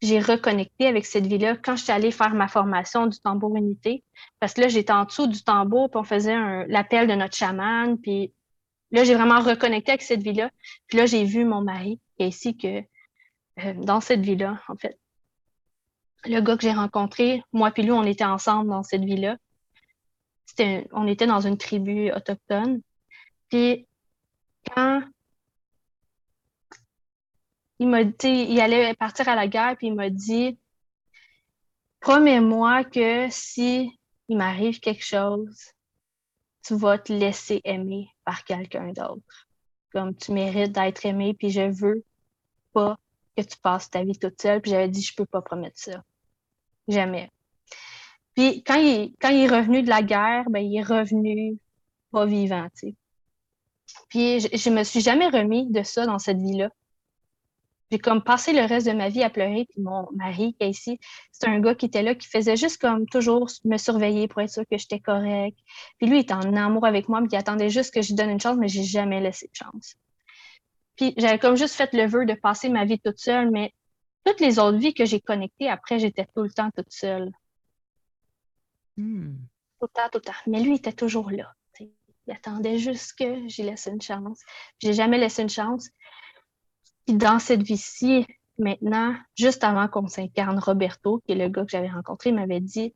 j'ai 0.00 0.20
reconnecté 0.20 0.86
avec 0.86 1.06
cette 1.06 1.26
vie-là 1.26 1.56
quand 1.56 1.76
je 1.76 1.84
suis 1.84 1.92
allée 1.92 2.10
faire 2.10 2.34
ma 2.34 2.48
formation 2.48 3.06
du 3.06 3.18
tambour 3.18 3.56
unité. 3.56 4.04
Parce 4.38 4.54
que 4.54 4.60
là, 4.60 4.68
j'étais 4.68 4.92
en 4.92 5.04
dessous 5.04 5.26
du 5.26 5.42
tambour, 5.42 5.90
puis 5.90 5.98
on 5.98 6.04
faisait 6.04 6.36
l'appel 6.68 7.08
de 7.08 7.14
notre 7.14 7.36
chaman. 7.36 7.98
Puis 7.98 8.32
là, 8.90 9.04
j'ai 9.04 9.14
vraiment 9.14 9.40
reconnecté 9.40 9.92
avec 9.92 10.02
cette 10.02 10.22
vie-là. 10.22 10.50
Puis 10.86 10.98
là, 10.98 11.06
j'ai 11.06 11.24
vu 11.24 11.44
mon 11.44 11.62
mari, 11.62 12.00
ainsi 12.20 12.56
que 12.56 12.82
euh, 13.60 13.74
dans 13.74 14.00
cette 14.00 14.20
vie-là, 14.20 14.60
en 14.68 14.76
fait. 14.76 14.98
Le 16.24 16.40
gars 16.40 16.56
que 16.56 16.62
j'ai 16.62 16.72
rencontré, 16.72 17.42
moi 17.52 17.70
puis 17.70 17.82
lui, 17.82 17.92
on 17.92 18.04
était 18.04 18.24
ensemble 18.24 18.70
dans 18.70 18.82
cette 18.82 19.04
vie-là. 19.04 19.36
on 20.92 21.06
était 21.06 21.26
dans 21.26 21.46
une 21.46 21.58
tribu 21.58 22.10
autochtone. 22.12 22.82
Puis 23.48 23.86
quand 24.74 25.02
il 27.78 27.88
m'a 27.88 28.04
dit, 28.04 28.46
il 28.48 28.60
allait 28.60 28.94
partir 28.94 29.28
à 29.28 29.36
la 29.36 29.46
guerre, 29.46 29.76
puis 29.76 29.88
il 29.88 29.94
m'a 29.94 30.10
dit, 30.10 30.58
promets-moi 32.00 32.84
que 32.84 33.28
si 33.30 33.98
il 34.28 34.36
m'arrive 34.36 34.80
quelque 34.80 35.04
chose, 35.04 35.72
tu 36.68 36.76
vas 36.76 36.98
te 36.98 37.10
laisser 37.10 37.62
aimer 37.64 38.10
par 38.26 38.44
quelqu'un 38.44 38.92
d'autre. 38.92 39.48
Comme 39.90 40.14
tu 40.14 40.32
mérites 40.32 40.72
d'être 40.72 41.06
aimé, 41.06 41.32
puis 41.32 41.48
je 41.48 41.62
veux 41.62 42.04
pas 42.74 42.98
que 43.34 43.42
tu 43.42 43.56
passes 43.62 43.88
ta 43.88 44.04
vie 44.04 44.18
toute 44.18 44.40
seule. 44.40 44.60
Puis 44.60 44.72
j'avais 44.72 44.88
dit, 44.88 45.00
je 45.00 45.14
peux 45.14 45.24
pas 45.24 45.40
promettre 45.40 45.78
ça. 45.78 46.04
Jamais. 46.86 47.30
Puis 48.34 48.62
quand 48.64 48.76
il, 48.76 49.14
est 49.22 49.48
revenu 49.48 49.82
de 49.82 49.88
la 49.88 50.02
guerre, 50.02 50.44
ben, 50.50 50.60
il 50.60 50.78
est 50.78 50.82
revenu 50.82 51.58
pas 52.12 52.26
vivant, 52.26 52.68
tu 52.78 52.88
sais. 52.88 52.94
Puis 54.10 54.40
je, 54.40 54.48
je 54.54 54.70
me 54.70 54.84
suis 54.84 55.00
jamais 55.00 55.28
remis 55.28 55.70
de 55.70 55.82
ça 55.82 56.04
dans 56.04 56.18
cette 56.18 56.38
vie-là 56.38 56.68
j'ai 57.90 57.98
comme 57.98 58.22
passé 58.22 58.52
le 58.52 58.64
reste 58.66 58.86
de 58.86 58.92
ma 58.92 59.08
vie 59.08 59.22
à 59.22 59.30
pleurer. 59.30 59.66
Puis 59.70 59.80
mon 59.80 60.08
mari, 60.14 60.54
Casey, 60.58 60.98
c'est 61.32 61.48
un 61.48 61.60
gars 61.60 61.74
qui 61.74 61.86
était 61.86 62.02
là, 62.02 62.14
qui 62.14 62.28
faisait 62.28 62.56
juste 62.56 62.80
comme 62.80 63.06
toujours 63.06 63.48
me 63.64 63.76
surveiller 63.78 64.28
pour 64.28 64.42
être 64.42 64.50
sûr 64.50 64.64
que 64.70 64.76
j'étais 64.76 65.00
correct. 65.00 65.56
Puis 65.98 66.08
lui, 66.08 66.18
il 66.18 66.20
était 66.20 66.34
en 66.34 66.54
amour 66.54 66.84
avec 66.86 67.08
moi, 67.08 67.20
mais 67.20 67.28
il 67.30 67.36
attendait 67.36 67.70
juste 67.70 67.94
que 67.94 68.02
je 68.02 68.08
lui 68.08 68.14
donne 68.14 68.30
une 68.30 68.40
chance, 68.40 68.56
mais 68.58 68.68
j'ai 68.68 68.84
jamais 68.84 69.20
laissé 69.20 69.46
de 69.46 69.54
chance. 69.54 69.96
Puis 70.96 71.14
j'avais 71.16 71.38
comme 71.38 71.56
juste 71.56 71.74
fait 71.74 71.92
le 71.94 72.06
vœu 72.06 72.26
de 72.26 72.34
passer 72.34 72.68
ma 72.68 72.84
vie 72.84 72.98
toute 72.98 73.18
seule, 73.18 73.50
mais 73.50 73.72
toutes 74.24 74.40
les 74.40 74.58
autres 74.58 74.78
vies 74.78 74.94
que 74.94 75.04
j'ai 75.04 75.20
connectées 75.20 75.68
après, 75.68 75.98
j'étais 75.98 76.26
tout 76.34 76.42
le 76.42 76.50
temps 76.50 76.70
toute 76.76 76.92
seule. 76.92 77.30
Hmm. 78.96 79.36
Tout 79.80 79.86
le 79.86 79.88
temps, 79.88 80.08
tout 80.10 80.18
le 80.18 80.22
temps. 80.22 80.32
Mais 80.46 80.60
lui, 80.60 80.72
il 80.72 80.76
était 80.76 80.92
toujours 80.92 81.30
là. 81.30 81.54
Il 82.28 82.34
attendait 82.34 82.78
juste 82.78 83.14
que 83.18 83.48
j'ai 83.48 83.62
laissé 83.62 83.90
une 83.90 84.02
chance. 84.02 84.42
J'ai 84.80 84.92
jamais 84.92 85.16
laissé 85.16 85.40
une 85.40 85.48
chance. 85.48 85.88
Puis 87.08 87.16
dans 87.16 87.38
cette 87.38 87.62
vie-ci, 87.62 88.26
maintenant, 88.58 89.16
juste 89.34 89.64
avant 89.64 89.88
qu'on 89.88 90.08
s'incarne, 90.08 90.58
Roberto, 90.58 91.22
qui 91.24 91.32
est 91.32 91.36
le 91.36 91.48
gars 91.48 91.64
que 91.64 91.70
j'avais 91.70 91.88
rencontré, 91.88 92.32
m'avait 92.32 92.60
dit 92.60 92.92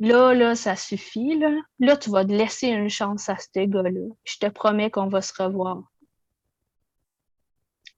Là, 0.00 0.34
là, 0.34 0.56
ça 0.56 0.74
suffit, 0.74 1.38
là. 1.38 1.52
Là, 1.78 1.96
tu 1.96 2.10
vas 2.10 2.24
te 2.24 2.32
laisser 2.32 2.66
une 2.66 2.88
chance 2.88 3.28
à 3.28 3.36
ce 3.36 3.64
gars-là. 3.64 4.08
Je 4.24 4.38
te 4.38 4.48
promets 4.48 4.90
qu'on 4.90 5.06
va 5.06 5.22
se 5.22 5.40
revoir. 5.40 5.84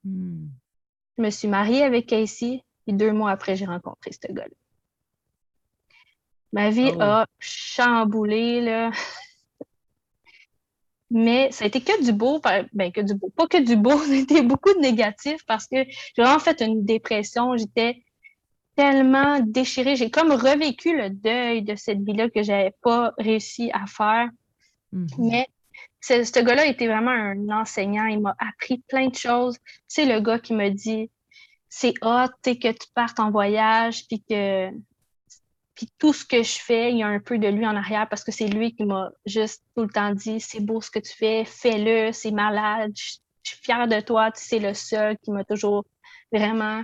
Hmm. 0.04 0.48
Je 1.16 1.22
me 1.22 1.30
suis 1.30 1.48
mariée 1.48 1.84
avec 1.84 2.06
Casey, 2.06 2.62
et 2.86 2.92
deux 2.92 3.14
mois 3.14 3.30
après, 3.30 3.56
j'ai 3.56 3.64
rencontré 3.64 4.10
ce 4.12 4.30
gars-là. 4.30 4.54
Ma 6.52 6.68
vie 6.68 6.92
ah 7.00 7.22
a 7.22 7.26
chamboulé, 7.38 8.60
là. 8.60 8.90
Mais 11.10 11.52
ça 11.52 11.64
a 11.64 11.68
été 11.68 11.80
que 11.80 12.04
du 12.04 12.12
beau, 12.12 12.40
ben 12.72 12.90
que 12.92 13.00
du 13.00 13.14
beau, 13.14 13.30
pas 13.36 13.46
que 13.46 13.62
du 13.62 13.76
beau, 13.76 13.98
c'était 14.04 14.42
beaucoup 14.42 14.72
de 14.74 14.80
négatif 14.80 15.44
parce 15.46 15.66
que 15.66 15.84
j'ai 15.84 16.22
vraiment 16.22 16.38
fait 16.38 16.60
une 16.60 16.84
dépression. 16.84 17.56
J'étais 17.56 18.02
tellement 18.76 19.40
déchirée. 19.40 19.96
J'ai 19.96 20.10
comme 20.10 20.32
revécu 20.32 20.96
le 20.96 21.10
deuil 21.10 21.62
de 21.62 21.76
cette 21.76 22.02
vie-là 22.02 22.28
que 22.30 22.42
j'avais 22.42 22.74
pas 22.82 23.12
réussi 23.18 23.70
à 23.72 23.86
faire. 23.86 24.28
Mm-hmm. 24.92 25.30
Mais 25.30 25.46
ce, 26.00 26.42
gars-là 26.42 26.66
était 26.66 26.86
vraiment 26.86 27.10
un 27.10 27.48
enseignant. 27.50 28.06
Il 28.06 28.20
m'a 28.20 28.34
appris 28.38 28.82
plein 28.88 29.08
de 29.08 29.14
choses. 29.14 29.56
C'est 29.88 30.06
le 30.06 30.20
gars 30.20 30.38
qui 30.38 30.54
me 30.54 30.70
dit 30.70 31.10
c'est 31.68 31.94
hot 32.02 32.28
que 32.44 32.72
tu 32.72 32.88
partes 32.94 33.18
en 33.18 33.30
voyage 33.30 34.06
puis 34.06 34.22
que 34.28 34.70
puis 35.74 35.88
tout 35.98 36.12
ce 36.12 36.24
que 36.24 36.42
je 36.42 36.58
fais, 36.58 36.92
il 36.92 36.98
y 36.98 37.02
a 37.02 37.08
un 37.08 37.18
peu 37.18 37.38
de 37.38 37.48
lui 37.48 37.66
en 37.66 37.74
arrière 37.74 38.08
parce 38.08 38.22
que 38.22 38.32
c'est 38.32 38.46
lui 38.46 38.74
qui 38.74 38.84
m'a 38.84 39.10
juste 39.26 39.64
tout 39.74 39.82
le 39.82 39.90
temps 39.90 40.12
dit 40.12 40.40
c'est 40.40 40.60
beau 40.60 40.80
ce 40.80 40.90
que 40.90 41.00
tu 41.00 41.12
fais, 41.12 41.44
fais-le, 41.44 42.12
c'est 42.12 42.30
malade, 42.30 42.92
je, 42.96 43.18
suis 43.42 43.58
fière 43.58 43.86
de 43.88 44.00
toi. 44.00 44.30
C'est 44.34 44.58
le 44.58 44.72
seul 44.72 45.18
qui 45.18 45.30
m'a 45.30 45.44
toujours 45.44 45.84
vraiment 46.32 46.82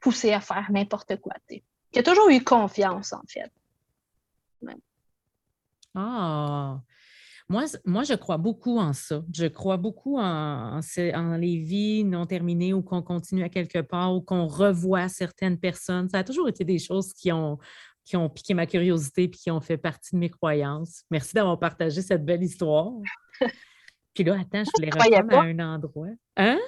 poussé 0.00 0.32
à 0.32 0.40
faire 0.40 0.70
n'importe 0.70 1.20
quoi. 1.20 1.34
Qui 1.48 1.98
a 1.98 2.02
toujours 2.02 2.30
eu 2.30 2.42
confiance, 2.42 3.12
en 3.12 3.22
fait. 3.28 3.52
Ah! 5.94 6.80
Moi, 7.48 7.64
je 8.04 8.14
crois 8.14 8.38
beaucoup 8.38 8.78
en 8.78 8.92
ça. 8.92 9.22
Je 9.32 9.46
crois 9.46 9.76
beaucoup 9.76 10.18
en, 10.18 10.80
les 11.38 11.58
vies 11.58 12.04
non 12.04 12.26
terminées 12.26 12.72
ou 12.72 12.82
qu'on 12.82 13.02
continue 13.02 13.42
à 13.42 13.48
quelque 13.48 13.80
part 13.80 14.14
ou 14.14 14.20
qu'on 14.20 14.46
revoit 14.46 15.08
certaines 15.08 15.58
personnes. 15.58 16.08
Ça 16.08 16.18
a 16.18 16.24
toujours 16.24 16.48
été 16.48 16.64
des 16.64 16.78
choses 16.78 17.12
qui 17.12 17.30
ont, 17.32 17.58
qui 18.04 18.16
ont 18.16 18.28
piqué 18.28 18.54
ma 18.54 18.66
curiosité 18.66 19.24
et 19.24 19.30
qui 19.30 19.50
ont 19.50 19.60
fait 19.60 19.76
partie 19.76 20.14
de 20.14 20.20
mes 20.20 20.30
croyances. 20.30 21.04
Merci 21.10 21.34
d'avoir 21.34 21.58
partagé 21.58 22.00
cette 22.02 22.24
belle 22.24 22.42
histoire. 22.42 22.90
Puis 24.14 24.24
là, 24.24 24.34
attends, 24.40 24.64
je 24.64 24.70
voulais 24.76 24.90
reprendre 24.90 25.38
à 25.38 25.42
un 25.42 25.58
endroit. 25.58 26.08
Hein? 26.36 26.58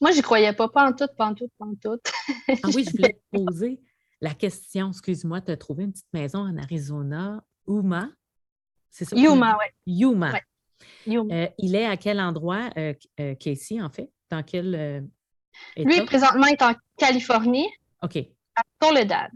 Moi, 0.00 0.12
je 0.12 0.20
croyais 0.22 0.52
pas, 0.52 0.68
pas 0.68 0.88
en 0.88 0.92
tout, 0.92 1.06
pas 1.16 1.26
en 1.26 1.34
tout, 1.34 1.48
pas 1.58 1.66
en 1.66 1.74
tout. 1.74 2.00
ah 2.48 2.68
oui, 2.74 2.84
je 2.84 2.90
voulais 2.90 3.20
te 3.32 3.44
poser 3.44 3.80
la 4.22 4.34
question, 4.34 4.90
excuse-moi, 4.90 5.40
tu 5.40 5.50
as 5.50 5.56
trouvé 5.56 5.82
une 5.82 5.92
petite 5.92 6.12
maison 6.14 6.38
en 6.38 6.56
Arizona, 6.56 7.44
Uma. 7.66 8.08
C'est 8.92 9.06
ça? 9.06 9.16
Yuma, 9.16 9.58
oui. 9.58 9.66
Yuma. 9.86 10.32
Euh, 11.08 11.48
il 11.58 11.74
est 11.74 11.86
à 11.86 11.96
quel 11.96 12.20
endroit, 12.20 12.70
euh, 12.76 12.94
euh, 13.18 13.34
Casey, 13.36 13.80
en 13.80 13.88
fait? 13.88 14.12
Dans 14.30 14.42
quel 14.42 15.08
état? 15.76 15.88
Lui, 15.88 16.04
présentement, 16.04 16.46
est 16.46 16.62
en 16.62 16.74
Californie. 16.96 17.68
OK. 18.02 18.18
À 18.54 18.62
Soledad. 18.80 19.30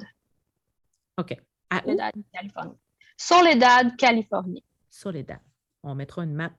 OK. 1.17 1.37
À 1.71 1.81
Soledad, 1.81 2.13
Californie. 2.33 2.79
Soledad, 3.17 3.97
Californie. 3.97 4.65
Soledad. 4.91 5.41
On 5.83 5.95
mettra 5.95 6.23
une 6.23 6.35
map. 6.35 6.53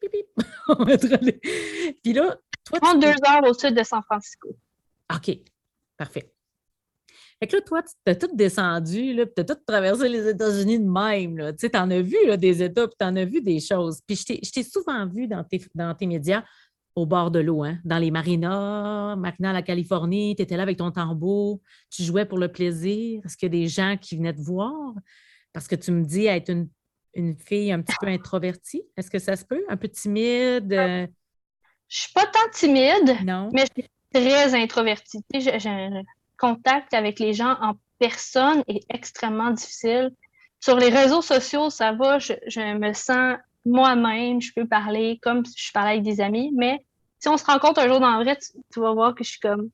Pip. 0.00 0.14
On 0.68 0.84
mettra 0.84 1.16
les... 1.16 1.40
Puis 2.02 2.12
là, 2.12 2.36
toi, 2.64 2.80
32 2.80 3.08
heures 3.08 3.44
au 3.48 3.54
sud 3.54 3.74
de 3.74 3.82
San 3.82 4.02
Francisco. 4.02 4.56
OK. 5.12 5.38
Parfait. 5.96 6.33
Fait 7.40 7.48
que 7.48 7.56
là, 7.56 7.62
toi, 7.62 7.82
tu 7.82 8.10
as 8.10 8.14
tout 8.14 8.34
descendu, 8.34 9.16
tu 9.16 9.40
as 9.40 9.44
tout 9.44 9.56
traversé 9.66 10.08
les 10.08 10.28
États-Unis 10.28 10.78
de 10.78 10.88
même. 10.88 11.54
Tu 11.56 11.70
en 11.74 11.90
as 11.90 12.00
vu 12.00 12.16
des 12.38 12.62
États, 12.62 12.86
puis 12.86 12.96
tu 12.98 13.04
en 13.04 13.16
as 13.16 13.24
vu 13.24 13.40
des 13.40 13.60
choses. 13.60 14.00
Puis 14.06 14.16
je 14.16 14.50
t'ai 14.50 14.62
souvent 14.62 15.06
vu 15.06 15.26
dans 15.26 15.44
tes, 15.44 15.62
dans 15.74 15.94
tes 15.94 16.06
médias 16.06 16.44
au 16.94 17.06
bord 17.06 17.30
de 17.30 17.40
l'eau, 17.40 17.64
hein, 17.64 17.78
dans 17.84 17.98
les 17.98 18.10
marinas, 18.10 19.16
marinas 19.16 19.52
la 19.52 19.62
Californie, 19.62 20.36
tu 20.36 20.42
étais 20.42 20.56
là 20.56 20.62
avec 20.62 20.78
ton 20.78 20.92
tambour, 20.92 21.60
tu 21.90 22.04
jouais 22.04 22.24
pour 22.24 22.38
le 22.38 22.48
plaisir. 22.48 23.20
Est-ce 23.24 23.36
qu'il 23.36 23.52
y 23.52 23.56
a 23.56 23.60
des 23.60 23.68
gens 23.68 23.96
qui 24.00 24.16
venaient 24.16 24.34
te 24.34 24.40
voir? 24.40 24.94
Parce 25.52 25.66
que 25.66 25.74
tu 25.74 25.90
me 25.90 26.04
dis 26.04 26.26
être 26.26 26.50
une, 26.50 26.68
une 27.14 27.36
fille 27.36 27.72
un 27.72 27.82
petit 27.82 27.96
peu 28.00 28.06
introvertie. 28.06 28.82
Est-ce 28.96 29.10
que 29.10 29.18
ça 29.18 29.34
se 29.36 29.44
peut? 29.44 29.64
Un 29.68 29.76
peu 29.76 29.88
timide? 29.88 30.68
Je 30.70 30.76
euh? 30.76 31.06
Je 31.88 32.00
suis 32.00 32.12
pas 32.12 32.26
tant 32.26 32.48
timide, 32.52 33.16
non. 33.24 33.50
mais 33.52 33.64
je 33.66 33.82
suis 33.82 33.90
très 34.12 34.54
introvertie. 34.54 35.20
Contact 36.38 36.94
avec 36.94 37.18
les 37.18 37.32
gens 37.32 37.56
en 37.60 37.74
personne 37.98 38.62
est 38.68 38.84
extrêmement 38.90 39.50
difficile. 39.50 40.10
Sur 40.60 40.76
les 40.76 40.88
réseaux 40.88 41.22
sociaux, 41.22 41.70
ça 41.70 41.92
va, 41.92 42.18
je, 42.18 42.32
je 42.46 42.60
me 42.60 42.92
sens 42.92 43.36
moi-même, 43.64 44.40
je 44.40 44.52
peux 44.54 44.66
parler 44.66 45.18
comme 45.22 45.44
si 45.44 45.54
je 45.56 45.72
parlais 45.72 45.92
avec 45.92 46.02
des 46.02 46.20
amis, 46.20 46.52
mais 46.54 46.84
si 47.18 47.28
on 47.28 47.36
se 47.36 47.44
rencontre 47.44 47.80
un 47.80 47.88
jour 47.88 48.00
dans 48.00 48.18
le 48.18 48.24
vrai, 48.24 48.38
tu, 48.72 48.80
vas 48.80 48.92
voir 48.92 49.14
que 49.14 49.24
je 49.24 49.30
suis 49.30 49.40
comme 49.40 49.70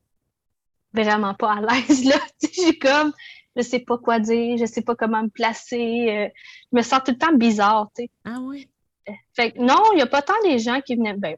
vraiment 0.93 1.35
pas 1.35 1.55
à 1.55 1.61
l'aise, 1.61 2.05
là. 2.05 2.17
je 2.43 2.49
suis 2.49 2.79
comme, 2.79 3.13
je 3.57 3.63
sais 3.63 3.81
pas 3.81 3.99
quoi 3.99 4.21
dire, 4.21 4.57
je 4.59 4.67
sais 4.67 4.83
pas 4.83 4.95
comment 4.95 5.23
me 5.23 5.29
placer, 5.29 6.07
euh, 6.09 6.29
je 6.73 6.77
me 6.77 6.83
sens 6.83 7.01
tout 7.05 7.13
le 7.13 7.19
temps 7.19 7.35
bizarre, 7.35 7.89
tu 7.97 8.05
sais. 8.05 8.11
Ah 8.25 8.39
oui? 8.41 8.69
Euh, 9.09 9.13
fait 9.35 9.57
non, 9.57 9.83
il 9.95 9.99
y 9.99 10.03
a 10.03 10.07
pas 10.07 10.23
tant 10.23 10.41
des 10.45 10.59
gens 10.59 10.81
qui 10.81 10.95
venaient, 10.95 11.15
ben, 11.15 11.37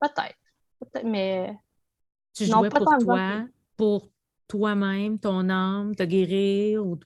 peut-être, 0.00 0.38
peut-être, 0.80 1.04
mais... 1.04 1.52
Tu 2.34 2.44
jouais 2.44 2.68
pour 2.68 2.84
toi, 2.84 3.44
pour 3.76 4.08
toi-même, 4.48 5.18
ton 5.18 5.48
âme, 5.48 5.94
te 5.94 6.02
guérir, 6.02 6.84
ou 6.84 6.98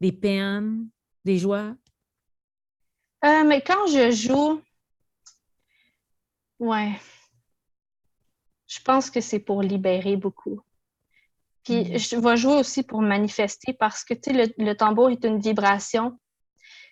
des 0.00 0.12
peines, 0.12 0.88
des 1.24 1.38
joies? 1.38 1.74
Euh, 3.24 3.44
mais 3.44 3.60
quand 3.60 3.86
je 3.88 4.10
joue, 4.10 4.62
ouais, 6.60 6.92
je 8.68 8.78
pense 8.84 9.10
que 9.10 9.20
c'est 9.20 9.40
pour 9.40 9.62
libérer 9.62 10.16
beaucoup. 10.16 10.60
Puis 11.64 11.84
mm. 11.84 11.98
je 11.98 12.16
vais 12.16 12.36
jouer 12.36 12.54
aussi 12.54 12.82
pour 12.82 13.02
manifester 13.02 13.72
parce 13.72 14.04
que 14.04 14.14
tu 14.14 14.32
sais, 14.32 14.54
le, 14.56 14.74
tambour 14.74 15.10
est 15.10 15.24
une 15.24 15.40
vibration. 15.40 16.18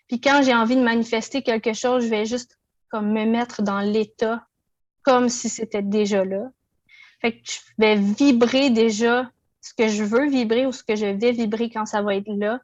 Puis 0.09 0.21
quand 0.21 0.43
j'ai 0.43 0.55
envie 0.55 0.77
de 0.77 0.83
manifester 0.83 1.43
quelque 1.43 1.73
chose, 1.73 2.05
je 2.05 2.09
vais 2.09 2.27
juste 2.27 2.59
comme 2.89 3.13
me 3.13 3.25
mettre 3.25 3.63
dans 3.63 3.81
l'état 3.81 4.47
comme 5.03 5.29
si 5.29 5.49
c'était 5.49 5.83
déjà 5.83 6.25
là. 6.25 6.51
Fait 7.21 7.33
que 7.33 7.39
je 7.45 7.59
vais 7.79 7.97
vibrer 7.97 8.71
déjà 8.71 9.31
ce 9.67 9.75
que 9.75 9.89
je 9.89 10.05
veux 10.05 10.29
vibrer 10.29 10.65
ou 10.65 10.71
ce 10.71 10.85
que 10.85 10.95
je 10.95 11.07
vais 11.07 11.33
vibrer 11.33 11.71
quand 11.71 11.87
ça 11.87 12.01
va 12.01 12.15
être 12.15 12.29
là 12.29 12.61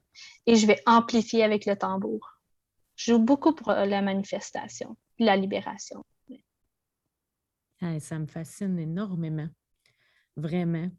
et 0.46 0.54
je 0.54 0.66
vais 0.68 0.80
amplifier 0.86 1.42
avec 1.42 1.66
le 1.66 1.76
tambour. 1.76 2.38
Je 2.94 3.12
joue 3.12 3.18
beaucoup 3.18 3.52
pour 3.54 3.70
euh, 3.70 3.86
la 3.86 4.02
manifestation, 4.02 4.96
la 5.18 5.34
libération. 5.36 6.04
ça 7.98 8.18
me 8.20 8.26
fascine 8.26 8.78
énormément. 8.78 9.48
Vraiment. 10.36 10.90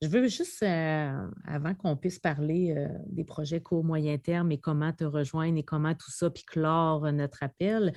Je 0.00 0.06
veux 0.06 0.28
juste, 0.28 0.62
euh, 0.62 1.26
avant 1.44 1.74
qu'on 1.74 1.96
puisse 1.96 2.20
parler 2.20 2.72
euh, 2.76 2.88
des 3.06 3.24
projets 3.24 3.60
court 3.60 3.82
moyen 3.82 4.16
terme 4.16 4.52
et 4.52 4.58
comment 4.58 4.92
te 4.92 5.02
rejoindre 5.02 5.58
et 5.58 5.64
comment 5.64 5.92
tout 5.94 6.10
ça, 6.10 6.30
puis 6.30 6.44
clore 6.44 7.10
notre 7.12 7.42
appel, 7.42 7.92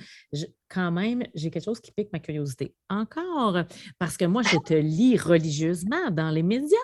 quand 0.68 0.90
même, 0.90 1.22
j'ai 1.34 1.50
quelque 1.50 1.64
chose 1.64 1.80
qui 1.80 1.92
pique 1.92 2.12
ma 2.12 2.18
curiosité. 2.18 2.74
Encore, 2.90 3.62
parce 4.00 4.16
que 4.16 4.24
moi, 4.24 4.42
je 4.42 4.56
te 4.64 4.74
lis 4.74 5.16
religieusement 5.16 6.10
dans 6.10 6.30
les 6.30 6.42
médias. 6.42 6.76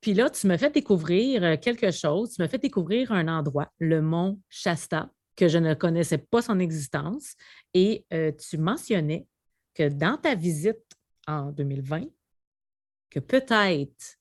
Puis 0.00 0.14
là, 0.14 0.30
tu 0.30 0.46
me 0.46 0.56
fais 0.56 0.70
découvrir 0.70 1.60
quelque 1.60 1.90
chose, 1.90 2.32
tu 2.32 2.40
me 2.40 2.48
fais 2.48 2.58
découvrir 2.58 3.12
un 3.12 3.28
endroit, 3.28 3.70
le 3.78 4.00
mont 4.00 4.40
Shasta, 4.48 5.10
que 5.36 5.48
je 5.48 5.58
ne 5.58 5.74
connaissais 5.74 6.18
pas 6.18 6.42
son 6.42 6.58
existence. 6.58 7.34
Et 7.74 8.04
euh, 8.12 8.32
tu 8.32 8.58
mentionnais 8.58 9.26
que 9.74 9.88
dans 9.88 10.16
ta 10.16 10.34
visite 10.34 10.82
en 11.28 11.52
2020, 11.52 12.04
que 13.10 13.20
peut-être 13.20 14.15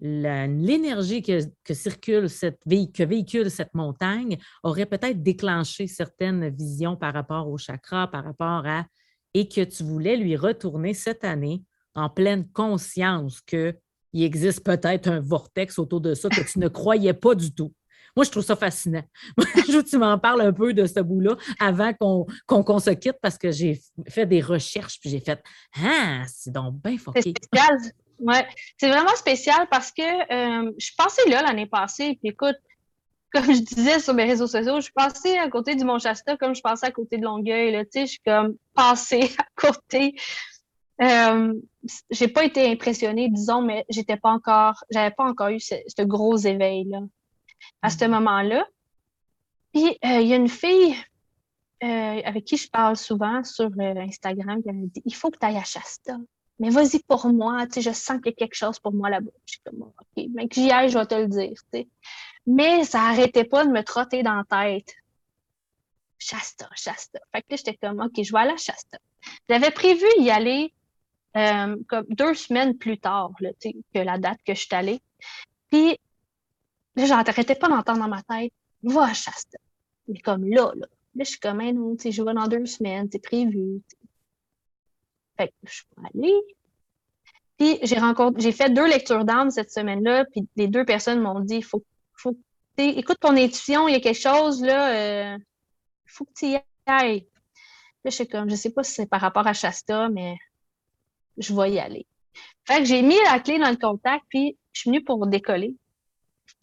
l'énergie 0.00 1.22
que, 1.22 1.40
circule 1.74 2.28
cette, 2.28 2.60
que 2.64 3.02
véhicule 3.04 3.50
cette 3.50 3.74
montagne 3.74 4.38
aurait 4.62 4.86
peut-être 4.86 5.22
déclenché 5.22 5.86
certaines 5.86 6.48
visions 6.48 6.96
par 6.96 7.12
rapport 7.12 7.48
au 7.48 7.58
chakra, 7.58 8.10
par 8.10 8.24
rapport 8.24 8.66
à... 8.66 8.86
et 9.34 9.48
que 9.48 9.62
tu 9.62 9.82
voulais 9.82 10.16
lui 10.16 10.36
retourner 10.36 10.94
cette 10.94 11.24
année 11.24 11.62
en 11.94 12.08
pleine 12.08 12.48
conscience 12.48 13.40
qu'il 13.42 13.74
existe 14.14 14.64
peut-être 14.64 15.08
un 15.08 15.20
vortex 15.20 15.78
autour 15.78 16.00
de 16.00 16.14
ça 16.14 16.28
que 16.28 16.40
tu 16.50 16.58
ne 16.58 16.68
croyais 16.68 17.14
pas 17.14 17.34
du 17.34 17.52
tout. 17.52 17.72
Moi, 18.14 18.24
je 18.24 18.30
trouve 18.30 18.44
ça 18.44 18.56
fascinant. 18.56 19.02
je 19.38 19.72
veux 19.72 19.82
que 19.82 19.88
tu 19.88 19.96
m'en 19.96 20.18
parles 20.18 20.42
un 20.42 20.52
peu 20.52 20.74
de 20.74 20.84
ce 20.84 21.00
bout-là 21.00 21.36
avant 21.58 21.92
qu'on 21.94 22.78
se 22.78 22.90
quitte 22.90 23.16
parce 23.22 23.38
que 23.38 23.50
j'ai 23.50 23.80
fait 24.08 24.26
des 24.26 24.42
recherches 24.42 25.00
puis 25.00 25.08
j'ai 25.08 25.20
fait 25.20 25.42
Ah, 25.82 26.24
c'est 26.28 26.52
donc 26.52 26.82
bien 26.82 26.96
C'est 27.14 27.32
spécial. 27.42 27.78
Ouais. 28.22 28.46
C'est 28.78 28.88
vraiment 28.88 29.14
spécial 29.16 29.66
parce 29.70 29.90
que 29.90 30.02
euh, 30.02 30.72
je 30.78 30.84
suis 30.84 30.94
passée 30.94 31.28
là 31.28 31.42
l'année 31.42 31.66
passée. 31.66 32.18
Puis 32.20 32.30
écoute, 32.30 32.56
comme 33.32 33.52
je 33.52 33.60
disais 33.60 33.98
sur 33.98 34.14
mes 34.14 34.24
réseaux 34.24 34.46
sociaux, 34.46 34.76
je 34.76 34.82
suis 34.82 34.92
passée 34.92 35.36
à 35.38 35.48
côté 35.48 35.74
du 35.74 35.84
Mont-Shasta 35.84 36.36
comme 36.36 36.54
je 36.54 36.60
passais 36.60 36.86
à 36.86 36.92
côté 36.92 37.18
de 37.18 37.24
Longueuil. 37.24 37.72
Là, 37.72 37.82
je 37.92 38.06
suis 38.06 38.20
comme 38.24 38.56
passée 38.74 39.30
à 39.38 39.44
côté. 39.56 40.14
Euh, 41.00 41.52
j'ai 42.10 42.28
pas 42.28 42.44
été 42.44 42.70
impressionnée, 42.70 43.28
disons, 43.28 43.60
mais 43.60 43.84
j'étais 43.88 44.16
pas 44.16 44.30
encore, 44.30 44.84
j'avais 44.90 45.10
pas 45.10 45.24
encore 45.24 45.48
eu 45.48 45.58
ce, 45.58 45.74
ce 45.88 46.02
gros 46.02 46.36
éveil-là 46.36 47.00
à 47.80 47.90
ce 47.90 48.04
moment-là. 48.04 48.64
Puis, 49.72 49.98
euh, 50.04 50.20
il 50.20 50.28
y 50.28 50.32
a 50.32 50.36
une 50.36 50.48
fille 50.48 50.94
euh, 51.82 52.20
avec 52.24 52.44
qui 52.44 52.56
je 52.56 52.68
parle 52.70 52.96
souvent 52.96 53.42
sur 53.42 53.70
Instagram 53.80 54.62
qui 54.62 54.70
m'a 54.70 54.86
dit 54.86 55.02
Il 55.04 55.14
faut 55.14 55.30
que 55.30 55.38
tu 55.38 55.46
ailles 55.46 55.56
à 55.56 55.64
Shasta. 55.64 56.18
Mais 56.58 56.70
vas-y 56.70 57.00
pour 57.00 57.26
moi, 57.26 57.66
tu 57.66 57.74
sais, 57.74 57.80
je 57.82 57.92
sens 57.92 58.18
qu'il 58.18 58.32
y 58.32 58.34
a 58.34 58.36
quelque 58.36 58.54
chose 58.54 58.78
pour 58.78 58.92
moi 58.92 59.10
là-bas. 59.10 59.30
Je 59.46 59.52
suis 59.52 59.60
comme 59.64 59.82
OK, 59.82 60.24
mais 60.34 60.48
que 60.48 60.54
j'y 60.54 60.70
aille, 60.70 60.90
je 60.90 60.98
vais 60.98 61.06
te 61.06 61.14
le 61.14 61.26
dire. 61.26 61.58
Tu 61.72 61.88
Mais 62.46 62.84
ça 62.84 63.00
n'arrêtait 63.00 63.44
pas 63.44 63.64
de 63.64 63.70
me 63.70 63.82
trotter 63.82 64.22
dans 64.22 64.34
la 64.34 64.44
tête. 64.44 64.94
Shasta, 66.18 66.68
Shasta. 66.76 67.18
Fait 67.32 67.42
que 67.42 67.46
là, 67.50 67.56
j'étais 67.56 67.74
comme 67.74 68.00
OK, 68.00 68.22
je 68.22 68.32
vais 68.32 68.38
aller 68.38 68.52
à 68.52 68.56
Shasta. 68.56 68.98
J'avais 69.48 69.70
prévu 69.70 70.06
y 70.18 70.30
aller 70.30 70.72
comme 71.34 72.06
deux 72.10 72.34
semaines 72.34 72.76
plus 72.76 72.98
tard 72.98 73.32
là, 73.40 73.50
que 73.62 73.98
la 73.98 74.18
date 74.18 74.38
que 74.44 74.54
je 74.54 74.60
suis 74.60 74.74
allée. 74.74 75.00
Puis 75.70 75.98
Là, 76.96 77.06
j'arrêtais 77.06 77.54
pas 77.54 77.68
d'entendre 77.68 78.00
dans 78.00 78.08
ma 78.08 78.22
tête, 78.22 78.52
va 78.82 79.04
à 79.04 79.14
Shasta. 79.14 79.58
Mais 80.08 80.18
comme 80.20 80.44
là, 80.44 80.72
là. 80.74 80.86
Là, 81.14 81.24
je 81.24 81.30
suis 81.30 81.40
comme, 81.40 81.62
non, 81.62 81.94
tu 81.94 82.04
sais, 82.04 82.12
je 82.12 82.22
vais 82.22 82.32
dans 82.32 82.48
deux 82.48 82.64
semaines, 82.64 83.08
c'est 83.12 83.22
prévu. 83.22 83.82
Fait 85.36 85.48
que 85.48 85.54
je 85.64 85.72
suis 85.72 85.84
aller. 86.04 86.34
Puis 87.58 87.78
j'ai 87.82 87.98
rencontré, 87.98 88.42
j'ai 88.42 88.52
fait 88.52 88.70
deux 88.70 88.86
lectures 88.86 89.24
d'âme 89.24 89.50
cette 89.50 89.70
semaine-là, 89.70 90.24
puis 90.26 90.48
les 90.56 90.68
deux 90.68 90.84
personnes 90.84 91.20
m'ont 91.20 91.40
dit, 91.40 91.62
faut, 91.62 91.84
faut 92.14 92.36
écoute 92.78 93.18
ton 93.20 93.36
intuition, 93.36 93.88
il 93.88 93.92
y 93.92 93.96
a 93.96 94.00
quelque 94.00 94.20
chose, 94.20 94.62
là, 94.62 95.34
euh, 95.34 95.38
faut 96.06 96.24
que 96.24 96.32
tu 96.34 96.46
y 96.46 96.58
ailles. 96.86 97.26
Là, 98.04 98.10
je 98.10 98.16
suis 98.16 98.28
comme, 98.28 98.50
je 98.50 98.56
sais 98.56 98.70
pas 98.70 98.82
si 98.82 98.92
c'est 98.92 99.06
par 99.06 99.20
rapport 99.20 99.46
à 99.46 99.52
Shasta, 99.52 100.08
mais 100.08 100.36
je 101.38 101.54
vais 101.54 101.72
y 101.72 101.78
aller. 101.78 102.06
Fait 102.64 102.78
que 102.78 102.84
j'ai 102.84 103.02
mis 103.02 103.18
la 103.24 103.40
clé 103.40 103.58
dans 103.58 103.70
le 103.70 103.76
contact, 103.76 104.24
puis 104.28 104.56
je 104.72 104.80
suis 104.80 104.90
venue 104.90 105.04
pour 105.04 105.26
décoller. 105.26 105.76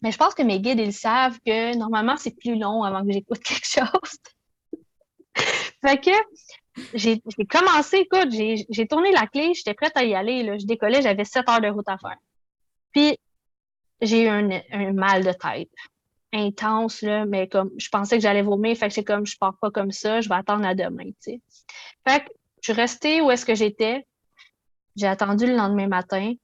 Mais 0.02 0.12
je 0.12 0.18
pense 0.18 0.34
que 0.34 0.42
mes 0.42 0.60
guides, 0.60 0.78
ils 0.78 0.92
savent 0.92 1.38
que 1.44 1.76
normalement, 1.76 2.16
c'est 2.16 2.36
plus 2.36 2.56
long 2.56 2.82
avant 2.82 3.04
que 3.04 3.12
j'écoute 3.12 3.38
quelque 3.44 3.66
chose. 3.66 4.18
fait 5.82 5.98
que 5.98 6.10
j'ai 6.94 7.20
commencé, 7.48 7.98
écoute, 7.98 8.30
j'ai 8.30 8.86
tourné 8.86 9.12
la 9.12 9.26
clé, 9.26 9.52
j'étais 9.54 9.74
prête 9.74 9.96
à 9.96 10.04
y 10.04 10.14
aller. 10.14 10.58
Je 10.58 10.66
décollais, 10.66 11.02
j'avais 11.02 11.24
sept 11.24 11.48
heures 11.48 11.60
de 11.60 11.68
route 11.68 11.88
à 11.88 11.98
faire. 11.98 12.16
Puis, 12.92 13.18
j'ai 14.00 14.24
eu 14.24 14.28
un, 14.28 14.92
mal 14.92 15.24
de 15.24 15.32
tête 15.32 15.70
intense, 16.32 17.02
là, 17.02 17.26
mais 17.26 17.48
comme 17.48 17.70
je 17.76 17.88
pensais 17.88 18.16
que 18.16 18.22
j'allais 18.22 18.42
vomir, 18.42 18.76
fait 18.76 18.86
que 18.86 18.94
c'est 18.94 19.04
comme 19.04 19.26
je 19.26 19.36
pars 19.36 19.58
pas 19.60 19.70
comme 19.72 19.90
ça, 19.90 20.20
je 20.20 20.28
vais 20.28 20.36
attendre 20.36 20.64
à 20.64 20.76
demain. 20.76 21.10
Fait 21.24 22.20
que 22.20 22.30
je 22.62 22.72
suis 22.72 22.80
restée 22.80 23.20
où 23.20 23.30
est-ce 23.32 23.44
que 23.44 23.54
j'étais. 23.54 24.06
J'ai 24.94 25.08
attendu 25.08 25.46
le 25.46 25.56
lendemain 25.56 25.88
matin. 25.88 26.34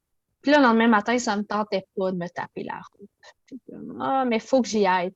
Puis 0.42 0.52
le 0.52 0.60
lendemain 0.60 0.88
matin, 0.88 1.18
ça 1.18 1.36
me 1.36 1.42
tentait 1.42 1.86
pas 1.96 2.10
de 2.10 2.16
me 2.16 2.28
taper 2.28 2.64
la 2.64 2.80
route. 2.92 3.60
Ah, 4.00 4.24
mais 4.24 4.36
il 4.36 4.42
faut 4.42 4.60
que 4.60 4.68
j'y 4.68 4.86
aille. 4.86 5.12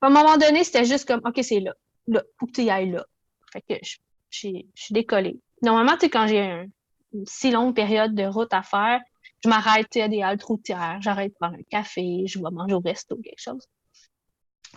À 0.00 0.06
un 0.06 0.10
moment 0.10 0.38
donné, 0.38 0.64
c'était 0.64 0.84
juste 0.84 1.06
comme, 1.06 1.20
OK, 1.24 1.40
c'est 1.42 1.60
là. 1.60 1.74
Là, 2.06 2.22
faut 2.38 2.46
que 2.46 2.52
tu 2.52 2.62
y 2.62 2.70
ailles 2.70 2.90
là. 2.90 3.04
Fait 3.52 3.62
que 3.62 3.74
je, 3.82 3.96
suis 4.32 4.66
décollée. 4.90 5.38
Normalement, 5.62 5.96
tu 5.96 6.06
quand 6.06 6.26
j'ai 6.26 6.66
une 7.12 7.26
si 7.26 7.50
longue 7.50 7.74
période 7.74 8.14
de 8.14 8.24
route 8.24 8.52
à 8.52 8.62
faire, 8.62 9.00
je 9.44 9.48
m'arrête 9.48 9.96
à 9.96 10.08
des 10.08 10.22
haltes 10.22 10.42
routières, 10.42 10.98
j'arrête 11.00 11.32
de 11.32 11.36
prendre 11.38 11.56
un 11.56 11.62
café, 11.68 12.24
je 12.26 12.38
vais 12.38 12.50
manger 12.50 12.74
au 12.74 12.80
resto, 12.80 13.16
quelque 13.16 13.40
chose. 13.40 13.66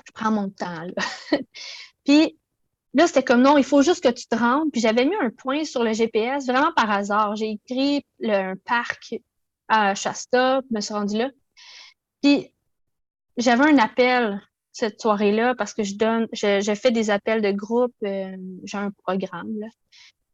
Je 0.05 0.11
prends 0.13 0.31
mon 0.31 0.49
temps, 0.49 0.81
là. 0.81 0.93
Puis 2.05 2.37
là, 2.93 3.07
c'était 3.07 3.23
comme 3.23 3.41
non, 3.41 3.57
il 3.57 3.63
faut 3.63 3.81
juste 3.81 4.03
que 4.03 4.09
tu 4.09 4.27
te 4.27 4.35
rendes. 4.35 4.71
Puis 4.71 4.81
j'avais 4.81 5.05
mis 5.05 5.15
un 5.15 5.29
point 5.29 5.63
sur 5.63 5.83
le 5.83 5.93
GPS, 5.93 6.47
vraiment 6.47 6.71
par 6.73 6.89
hasard. 6.91 7.35
J'ai 7.35 7.51
écrit 7.51 8.05
le, 8.19 8.33
un 8.33 8.55
parc 8.65 9.15
à 9.67 9.95
Shasta, 9.95 10.61
je 10.69 10.75
me 10.75 10.81
suis 10.81 10.93
rendue 10.93 11.17
là. 11.17 11.29
Puis 12.21 12.51
j'avais 13.37 13.65
un 13.65 13.77
appel 13.77 14.41
cette 14.75 14.99
soirée-là 14.99 15.55
parce 15.55 15.73
que 15.73 15.83
je 15.83 15.95
donne, 15.95 16.27
je, 16.33 16.75
fais 16.75 16.91
des 16.91 17.09
appels 17.09 17.41
de 17.41 17.51
groupe, 17.51 17.95
euh, 18.03 18.35
j'ai 18.65 18.77
un 18.77 18.91
programme. 18.91 19.57
Là. 19.57 19.67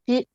Puis 0.08 0.28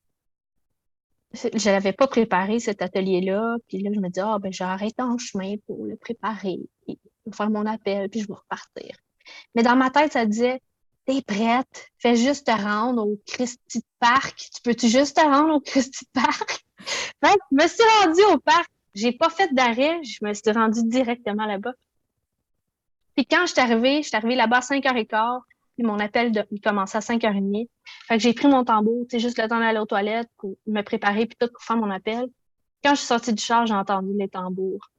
je 1.32 1.68
l'avais 1.68 1.92
pas 1.92 2.06
préparé, 2.06 2.60
cet 2.60 2.82
atelier-là. 2.82 3.56
Puis 3.66 3.78
là, 3.82 3.90
je 3.92 3.98
me 3.98 4.08
dis, 4.08 4.20
ah, 4.20 4.38
ben, 4.40 4.52
j'arrête 4.52 4.98
en 5.00 5.18
chemin 5.18 5.56
pour 5.66 5.84
le 5.84 5.96
préparer, 5.96 6.60
puis 6.86 7.00
faire 7.34 7.50
mon 7.50 7.66
appel, 7.66 8.08
puis 8.08 8.20
je 8.20 8.28
vais 8.28 8.34
repartir. 8.34 8.96
Mais 9.56 9.64
dans 9.64 9.74
ma 9.74 9.90
tête, 9.90 10.12
ça 10.12 10.24
disait, 10.24 10.60
t'es 11.04 11.20
prête, 11.22 11.88
fais 11.98 12.14
juste 12.14 12.46
te 12.46 12.52
rendre 12.52 13.04
au 13.04 13.20
Christie 13.26 13.82
Park. 13.98 14.36
Tu 14.54 14.62
peux-tu 14.62 14.86
juste 14.86 15.16
te 15.16 15.22
rendre 15.22 15.52
au 15.56 15.60
Christie 15.60 16.06
Park? 16.12 16.64
fait 16.78 17.38
je 17.50 17.56
me 17.56 17.66
suis 17.66 17.84
rendue 18.04 18.34
au 18.34 18.38
parc. 18.38 18.70
J'ai 18.94 19.10
pas 19.10 19.30
fait 19.30 19.52
d'arrêt, 19.52 20.00
je 20.04 20.24
me 20.24 20.32
suis 20.32 20.52
rendue 20.52 20.84
directement 20.84 21.44
là-bas. 21.44 21.72
Puis 23.16 23.26
quand 23.26 23.46
je 23.46 23.52
suis 23.52 23.60
arrivée, 23.60 24.02
je 24.02 24.08
suis 24.08 24.16
arrivée 24.16 24.36
là-bas 24.36 24.58
à 24.58 24.60
5h15, 24.60 25.40
puis 25.76 25.84
mon 25.86 25.98
appel, 25.98 26.32
de, 26.32 26.44
il 26.50 26.60
commençait 26.60 26.98
à 26.98 27.00
5h30. 27.00 27.68
Fait 28.08 28.16
que 28.16 28.22
j'ai 28.22 28.34
pris 28.34 28.48
mon 28.48 28.64
tambour, 28.64 29.06
tu 29.08 29.16
sais, 29.16 29.18
juste 29.18 29.38
le 29.38 29.48
temps 29.48 29.58
d'aller 29.58 29.78
aux 29.78 29.86
toilettes 29.86 30.28
pour 30.38 30.56
me 30.66 30.82
préparer, 30.82 31.26
puis 31.26 31.36
tout 31.38 31.48
pour 31.52 31.62
faire 31.62 31.76
mon 31.76 31.90
appel. 31.90 32.26
Quand 32.84 32.90
je 32.90 32.98
suis 32.98 33.06
sortie 33.06 33.32
du 33.32 33.42
char, 33.42 33.66
j'ai 33.66 33.74
entendu 33.74 34.12
les 34.16 34.28
tambours. 34.28 34.90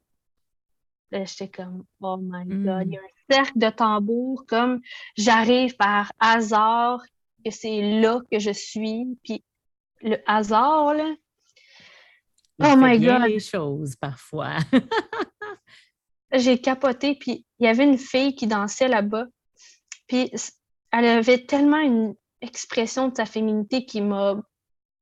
Là, 1.12 1.24
j'étais 1.26 1.48
comme, 1.48 1.86
oh 2.02 2.18
my 2.20 2.46
God, 2.46 2.84
il 2.88 2.94
y 2.94 2.98
a 2.98 3.02
un 3.02 3.34
cercle 3.34 3.58
de 3.58 3.70
tambours, 3.70 4.46
comme 4.48 4.82
j'arrive 5.16 5.76
par 5.78 6.12
hasard, 6.20 7.02
que 7.46 7.52
c'est 7.52 8.00
là 8.02 8.20
que 8.32 8.40
je 8.40 8.52
suis, 8.52 9.18
puis 9.24 9.44
le 10.02 10.18
hasard, 10.26 10.94
là. 10.94 11.16
oh 12.64 12.76
my 12.78 13.00
God. 13.00 13.28
les 13.28 13.40
choses 13.40 13.96
parfois. 13.96 14.58
j'ai 16.32 16.60
capoté, 16.60 17.16
puis 17.16 17.46
il 17.60 17.66
y 17.66 17.70
avait 17.70 17.86
une 17.86 17.98
fille 17.98 18.36
qui 18.36 18.48
dansait 18.48 18.88
là-bas, 18.88 19.26
puis 20.08 20.32
elle 20.92 21.06
avait 21.06 21.46
tellement 21.46 21.80
une 21.80 22.16
expression 22.42 23.10
de 23.10 23.16
sa 23.16 23.26
féminité 23.26 23.86
qui 23.86 24.02
m'a 24.02 24.36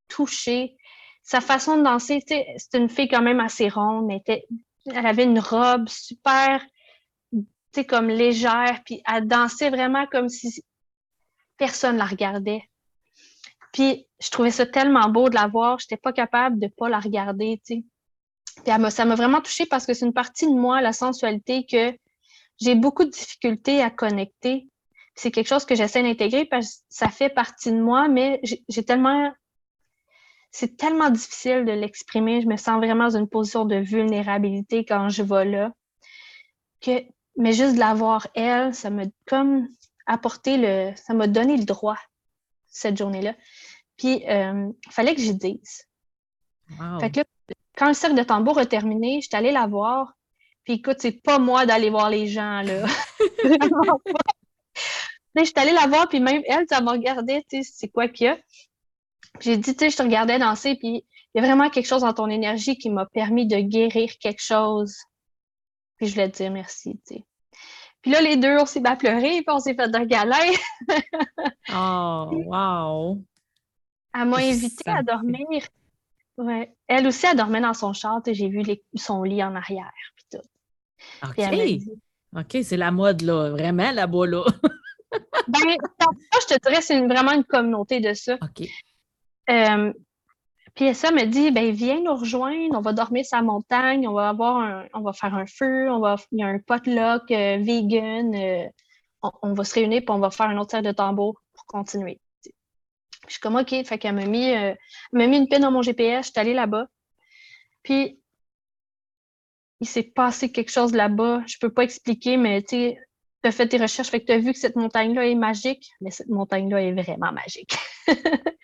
touchée. 0.07 0.77
Sa 1.23 1.41
façon 1.41 1.77
de 1.77 1.83
danser, 1.83 2.19
c'était 2.27 2.77
une 2.77 2.89
fille 2.89 3.07
quand 3.07 3.21
même 3.21 3.39
assez 3.39 3.69
ronde, 3.69 4.05
mais 4.05 4.23
elle 4.85 5.05
avait 5.05 5.23
une 5.23 5.39
robe 5.39 5.89
super, 5.89 6.63
comme 7.89 8.07
légère, 8.07 8.81
puis 8.85 9.01
elle 9.05 9.27
dansait 9.27 9.69
vraiment 9.69 10.05
comme 10.07 10.29
si 10.29 10.63
personne 11.57 11.97
la 11.97 12.05
regardait. 12.05 12.63
Puis 13.73 14.07
je 14.21 14.29
trouvais 14.29 14.51
ça 14.51 14.65
tellement 14.65 15.09
beau 15.09 15.27
de 15.29 15.35
la 15.35 15.47
voir, 15.47 15.79
j'étais 15.79 15.97
pas 15.97 16.13
capable 16.13 16.57
de 16.59 16.67
pas 16.67 16.87
la 16.87 16.99
regarder, 16.99 17.61
tu 17.65 17.83
Puis 18.63 18.91
ça 18.91 19.05
m'a 19.05 19.15
vraiment 19.15 19.41
touchée 19.41 19.65
parce 19.65 19.85
que 19.85 19.93
c'est 19.93 20.05
une 20.05 20.13
partie 20.13 20.47
de 20.47 20.53
moi, 20.53 20.81
la 20.81 20.93
sensualité, 20.93 21.65
que 21.65 21.93
j'ai 22.59 22.75
beaucoup 22.75 23.03
de 23.03 23.09
difficultés 23.09 23.81
à 23.81 23.89
connecter 23.89 24.67
c'est 25.15 25.31
quelque 25.31 25.47
chose 25.47 25.65
que 25.65 25.75
j'essaie 25.75 26.03
d'intégrer 26.03 26.45
parce 26.45 26.75
que 26.75 26.83
ça 26.89 27.09
fait 27.09 27.29
partie 27.29 27.71
de 27.71 27.81
moi, 27.81 28.07
mais 28.07 28.41
j'ai 28.43 28.83
tellement. 28.83 29.33
C'est 30.51 30.77
tellement 30.77 31.09
difficile 31.09 31.65
de 31.65 31.71
l'exprimer. 31.71 32.41
Je 32.41 32.47
me 32.47 32.55
sens 32.55 32.77
vraiment 32.77 33.05
dans 33.05 33.17
une 33.17 33.27
position 33.27 33.65
de 33.65 33.75
vulnérabilité 33.75 34.85
quand 34.85 35.09
je 35.09 35.23
vais 35.23 35.45
là. 35.45 35.71
Que, 36.81 37.03
mais 37.37 37.51
juste 37.51 37.75
de 37.75 37.79
l'avoir, 37.79 38.27
elle, 38.35 38.73
ça 38.73 38.89
m'a 38.89 39.03
comme 39.25 39.67
apporté 40.05 40.57
le. 40.57 40.93
Ça 40.95 41.13
m'a 41.13 41.27
donné 41.27 41.57
le 41.57 41.65
droit 41.65 41.97
cette 42.67 42.97
journée-là. 42.97 43.35
Puis, 43.97 44.21
il 44.23 44.29
euh, 44.29 44.69
fallait 44.89 45.15
que 45.15 45.21
j'y 45.21 45.35
dise. 45.35 45.87
Fait 46.99 47.11
que 47.11 47.19
là, 47.19 47.25
quand 47.77 47.87
le 47.87 47.93
cercle 47.93 48.15
de 48.15 48.23
tambour 48.23 48.57
a 48.59 48.65
terminé, 48.65 49.19
j'étais 49.21 49.37
allée 49.37 49.51
la 49.51 49.67
voir. 49.67 50.13
Puis 50.63 50.73
écoute, 50.73 50.97
c'est 50.99 51.23
pas 51.23 51.39
moi 51.39 51.65
d'aller 51.65 51.89
voir 51.89 52.09
les 52.09 52.27
gens, 52.27 52.61
là. 52.61 52.85
je 55.35 55.43
suis 55.43 55.53
allée 55.57 55.73
la 55.73 55.87
voir, 55.87 56.09
puis 56.09 56.19
même 56.19 56.41
elle, 56.47 56.65
ça 56.69 56.81
m'a 56.81 56.91
regardé, 56.91 57.45
tu 57.49 57.63
sais, 57.63 57.71
c'est 57.71 57.89
quoi 57.89 58.07
qu'il 58.07 58.27
y 58.27 58.29
a. 58.29 58.37
J'ai 59.41 59.57
dit, 59.57 59.75
tu 59.75 59.79
sais, 59.79 59.89
je 59.89 59.97
te 59.97 60.03
regardais 60.03 60.39
danser, 60.39 60.75
puis 60.75 61.05
il 61.33 61.41
y 61.41 61.43
a 61.43 61.45
vraiment 61.45 61.69
quelque 61.69 61.87
chose 61.87 62.01
dans 62.01 62.13
ton 62.13 62.29
énergie 62.29 62.77
qui 62.77 62.89
m'a 62.89 63.05
permis 63.05 63.45
de 63.45 63.57
guérir 63.57 64.11
quelque 64.19 64.41
chose. 64.41 64.95
Puis 65.97 66.07
je 66.07 66.13
voulais 66.13 66.31
te 66.31 66.37
dire 66.37 66.51
merci, 66.51 66.99
tu 67.05 67.15
sais. 67.15 67.23
Puis 68.01 68.11
là, 68.11 68.21
les 68.21 68.37
deux, 68.37 68.57
on 68.59 68.65
s'est 68.65 68.81
pas 68.81 68.95
pleuré, 68.95 69.41
puis 69.41 69.45
on 69.49 69.59
s'est 69.59 69.75
fait 69.75 69.89
de 69.89 70.05
galère. 70.05 70.59
oh, 71.73 72.29
wow! 72.45 73.21
Elle 74.13 74.29
m'a 74.29 74.37
invitée 74.37 74.89
à 74.89 75.03
dormir. 75.03 75.67
Ouais. 76.37 76.73
Elle 76.87 77.07
aussi, 77.07 77.25
elle 77.25 77.37
dormait 77.37 77.61
dans 77.61 77.73
son 77.73 77.93
char, 77.93 78.21
j'ai 78.25 78.49
vu 78.49 78.63
son 78.95 79.23
lit 79.23 79.43
en 79.43 79.55
arrière, 79.55 79.91
puis 80.15 80.25
tout. 80.31 80.47
OK. 81.27 81.39
OK, 82.37 82.57
c'est 82.63 82.77
la 82.77 82.91
mode, 82.91 83.21
là. 83.21 83.49
Vraiment, 83.51 83.91
là-bas, 83.91 84.27
là. 84.27 84.43
ben, 85.47 85.77
je 86.41 86.53
te 86.53 86.67
dirais, 86.67 86.81
c'est 86.81 86.99
vraiment 87.07 87.31
une 87.31 87.45
communauté 87.45 88.01
de 88.01 88.13
ça. 88.13 88.35
OK. 88.41 88.67
Euh, 89.49 89.93
puis 90.75 90.93
ça 90.93 91.11
me 91.11 91.25
dit, 91.25 91.51
ben 91.51 91.71
viens 91.71 92.01
nous 92.01 92.15
rejoindre, 92.15 92.77
on 92.77 92.81
va 92.81 92.91
dormir 92.91 93.23
sa 93.25 93.41
montagne, 93.41 94.07
on 94.07 94.13
va 94.13 94.27
avoir 94.29 94.57
un, 94.57 94.85
on 94.93 95.01
va 95.01 95.13
faire 95.13 95.33
un 95.33 95.45
feu, 95.45 95.89
on 95.89 95.99
va, 95.99 96.17
il 96.33 96.39
y 96.39 96.43
a 96.43 96.47
un 96.47 96.59
potluck 96.59 97.31
euh, 97.31 97.57
vegan, 97.61 98.35
euh, 98.35 98.67
on, 99.41 99.53
va 99.53 99.63
se 99.63 99.73
réunir 99.73 100.01
puis 100.01 100.09
on 100.09 100.19
va 100.19 100.31
faire 100.31 100.47
un 100.47 100.57
autre 100.57 100.71
set 100.71 100.83
de 100.83 100.91
tambour 100.91 101.41
pour 101.53 101.65
continuer. 101.65 102.19
Je 103.27 103.33
suis 103.33 103.41
comme 103.41 103.55
OK, 103.55 103.69
fait 103.69 103.97
qu'elle 103.97 104.15
m'a 104.15 104.25
mis, 104.25 104.53
m'a 105.13 105.27
mis 105.27 105.37
une 105.37 105.47
pine 105.47 105.59
dans 105.59 105.71
mon 105.71 105.81
GPS, 105.81 106.27
je 106.27 106.31
suis 106.31 106.39
allée 106.39 106.53
là-bas. 106.53 106.87
Puis 107.83 108.19
il 109.79 109.87
s'est 109.87 110.03
passé 110.03 110.51
quelque 110.51 110.71
chose 110.71 110.93
là-bas, 110.93 111.43
je 111.47 111.57
peux 111.59 111.71
pas 111.71 111.83
expliquer, 111.83 112.37
mais 112.37 112.63
tu 112.63 112.95
as 113.43 113.51
fait 113.51 113.67
tes 113.67 113.77
recherches, 113.77 114.09
fait 114.09 114.21
que 114.21 114.25
tu 114.25 114.31
as 114.31 114.39
vu 114.39 114.53
que 114.53 114.59
cette 114.59 114.75
montagne-là 114.75 115.27
est 115.27 115.35
magique, 115.35 115.89
mais 116.01 116.11
cette 116.11 116.29
montagne-là 116.29 116.81
est 116.81 116.93
vraiment 116.93 117.31
magique. 117.31 117.77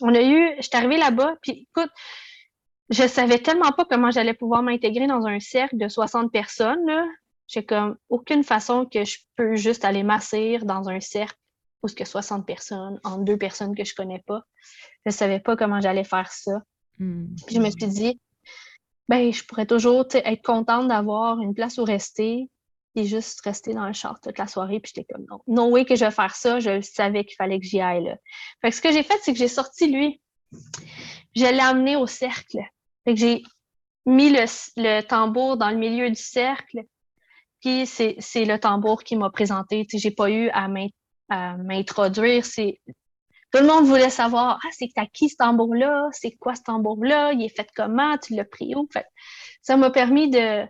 on 0.00 0.14
a 0.14 0.22
eu, 0.22 0.54
je 0.58 0.62
suis 0.62 0.76
arrivée 0.76 0.98
là-bas, 0.98 1.34
puis 1.42 1.66
écoute, 1.68 1.90
je 2.90 3.06
savais 3.08 3.38
tellement 3.38 3.72
pas 3.72 3.84
comment 3.84 4.10
j'allais 4.10 4.34
pouvoir 4.34 4.62
m'intégrer 4.62 5.06
dans 5.06 5.26
un 5.26 5.40
cercle 5.40 5.76
de 5.76 5.88
60 5.88 6.30
personnes. 6.30 6.88
J'ai 7.48 7.64
comme 7.64 7.96
aucune 8.08 8.44
façon 8.44 8.86
que 8.86 9.04
je 9.04 9.18
peux 9.34 9.56
juste 9.56 9.84
aller 9.84 10.04
m'asseoir 10.04 10.64
dans 10.64 10.88
un 10.88 11.00
cercle 11.00 11.38
où 11.86 12.02
a 12.02 12.04
60 12.04 12.46
personnes, 12.46 13.00
en 13.04 13.18
deux 13.18 13.36
personnes 13.36 13.74
que 13.74 13.84
je 13.84 13.94
connais 13.94 14.22
pas. 14.26 14.42
Je 15.04 15.10
savais 15.10 15.40
pas 15.40 15.56
comment 15.56 15.80
j'allais 15.80 16.04
faire 16.04 16.30
ça. 16.32 16.62
Hmm. 16.98 17.26
Puis 17.46 17.56
je 17.56 17.60
me 17.60 17.70
suis 17.70 17.86
dit, 17.86 18.20
ben, 19.08 19.32
je 19.32 19.44
pourrais 19.44 19.66
toujours 19.66 20.06
être 20.12 20.42
contente 20.42 20.88
d'avoir 20.88 21.40
une 21.40 21.54
place 21.54 21.78
où 21.78 21.84
rester, 21.84 22.48
et 22.96 23.04
juste 23.04 23.42
rester 23.42 23.74
dans 23.74 23.86
le 23.86 23.92
char 23.92 24.18
toute 24.20 24.38
la 24.38 24.46
soirée. 24.46 24.80
Puis 24.80 24.92
j'étais 24.94 25.06
comme 25.12 25.26
non, 25.28 25.40
non, 25.46 25.70
oui, 25.70 25.84
que 25.84 25.94
je 25.94 26.04
vais 26.04 26.10
faire 26.10 26.34
ça. 26.34 26.58
Je 26.58 26.80
savais 26.80 27.24
qu'il 27.24 27.36
fallait 27.36 27.60
que 27.60 27.66
j'y 27.66 27.80
aille. 27.80 28.04
Là. 28.04 28.16
Fait 28.62 28.70
que 28.70 28.76
ce 28.76 28.80
que 28.80 28.90
j'ai 28.90 29.02
fait, 29.02 29.18
c'est 29.22 29.32
que 29.32 29.38
j'ai 29.38 29.48
sorti 29.48 29.86
lui. 29.86 30.20
Je 31.34 31.44
l'ai 31.44 31.60
amené 31.60 31.96
au 31.96 32.06
cercle. 32.06 32.58
Fait 33.04 33.14
que 33.14 33.20
j'ai 33.20 33.42
mis 34.06 34.30
le, 34.30 35.00
tambour 35.02 35.58
dans 35.58 35.70
le 35.70 35.76
milieu 35.76 36.08
du 36.08 36.20
cercle. 36.20 36.84
Puis 37.60 37.86
c'est 37.86 38.44
le 38.44 38.58
tambour 38.58 39.04
qui 39.04 39.16
m'a 39.16 39.30
présenté. 39.30 39.86
Je 39.92 40.08
n'ai 40.08 40.14
pas 40.14 40.30
eu 40.30 40.48
à 40.50 40.66
m'introduire. 41.28 42.44
Tout 42.44 43.60
le 43.60 43.66
monde 43.66 43.86
voulait 43.86 44.10
savoir 44.10 44.58
Ah, 44.64 44.68
c'est 44.72 44.90
à 44.96 45.06
qui 45.06 45.28
ce 45.28 45.36
tambour-là? 45.36 46.08
C'est 46.12 46.32
quoi 46.32 46.54
ce 46.54 46.62
tambour-là? 46.62 47.32
Il 47.32 47.42
est 47.42 47.54
fait 47.54 47.68
comment? 47.74 48.16
Tu 48.18 48.34
l'as 48.34 48.44
pris 48.44 48.74
où? 48.74 48.88
Fait, 48.92 49.06
ça 49.62 49.76
m'a 49.76 49.90
permis 49.90 50.30
de, 50.30 50.66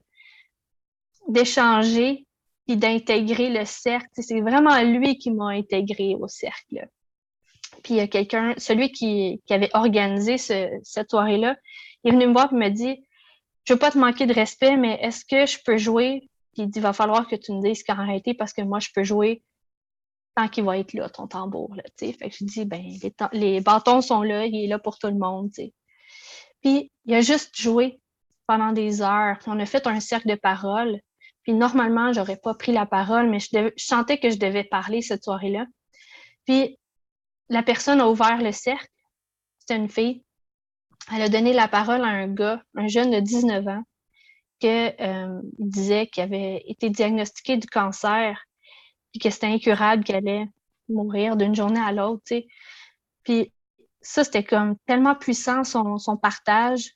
d'échanger 1.28 2.26
et 2.68 2.76
d'intégrer 2.76 3.50
le 3.50 3.64
cercle. 3.64 4.08
C'est 4.12 4.40
vraiment 4.40 4.80
lui 4.82 5.18
qui 5.18 5.30
m'a 5.30 5.48
intégré 5.48 6.14
au 6.18 6.28
cercle. 6.28 6.88
Puis 7.82 7.94
il 7.94 7.96
y 7.98 8.00
a 8.00 8.08
quelqu'un, 8.08 8.54
celui 8.56 8.90
qui, 8.90 9.40
avait 9.50 9.70
organisé 9.74 10.38
cette 10.38 11.10
soirée-là, 11.10 11.56
il 12.04 12.08
est 12.08 12.12
venu 12.12 12.26
me 12.26 12.32
voir 12.32 12.52
et 12.52 12.56
me 12.56 12.68
dit 12.68 13.04
Je 13.64 13.72
veux 13.72 13.78
pas 13.78 13.90
te 13.90 13.98
manquer 13.98 14.26
de 14.26 14.32
respect, 14.34 14.76
mais 14.76 14.98
est-ce 15.02 15.24
que 15.24 15.46
je 15.46 15.58
peux 15.64 15.76
jouer? 15.76 16.28
Puis 16.52 16.62
il 16.62 16.68
dit 16.68 16.80
va 16.80 16.92
falloir 16.92 17.28
que 17.28 17.36
tu 17.36 17.52
me 17.52 17.62
dises 17.62 17.82
quand 17.84 17.98
arrêter 17.98 18.34
parce 18.34 18.52
que 18.52 18.62
moi, 18.62 18.80
je 18.80 18.88
peux 18.94 19.04
jouer 19.04 19.42
tant 20.36 20.48
qu'il 20.48 20.64
va 20.64 20.78
être 20.78 20.92
là, 20.92 21.08
ton 21.08 21.26
tambour. 21.26 21.74
Là, 21.74 21.82
fait 21.98 22.12
que 22.12 22.30
je 22.30 22.44
dis 22.44 22.64
ben, 22.66 22.84
les, 23.32 23.60
bâtons 23.60 24.02
sont 24.02 24.22
là, 24.22 24.44
il 24.44 24.64
est 24.64 24.68
là 24.68 24.78
pour 24.78 24.98
tout 24.98 25.08
le 25.08 25.18
monde. 25.18 25.50
Puis 26.62 26.92
il 27.06 27.14
a 27.14 27.22
juste 27.22 27.56
joué 27.56 28.00
pendant 28.46 28.72
des 28.72 29.02
heures. 29.02 29.38
On 29.46 29.58
a 29.58 29.66
fait 29.66 29.86
un 29.86 29.98
cercle 29.98 30.28
de 30.28 30.34
parole. 30.34 31.00
Puis 31.42 31.54
normalement, 31.54 32.12
j'aurais 32.12 32.36
pas 32.36 32.54
pris 32.54 32.72
la 32.72 32.84
parole, 32.84 33.30
mais 33.30 33.38
je, 33.40 33.72
sentais 33.76 34.18
que 34.18 34.30
je 34.30 34.36
devais 34.36 34.64
parler 34.64 35.00
cette 35.00 35.24
soirée-là. 35.24 35.64
Puis 36.44 36.78
la 37.48 37.62
personne 37.62 38.00
a 38.00 38.08
ouvert 38.08 38.42
le 38.42 38.52
cercle. 38.52 38.90
C'était 39.58 39.76
une 39.76 39.88
fille. 39.88 40.22
Elle 41.14 41.22
a 41.22 41.28
donné 41.28 41.54
la 41.54 41.68
parole 41.68 42.02
à 42.02 42.08
un 42.08 42.28
gars, 42.28 42.62
un 42.74 42.88
jeune 42.88 43.10
de 43.10 43.20
19 43.20 43.66
ans, 43.68 43.82
qui 44.58 44.68
euh, 44.68 45.40
disait 45.58 46.08
qu'il 46.08 46.24
avait 46.24 46.62
été 46.66 46.90
diagnostiqué 46.90 47.56
du 47.56 47.68
cancer, 47.68 48.38
puis 49.18 49.28
que 49.28 49.30
c'était 49.30 49.46
incurable, 49.46 50.04
qu'il 50.04 50.14
allait 50.14 50.46
mourir 50.88 51.36
d'une 51.36 51.54
journée 51.54 51.80
à 51.80 51.92
l'autre. 51.92 52.22
Puis 53.22 53.52
ça, 54.00 54.24
c'était 54.24 54.44
comme 54.44 54.76
tellement 54.86 55.14
puissant 55.14 55.64
son, 55.64 55.98
son 55.98 56.16
partage. 56.16 56.92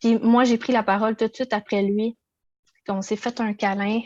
Puis 0.00 0.18
moi, 0.18 0.44
j'ai 0.44 0.58
pris 0.58 0.72
la 0.72 0.82
parole 0.82 1.16
tout 1.16 1.26
de 1.26 1.34
suite 1.34 1.52
après 1.52 1.82
lui 1.82 2.16
on 2.88 3.02
s'est 3.02 3.16
fait 3.16 3.40
un 3.40 3.54
câlin, 3.54 4.00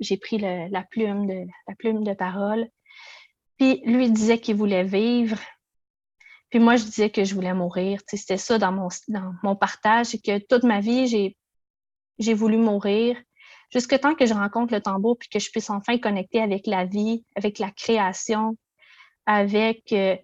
j'ai 0.00 0.16
pris 0.16 0.38
la, 0.38 0.82
plume 0.90 1.26
de, 1.26 1.46
la 1.68 1.74
plume 1.78 2.04
de 2.04 2.12
parole. 2.14 2.68
Puis 3.56 3.80
lui 3.84 4.10
disait 4.10 4.38
qu'il 4.38 4.56
voulait 4.56 4.84
vivre. 4.84 5.38
Puis 6.50 6.58
moi, 6.58 6.76
je 6.76 6.84
disais 6.84 7.10
que 7.10 7.24
je 7.24 7.34
voulais 7.34 7.54
mourir. 7.54 8.00
C'était 8.06 8.36
ça 8.36 8.58
dans 8.58 8.72
mon, 8.72 8.88
dans 9.08 9.32
mon 9.42 9.56
partage, 9.56 10.06
c'est 10.06 10.18
que 10.18 10.38
toute 10.38 10.64
ma 10.64 10.80
vie, 10.80 11.34
j'ai 12.18 12.34
voulu 12.34 12.58
mourir. 12.58 13.16
Jusque 13.70 13.98
temps 14.00 14.14
que 14.14 14.26
je 14.26 14.34
rencontre 14.34 14.72
le 14.74 14.80
tambour, 14.80 15.18
puis 15.18 15.28
que 15.28 15.38
je 15.38 15.50
puisse 15.50 15.70
enfin 15.70 15.98
connecter 15.98 16.40
avec 16.40 16.66
la 16.66 16.84
vie, 16.84 17.24
avec 17.34 17.58
la 17.58 17.70
création, 17.70 18.56
avec 19.26 19.92
euh, 19.92 20.16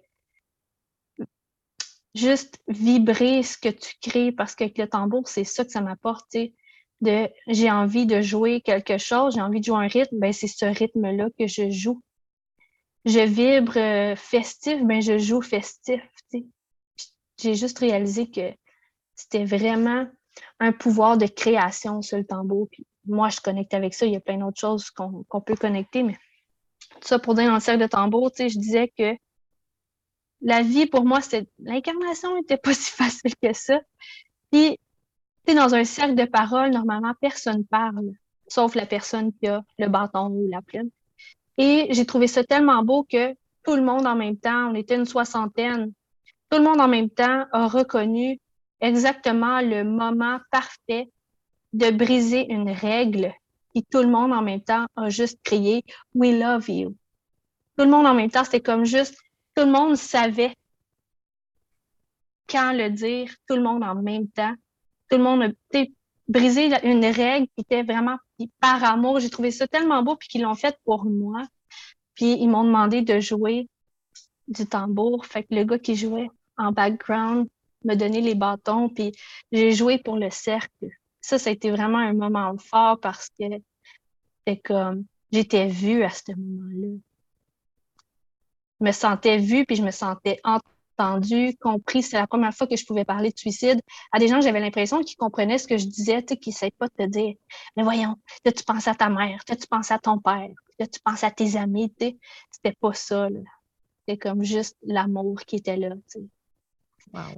juste 2.15 2.59
vibrer 2.67 3.43
ce 3.43 3.57
que 3.57 3.69
tu 3.69 3.95
crées, 4.01 4.31
parce 4.31 4.55
qu'avec 4.55 4.77
le 4.77 4.87
tambour, 4.87 5.27
c'est 5.27 5.43
ça 5.43 5.65
que 5.65 5.71
ça 5.71 5.81
m'apporte. 5.81 6.35
J'ai 7.47 7.71
envie 7.71 8.05
de 8.05 8.21
jouer 8.21 8.61
quelque 8.61 8.97
chose, 8.97 9.35
j'ai 9.35 9.41
envie 9.41 9.59
de 9.59 9.65
jouer 9.65 9.83
un 9.83 9.87
rythme, 9.87 10.19
ben 10.19 10.31
c'est 10.31 10.47
ce 10.47 10.65
rythme-là 10.65 11.27
que 11.37 11.47
je 11.47 11.69
joue 11.69 12.01
je 13.05 13.19
vibre 13.19 13.77
euh, 13.77 14.15
festif, 14.15 14.79
mais 14.83 15.01
je 15.01 15.17
joue 15.17 15.41
festif. 15.41 16.01
J'ai 17.37 17.55
juste 17.55 17.79
réalisé 17.79 18.29
que 18.29 18.53
c'était 19.15 19.45
vraiment 19.45 20.07
un 20.59 20.71
pouvoir 20.71 21.17
de 21.17 21.27
création 21.27 22.01
sur 22.01 22.17
le 22.17 22.25
tambour. 22.25 22.69
Moi, 23.05 23.29
je 23.29 23.39
connecte 23.39 23.73
avec 23.73 23.93
ça. 23.93 24.05
Il 24.05 24.13
y 24.13 24.15
a 24.15 24.19
plein 24.19 24.37
d'autres 24.37 24.59
choses 24.59 24.89
qu'on 24.91 25.41
peut 25.45 25.55
connecter, 25.55 26.03
mais 26.03 26.17
tout 26.89 27.07
ça 27.07 27.19
pour 27.19 27.35
dire 27.35 27.47
dans 27.47 27.55
le 27.55 27.59
cercle 27.59 27.81
de 27.81 27.87
tambour, 27.87 28.31
je 28.37 28.57
disais 28.57 28.91
que 28.97 29.15
la 30.41 30.61
vie, 30.61 30.85
pour 30.85 31.05
moi, 31.05 31.21
c'est 31.21 31.47
l'incarnation 31.59 32.35
n'était 32.35 32.57
pas 32.57 32.73
si 32.73 32.91
facile 32.91 33.33
que 33.41 33.53
ça. 33.53 33.79
Puis, 34.51 34.77
dans 35.47 35.73
un 35.75 35.83
cercle 35.83 36.15
de 36.15 36.25
parole, 36.25 36.71
normalement, 36.71 37.13
personne 37.19 37.65
parle, 37.65 38.11
sauf 38.47 38.75
la 38.75 38.85
personne 38.85 39.33
qui 39.33 39.47
a 39.47 39.63
le 39.77 39.87
bâton 39.87 40.27
ou 40.27 40.47
la 40.49 40.61
plume. 40.61 40.89
Et 41.57 41.87
j'ai 41.91 42.05
trouvé 42.05 42.27
ça 42.27 42.43
tellement 42.43 42.83
beau 42.83 43.03
que 43.03 43.33
tout 43.63 43.75
le 43.75 43.83
monde 43.83 44.05
en 44.05 44.15
même 44.15 44.37
temps, 44.37 44.69
on 44.71 44.75
était 44.75 44.95
une 44.95 45.05
soixantaine, 45.05 45.93
tout 46.49 46.57
le 46.57 46.63
monde 46.63 46.81
en 46.81 46.87
même 46.87 47.09
temps 47.09 47.45
a 47.51 47.67
reconnu 47.67 48.39
exactement 48.81 49.61
le 49.61 49.83
moment 49.83 50.39
parfait 50.51 51.09
de 51.73 51.91
briser 51.91 52.51
une 52.51 52.69
règle 52.69 53.33
et 53.75 53.81
tout 53.83 54.01
le 54.01 54.07
monde 54.07 54.31
en 54.31 54.41
même 54.41 54.61
temps 54.61 54.85
a 54.95 55.09
juste 55.09 55.39
crié 55.43 55.83
We 56.13 56.33
love 56.39 56.69
you. 56.69 56.95
Tout 57.77 57.85
le 57.85 57.89
monde 57.89 58.05
en 58.05 58.13
même 58.13 58.29
temps, 58.29 58.43
c'était 58.43 58.61
comme 58.61 58.85
juste, 58.85 59.17
tout 59.55 59.65
le 59.65 59.71
monde 59.71 59.95
savait 59.95 60.55
quand 62.47 62.73
le 62.73 62.89
dire, 62.89 63.33
tout 63.47 63.55
le 63.55 63.63
monde 63.63 63.83
en 63.83 63.95
même 63.95 64.27
temps. 64.27 64.53
Tout 65.09 65.17
le 65.17 65.23
monde 65.23 65.43
a 65.43 65.83
brisé 66.27 66.69
une 66.83 67.05
règle 67.05 67.47
qui 67.47 67.61
était 67.61 67.83
vraiment 67.83 68.17
par 68.59 68.83
amour. 68.83 69.19
J'ai 69.19 69.29
trouvé 69.29 69.51
ça 69.51 69.67
tellement 69.67 70.03
beau, 70.03 70.15
puis 70.15 70.27
qu'ils 70.27 70.43
l'ont 70.43 70.55
fait 70.55 70.77
pour 70.85 71.05
moi. 71.05 71.43
Puis 72.15 72.33
ils 72.33 72.47
m'ont 72.47 72.63
demandé 72.63 73.01
de 73.01 73.19
jouer 73.19 73.67
du 74.47 74.67
tambour. 74.67 75.25
Fait 75.25 75.43
que 75.43 75.55
le 75.55 75.63
gars 75.63 75.79
qui 75.79 75.95
jouait 75.95 76.29
en 76.57 76.71
background 76.71 77.47
me 77.83 77.95
donnait 77.95 78.21
les 78.21 78.35
bâtons, 78.35 78.89
puis 78.89 79.11
j'ai 79.51 79.71
joué 79.71 79.97
pour 79.97 80.17
le 80.17 80.29
cercle. 80.29 80.89
Ça, 81.23 81.39
ça 81.39 81.49
a 81.49 81.53
été 81.53 81.71
vraiment 81.71 81.99
un 81.99 82.13
moment 82.13 82.55
fort 82.57 82.99
parce 82.99 83.29
que 83.29 83.45
c'était 84.45 84.61
comme 84.61 85.05
j'étais 85.31 85.67
vue 85.67 86.03
à 86.03 86.09
ce 86.09 86.31
moment-là. 86.35 86.97
Je 88.79 88.85
me 88.85 88.91
sentais 88.91 89.37
vue, 89.37 89.65
puis 89.65 89.77
je 89.77 89.83
me 89.83 89.91
sentais 89.91 90.41
entendu, 90.43 91.55
compris. 91.61 92.03
C'est 92.03 92.17
la 92.17 92.27
première 92.27 92.53
fois 92.53 92.67
que 92.67 92.75
je 92.75 92.85
pouvais 92.85 93.05
parler 93.05 93.31
de 93.31 93.37
suicide 93.37 93.79
à 94.11 94.19
des 94.19 94.27
gens, 94.27 94.41
j'avais 94.41 94.59
l'impression 94.59 95.01
qu'ils 95.01 95.15
comprenaient 95.15 95.57
ce 95.57 95.67
que 95.67 95.77
je 95.77 95.85
disais, 95.85 96.21
tu 96.21 96.33
sais, 96.33 96.37
qu'ils 96.37 96.53
ne 96.61 96.69
pas 96.71 96.87
de 96.87 97.05
te 97.05 97.09
dire, 97.09 97.35
mais 97.77 97.83
voyons, 97.83 98.17
tu 98.43 98.63
penses 98.65 98.89
à 98.89 98.93
ta 98.93 99.09
mère, 99.09 99.45
tu 99.45 99.55
penses 99.69 99.91
à 99.91 99.99
ton 99.99 100.19
père, 100.19 100.51
tu 100.77 100.99
penses 101.05 101.23
à 101.23 101.31
tes 101.31 101.55
amis, 101.55 101.89
tu 101.97 102.07
sais. 102.07 102.17
C'était 102.51 102.75
pas 102.77 102.93
ça, 102.93 103.29
C'était 103.99 104.19
comme 104.19 104.43
juste 104.43 104.75
l'amour 104.83 105.39
qui 105.47 105.55
était 105.55 105.77
là, 105.77 105.95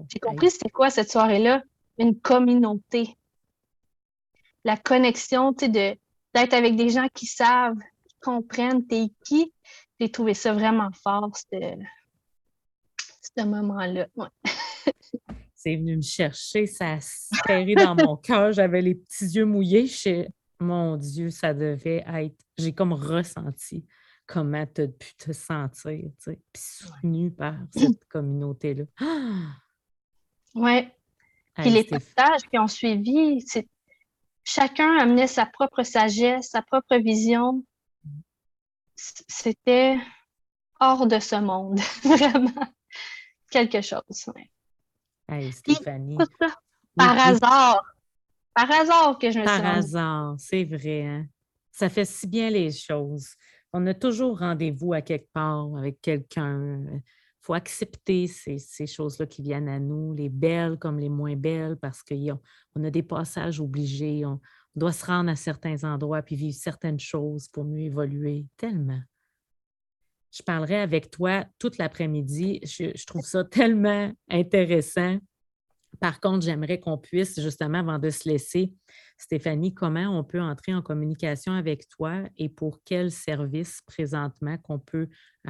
J'ai 0.10 0.20
compris 0.20 0.50
c'était 0.50 0.72
quoi 0.72 0.90
cette 0.90 1.12
soirée-là? 1.12 1.62
Une 2.00 2.20
communauté. 2.20 3.16
La 4.66 4.76
connexion, 4.76 5.54
tu 5.54 5.66
sais, 5.66 5.72
de, 5.72 5.98
d'être 6.34 6.54
avec 6.54 6.76
des 6.76 6.90
gens 6.90 7.08
qui 7.14 7.26
savent, 7.26 7.80
qui 8.08 8.16
comprennent 8.20 8.86
t'es 8.86 9.08
qui. 9.26 9.54
J'ai 10.00 10.12
trouvé 10.12 10.34
ça 10.34 10.52
vraiment 10.52 10.90
fort, 10.92 11.32
ce 11.38 13.44
moment-là. 13.44 14.08
C'est 15.56 15.78
venu 15.78 15.98
me 15.98 16.02
chercher, 16.02 16.68
ça 16.68 16.94
a 16.94 17.00
serré 17.00 17.76
dans 17.76 17.96
mon 17.96 18.18
cœur. 18.18 18.52
J'avais 18.52 18.82
les 18.82 18.96
petits 18.96 19.26
yeux 19.26 19.46
mouillés. 19.46 19.90
Mon 20.60 20.98
Dieu, 20.98 21.30
ça 21.30 21.54
devait 21.54 22.04
être. 22.08 22.36
J'ai 22.58 22.74
comme 22.74 22.94
ressenti 22.94 23.86
comment 24.28 24.66
tu 24.66 24.82
as 24.82 24.88
pu 24.88 25.16
te 25.16 25.32
sentir, 25.32 26.00
tu 26.00 26.14
sais, 26.18 26.40
puis 26.52 26.64
soutenu 26.64 27.32
par 27.32 27.56
cette 27.72 28.06
communauté-là. 28.10 28.86
Oui. 30.58 30.88
Puis 31.58 31.70
les 31.70 31.84
partages 31.84 32.44
qui 32.50 32.58
ont 32.58 32.68
suivi, 32.68 33.42
c'est 33.46 33.68
chacun 34.46 34.98
amenait 34.98 35.28
sa 35.28 35.46
propre 35.46 35.84
sagesse, 35.84 36.52
sa 36.52 36.62
propre 36.62 36.96
vision. 36.96 37.66
C'était 38.96 39.98
hors 40.80 41.08
de 41.08 41.20
ce 41.20 41.36
monde, 41.36 41.80
vraiment 42.04 42.68
quelque 43.52 43.82
chose. 43.82 44.30
Hey, 45.28 45.52
Stéphanie. 45.52 46.18
par 46.96 47.20
hasard. 47.20 47.84
Par 48.54 48.72
hasard 48.72 49.20
que 49.20 49.32
je 49.32 49.40
me 49.40 49.44
Par 49.44 49.66
hasard, 49.66 50.36
c'est 50.38 50.64
vrai. 50.64 51.06
Hein. 51.06 51.26
Ça 51.72 51.90
fait 51.90 52.06
si 52.06 52.26
bien 52.26 52.50
les 52.50 52.72
choses. 52.72 53.36
On 53.74 53.86
a 53.88 53.94
toujours 53.94 54.40
rendez-vous 54.40 54.94
à 54.94 55.02
quelque 55.02 55.30
part 55.34 55.76
avec 55.76 56.00
quelqu'un. 56.00 56.82
Faut 57.46 57.54
accepter 57.54 58.26
ces, 58.26 58.88
choses-là 58.88 59.28
qui 59.28 59.44
viennent 59.44 59.70
à 59.70 59.80
nous, 59.80 60.16
les 60.16 60.30
belles 60.30 60.80
comme 60.80 60.98
les 60.98 61.10
moins 61.10 61.36
belles, 61.36 61.78
parce 61.78 62.02
qu'on 62.02 62.40
on 62.76 62.84
a 62.84 62.90
des 62.90 63.04
passages 63.04 63.62
obligés. 63.62 64.26
On, 64.26 64.42
doit 64.76 64.92
se 64.92 65.06
rendre 65.06 65.30
à 65.30 65.36
certains 65.36 65.84
endroits 65.84 66.24
puis 66.24 66.36
vivre 66.36 66.58
certaines 66.58 67.00
choses 67.00 67.48
pour 67.48 67.64
mieux 67.64 67.84
évoluer. 67.84 68.46
Tellement 68.58 69.00
je 70.36 70.44
parlerai 70.44 70.82
avec 70.82 71.12
toi 71.12 71.46
toute 71.60 71.78
l'après-midi. 71.78 72.60
Je, 72.64 73.06
trouve 73.06 73.26
ça 73.26 73.46
tellement 73.46 74.12
intéressant. 74.30 75.18
Par 76.00 76.20
contre, 76.20 76.46
j'aimerais 76.46 76.80
qu'on 76.80 76.98
puisse, 76.98 77.40
justement, 77.40 77.80
avant 77.80 78.00
de 78.00 78.10
se 78.10 78.28
laisser, 78.28 78.74
Stéphanie, 79.18 79.74
comment 79.74 80.18
on 80.18 80.24
peut 80.24 80.42
entrer 80.42 80.74
en 80.74 80.82
communication 80.82 81.54
avec 81.54 81.88
toi 81.88 82.24
et 82.38 82.50
pour 82.50 82.80
quel 82.84 83.12
service 83.12 83.82
présentement 83.86 84.58
qu'on 84.58 84.80
peut 84.80 85.08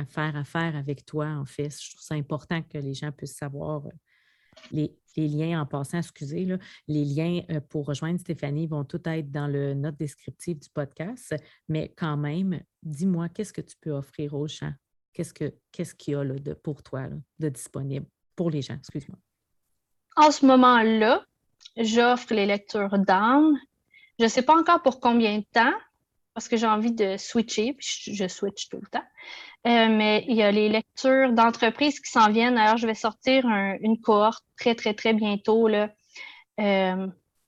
faire 0.10 0.36
affaire 0.36 0.76
avec 0.76 1.06
toi, 1.06 1.28
en 1.28 1.46
fait? 1.46 1.70
Je 1.70 1.92
trouve 1.92 2.02
ça 2.02 2.16
important 2.16 2.62
que 2.62 2.78
les 2.78 2.94
gens 2.94 3.12
puissent 3.12 3.38
savoir 3.38 3.86
euh, 3.86 3.90
les, 4.72 4.98
liens 5.18 5.62
en 5.62 5.66
passant, 5.66 6.00
excusez, 6.00 6.48
les 6.88 7.06
liens 7.06 7.42
euh, 7.52 7.60
pour 7.62 7.88
rejoindre 7.88 8.20
Stéphanie 8.20 8.68
vont 8.68 8.84
tout 8.84 9.02
être 9.06 9.32
dans 9.32 9.48
le 9.48 9.74
note 9.74 9.98
descriptive 9.98 10.60
du 10.60 10.70
podcast, 10.70 11.36
mais 11.70 11.94
quand 11.96 12.18
même, 12.18 12.62
dis-moi, 12.84 13.30
qu'est-ce 13.30 13.54
que 13.54 13.62
tu 13.62 13.76
peux 13.80 13.92
offrir 13.92 14.34
aux 14.34 14.48
gens? 14.48 14.74
Qu'est-ce 15.14 15.34
qu'il 15.96 16.12
y 16.12 16.16
a 16.16 16.24
là, 16.24 16.36
de, 16.36 16.54
pour 16.54 16.84
toi 16.84 17.08
de 17.40 17.50
disponible? 17.50 18.06
Pour 18.36 18.52
les 18.52 18.62
gens? 18.62 18.76
Excuse-moi. 18.76 19.25
En 20.16 20.32
ce 20.32 20.46
moment-là, 20.46 21.24
j'offre 21.78 22.34
les 22.34 22.46
lectures 22.46 22.98
d'âme. 23.00 23.58
Je 24.20 24.26
ne 24.26 24.30
sais 24.30 24.44
pas 24.44 24.56
encore 24.56 24.82
pour 24.82 25.00
combien 25.00 25.40
de 25.40 25.46
temps, 25.52 25.74
parce 26.34 26.48
que 26.48 26.58
j'ai 26.58 26.68
envie 26.68 26.94
de 26.94 27.18
switcher, 27.18 27.74
puis 27.74 28.14
je, 28.14 28.28
switch 28.28 28.70
tout 28.70 28.80
le 28.82 28.88
temps. 28.88 29.04
Euh, 29.68 29.90
mais 29.90 30.26
il 30.28 30.36
y 30.36 30.44
a 30.44 30.52
les 30.52 30.70
lectures 30.70 31.34
d'entreprise 31.34 32.00
qui 32.00 32.10
s'en 32.10 32.32
viennent. 32.32 32.58
Alors, 32.58 32.78
je 32.78 32.88
vais 32.88 32.94
sortir 32.94 33.46
une 33.82 34.00
cohorte 34.00 34.46
très, 34.58 34.76
très, 34.76 34.94
très 34.94 35.14
bientôt. 35.14 35.68
Là. 35.68 35.90
Euh, 36.60 37.08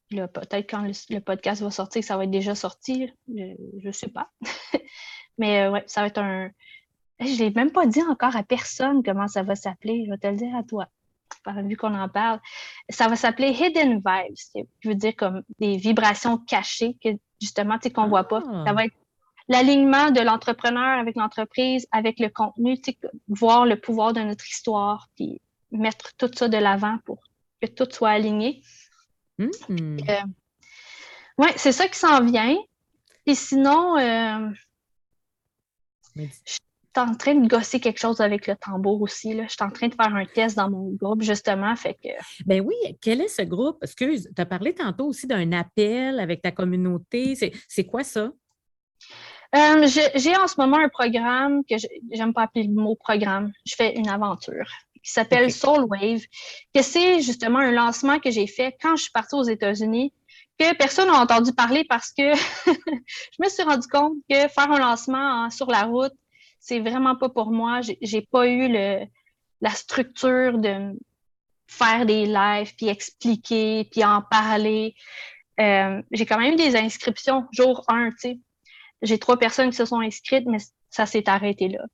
peut-être 0.09 0.69
quand 0.69 0.81
le, 0.81 1.19
podcast 1.19 1.61
va 1.61 1.71
sortir, 1.71 2.03
ça 2.03 2.17
va 2.17 2.23
être 2.23 2.31
déjà 2.31 2.55
sorti. 2.55 3.11
Je 3.27 3.87
ne 3.87 3.91
sais 3.91 4.09
pas. 4.09 4.29
mais 5.37 5.61
euh, 5.61 5.71
ouais, 5.71 5.83
ça 5.87 6.01
va 6.01 6.07
être 6.07 6.19
un. 6.19 6.49
Je 7.19 7.25
ne 7.25 7.37
l'ai 7.37 7.49
même 7.51 7.71
pas 7.71 7.85
dit 7.85 8.03
encore 8.03 8.35
à 8.35 8.43
personne 8.43 9.03
comment 9.03 9.27
ça 9.27 9.43
va 9.43 9.55
s'appeler. 9.55 10.05
Je 10.05 10.11
vais 10.11 10.17
te 10.17 10.27
le 10.27 10.35
dire 10.35 10.55
à 10.55 10.63
toi, 10.63 10.87
vu 11.63 11.77
qu'on 11.77 11.93
en 11.93 12.09
parle. 12.09 12.39
Ça 12.89 13.07
va 13.07 13.15
s'appeler 13.15 13.49
Hidden 13.49 14.01
Vibes, 14.05 14.65
qui 14.81 14.87
veut 14.87 14.95
dire 14.95 15.15
comme 15.15 15.43
des 15.59 15.77
vibrations 15.77 16.37
cachées 16.37 16.95
que 17.03 17.09
justement, 17.41 17.77
tu 17.77 17.83
sais, 17.83 17.91
qu'on 17.91 18.03
ne 18.03 18.09
voit 18.09 18.27
pas. 18.27 18.41
Ça 18.41 18.63
ah. 18.65 18.73
va 18.73 18.85
être 18.85 18.95
l'alignement 19.47 20.11
de 20.11 20.21
l'entrepreneur 20.21 20.99
avec 20.99 21.15
l'entreprise, 21.15 21.87
avec 21.91 22.19
le 22.19 22.29
contenu, 22.29 22.79
tu 22.79 22.91
sais, 22.91 22.97
voir 23.27 23.65
le 23.65 23.79
pouvoir 23.79 24.13
de 24.13 24.21
notre 24.21 24.47
histoire, 24.47 25.07
puis 25.15 25.41
mettre 25.71 26.15
tout 26.17 26.29
ça 26.33 26.47
de 26.47 26.57
l'avant 26.57 26.97
pour 27.05 27.19
que 27.61 27.67
tout 27.67 27.87
soit 27.91 28.11
aligné. 28.11 28.61
Hmm. 29.37 29.49
Euh, 29.69 30.21
oui, 31.37 31.49
c'est 31.55 31.71
ça 31.71 31.87
qui 31.87 31.99
s'en 31.99 32.23
vient. 32.23 32.57
Et 33.25 33.35
sinon, 33.35 33.97
euh, 33.97 34.49
je 36.15 36.57
en 36.97 37.15
train 37.15 37.35
de 37.35 37.47
gosser 37.47 37.79
quelque 37.79 37.99
chose 37.99 38.21
avec 38.21 38.47
le 38.47 38.55
tambour 38.55 39.01
aussi. 39.01 39.33
Là. 39.33 39.43
Je 39.47 39.53
suis 39.53 39.63
en 39.63 39.69
train 39.69 39.87
de 39.87 39.95
faire 39.95 40.13
un 40.13 40.25
test 40.25 40.57
dans 40.57 40.69
mon 40.69 40.91
groupe, 40.91 41.21
justement. 41.21 41.75
Fait 41.75 41.93
que... 41.95 42.09
Ben 42.45 42.61
oui, 42.61 42.75
quel 43.01 43.21
est 43.21 43.27
ce 43.27 43.43
groupe? 43.43 43.77
Excuse, 43.83 44.29
tu 44.35 44.41
as 44.41 44.45
parlé 44.45 44.73
tantôt 44.73 45.05
aussi 45.05 45.27
d'un 45.27 45.51
appel 45.51 46.19
avec 46.19 46.41
ta 46.41 46.51
communauté. 46.51 47.35
C'est 47.67 47.85
quoi 47.85 48.03
ça? 48.03 48.31
Euh, 49.55 49.87
j'ai 50.15 50.35
en 50.35 50.47
ce 50.47 50.59
moment 50.59 50.77
un 50.77 50.89
programme 50.89 51.63
que 51.63 51.75
j'aime 52.11 52.33
pas 52.33 52.43
appeler 52.43 52.67
le 52.67 52.73
mot 52.73 52.95
programme. 52.95 53.51
Je 53.65 53.75
fais 53.75 53.95
une 53.95 54.09
aventure. 54.09 54.65
qui 55.03 55.11
s'appelle 55.11 55.51
Soul 55.53 55.85
Wave, 55.85 56.21
que 56.75 56.81
c'est 56.81 57.21
justement 57.21 57.59
un 57.59 57.71
lancement 57.71 58.19
que 58.19 58.29
j'ai 58.29 58.47
fait 58.47 58.75
quand 58.81 58.97
je 58.97 59.03
suis 59.03 59.11
partie 59.11 59.35
aux 59.35 59.43
États-Unis, 59.43 60.11
que 60.59 60.75
personne 60.75 61.07
n'a 61.07 61.21
entendu 61.21 61.53
parler 61.53 61.85
parce 61.87 62.11
que 62.11 62.33
je 62.65 63.43
me 63.43 63.47
suis 63.47 63.63
rendu 63.63 63.87
compte 63.87 64.17
que 64.29 64.47
faire 64.49 64.71
un 64.71 64.79
lancement 64.79 65.49
sur 65.49 65.67
la 65.67 65.83
route, 65.83 66.13
c'est 66.59 66.79
vraiment 66.79 67.15
pas 67.15 67.29
pour 67.29 67.51
moi. 67.51 67.81
J'ai 68.01 68.21
pas 68.21 68.47
eu 68.47 68.67
la 68.69 69.69
structure 69.71 70.57
de 70.57 70.97
faire 71.67 72.05
des 72.05 72.25
lives, 72.25 72.75
puis 72.75 72.87
expliquer, 72.87 73.87
puis 73.91 74.03
en 74.03 74.21
parler. 74.21 74.95
Euh, 75.59 76.01
j'ai 76.11 76.25
quand 76.25 76.39
même 76.39 76.53
eu 76.53 76.57
des 76.57 76.75
inscriptions 76.75 77.45
jour 77.51 77.83
1, 77.87 78.11
tu 78.11 78.15
sais. 78.19 78.39
J'ai 79.01 79.19
trois 79.19 79.37
personnes 79.37 79.69
qui 79.69 79.75
se 79.75 79.85
sont 79.85 79.99
inscrites, 79.99 80.45
mais 80.47 80.57
ça 80.89 81.05
s'est 81.05 81.29
arrêté 81.29 81.67
là. 81.67 81.85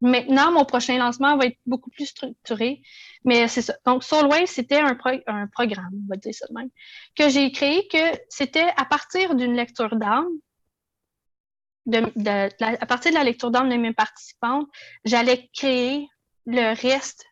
Maintenant, 0.00 0.52
mon 0.52 0.64
prochain 0.64 0.96
lancement 0.96 1.36
va 1.36 1.46
être 1.46 1.58
beaucoup 1.66 1.90
plus 1.90 2.06
structuré. 2.06 2.82
Mais 3.24 3.48
c'est 3.48 3.62
ça. 3.62 3.74
Donc, 3.84 4.04
Soulwave, 4.04 4.46
c'était 4.46 4.80
un, 4.80 4.96
un 5.26 5.46
programme, 5.48 5.90
on 5.92 6.08
va 6.08 6.16
dire 6.16 6.34
ça 6.34 6.46
de 6.48 6.54
même, 6.54 6.70
que 7.16 7.28
j'ai 7.28 7.50
créé 7.50 7.88
que 7.88 8.16
c'était 8.28 8.70
à 8.76 8.84
partir 8.84 9.34
d'une 9.34 9.54
lecture 9.54 9.96
d'âme, 9.96 10.28
de, 11.88 12.82
à 12.82 12.86
partir 12.86 13.10
de 13.12 13.16
la 13.16 13.24
lecture 13.24 13.50
d'âme 13.50 13.68
de 13.68 13.76
mes 13.76 13.92
participantes, 13.92 14.68
j'allais 15.04 15.48
créer 15.52 16.06
le 16.46 16.80
reste 16.80 17.24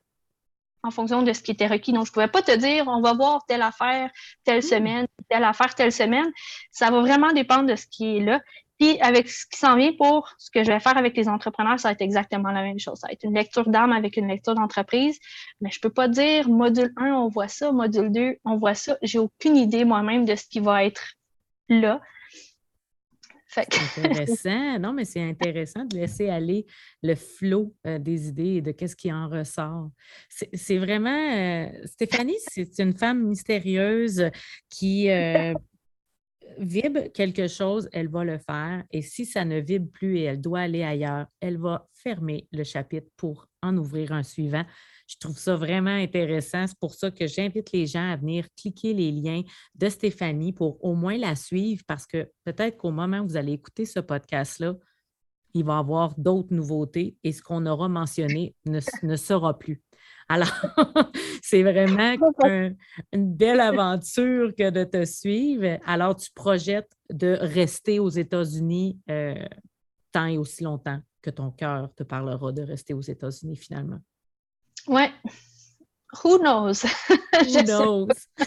en 0.83 0.91
fonction 0.91 1.23
de 1.23 1.33
ce 1.33 1.43
qui 1.43 1.51
était 1.51 1.67
requis. 1.67 1.93
Donc, 1.93 2.07
je 2.07 2.11
ne 2.11 2.15
pouvais 2.15 2.29
pas 2.29 2.43
te 2.43 2.57
dire, 2.57 2.85
on 2.87 3.01
va 3.01 3.13
voir 3.13 3.45
telle 3.47 3.63
affaire 3.63 4.11
telle 4.45 4.59
hmm. 4.59 4.63
semaine, 4.63 5.07
telle 5.29 5.45
affaire 5.45 5.75
telle 5.75 5.93
semaine. 5.93 6.31
Ça 6.71 6.91
va 6.91 7.01
vraiment 7.01 7.33
dépendre 7.33 7.67
de 7.67 7.77
ce 7.77 7.87
qui 7.87 8.17
est 8.17 8.21
là. 8.21 8.41
Puis, 8.79 9.01
avec 9.01 9.29
ce 9.29 9.47
qui 9.47 9.59
s'en 9.59 9.77
vient 9.77 9.93
pour 9.97 10.31
ce 10.39 10.51
que 10.51 10.63
je 10.63 10.71
vais 10.71 10.81
faire 10.81 10.99
avec 10.99 11.17
les 11.17 11.29
entrepreneurs, 11.29 11.81
ça 11.81 11.89
va 11.89 11.93
être 11.93 12.03
exactement 12.03 12.51
la 12.51 12.63
même 12.63 12.79
chose. 12.79 12.99
Ça 12.99 13.09
va 13.09 13.13
être 13.15 13.25
une 13.25 13.35
lecture 13.35 13.69
d'âme 13.69 13.93
avec 13.93 14.17
une 14.17 14.29
lecture 14.29 14.55
d'entreprise. 14.55 15.19
Mais 15.61 15.71
je 15.71 15.79
ne 15.79 15.81
peux 15.81 15.93
pas 15.93 16.09
dire, 16.09 16.49
module 16.49 16.93
1, 16.97 17.07
on 17.13 17.29
voit 17.29 17.49
ça, 17.49 17.73
module 17.73 18.13
2, 18.13 18.37
on 18.45 18.59
voit 18.59 18.75
ça. 18.75 18.97
J'ai 19.03 19.19
aucune 19.19 19.57
idée 19.57 19.85
moi-même 19.85 20.25
de 20.25 20.37
ce 20.37 20.47
qui 20.47 20.61
va 20.61 20.85
être 20.85 21.15
là. 21.69 22.01
Intéressant. 23.57 24.79
Non, 24.79 24.93
mais 24.93 25.05
c'est 25.05 25.23
intéressant 25.23 25.85
de 25.85 25.97
laisser 25.97 26.29
aller 26.29 26.67
le 27.03 27.15
flot 27.15 27.75
euh, 27.87 27.99
des 27.99 28.29
idées 28.29 28.57
et 28.57 28.63
de 28.63 28.73
qu'est-ce 28.73 28.97
qui 28.97 29.13
en 29.13 29.29
ressort. 29.29 29.91
C'est 30.29 30.79
vraiment. 30.79 31.37
Euh, 31.37 31.69
Stéphanie, 31.85 32.39
c'est 32.49 32.79
une 32.79 32.97
femme 32.97 33.27
mystérieuse 33.27 34.31
qui 34.69 35.11
euh, 35.11 35.55
vibre 36.59 37.13
quelque 37.13 37.49
chose, 37.49 37.89
elle 37.93 38.09
va 38.09 38.25
le 38.25 38.39
faire. 38.39 38.85
Et 38.91 39.03
si 39.03 39.27
ça 39.27 39.45
ne 39.45 39.59
vibre 39.59 39.91
plus 39.91 40.19
et 40.19 40.23
elle 40.25 40.41
doit 40.41 40.61
aller 40.61 40.83
ailleurs, 40.83 41.27
elle 41.41 41.59
va 41.59 41.89
fermer 41.95 42.47
le 42.53 42.65
chapitre 42.65 43.09
pour 43.17 43.49
en 43.63 43.77
ouvrir 43.77 44.13
un 44.13 44.23
suivant. 44.23 44.65
Je 45.07 45.17
trouve 45.21 45.39
ça 45.39 45.57
vraiment 45.57 45.91
intéressant. 45.91 46.67
C'est 46.67 46.79
pour 46.79 46.95
ça 46.95 47.11
que 47.11 47.27
j'invite 47.27 47.73
les 47.73 47.87
gens 47.87 48.11
à 48.11 48.17
venir 48.17 48.47
cliquer 48.57 48.93
les 48.93 49.13
liens 49.13 49.43
de 49.75 49.89
Stéphanie 49.89 50.53
pour 50.53 50.83
au 50.85 50.95
moins 50.95 51.17
la 51.17 51.37
suivre 51.37 51.83
parce 51.87 52.07
que 52.07 52.29
peut-être 52.45 52.77
qu'au 52.77 52.91
moment 52.91 53.21
où 53.21 53.29
vous 53.29 53.37
allez 53.37 53.53
écouter 53.53 53.85
ce 53.85 54.01
podcast-là, 54.01 54.75
il 55.55 55.65
va 55.65 55.77
y 55.77 55.79
avoir 55.79 56.15
d'autres 56.19 56.53
nouveautés 56.53 57.17
et 57.25 57.33
ce 57.33 57.41
qu'on 57.41 57.65
aura 57.67 57.89
mentionné 57.89 58.55
ne, 58.67 59.17
sera 59.17 59.59
plus. 59.59 59.83
Alors, 60.29 60.51
c'est 61.43 61.63
vraiment 61.63 62.17
une 63.13 63.35
belle 63.35 63.61
aventure 63.61 64.55
que 64.57 64.71
de 64.71 64.85
te 64.85 65.05
suivre. 65.05 65.79
Alors, 65.87 66.17
tu 66.17 66.31
projettes 66.33 66.91
de 67.11 67.39
rester 67.41 68.01
aux 68.01 68.09
États-Unis 68.09 68.99
euh, 69.09 69.47
tant 70.13 70.27
et 70.27 70.37
aussi 70.37 70.65
longtemps 70.65 71.01
que 71.23 71.31
ton 71.31 71.51
cœur 71.51 71.93
te 71.95 72.03
parlera 72.03 72.53
de 72.53 72.63
rester 72.63 72.93
aux 72.93 73.01
États-Unis 73.01 73.57
finalement. 73.57 74.01
Ouais. 74.89 75.11
Who 76.25 76.39
knows? 76.39 76.85
Who 76.85 77.63
knows? 77.65 78.09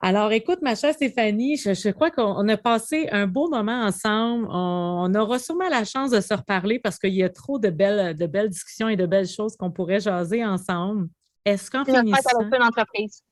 Alors, 0.00 0.30
écoute, 0.32 0.58
ma 0.60 0.74
chère 0.74 0.92
Stéphanie, 0.92 1.56
je, 1.56 1.90
crois 1.90 2.10
qu'on 2.10 2.46
a 2.48 2.56
passé 2.56 3.08
un 3.10 3.26
beau 3.26 3.48
moment 3.48 3.82
ensemble. 3.84 4.46
On, 4.50 5.12
aura 5.14 5.38
sûrement 5.38 5.68
la 5.68 5.84
chance 5.84 6.10
de 6.10 6.20
se 6.20 6.34
reparler 6.34 6.78
parce 6.78 6.98
qu'il 6.98 7.14
y 7.14 7.22
a 7.22 7.30
trop 7.30 7.58
de 7.58 7.70
belles, 7.70 8.14
de 8.14 8.26
belles 8.26 8.50
discussions 8.50 8.88
et 8.88 8.96
de 8.96 9.06
belles 9.06 9.26
choses 9.26 9.56
qu'on 9.56 9.70
pourrait 9.70 10.00
jaser 10.00 10.44
ensemble. 10.44 11.08
Est-ce 11.44 11.70
qu'en 11.70 11.84
finissant... 11.84 12.40
une 12.40 12.62
entreprise. 12.62 13.22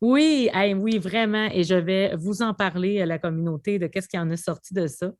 Oui, 0.00 0.48
oui, 0.76 0.98
vraiment. 0.98 1.48
Et 1.52 1.64
je 1.64 1.74
vais 1.74 2.14
vous 2.16 2.40
en 2.40 2.54
parler 2.54 3.02
à 3.02 3.06
la 3.06 3.18
communauté 3.18 3.78
de 3.78 3.86
qu'est-ce 3.86 4.08
qui 4.08 4.18
en 4.18 4.30
est 4.30 4.42
sorti 4.42 4.72
de 4.72 4.86
ça. 4.86 5.10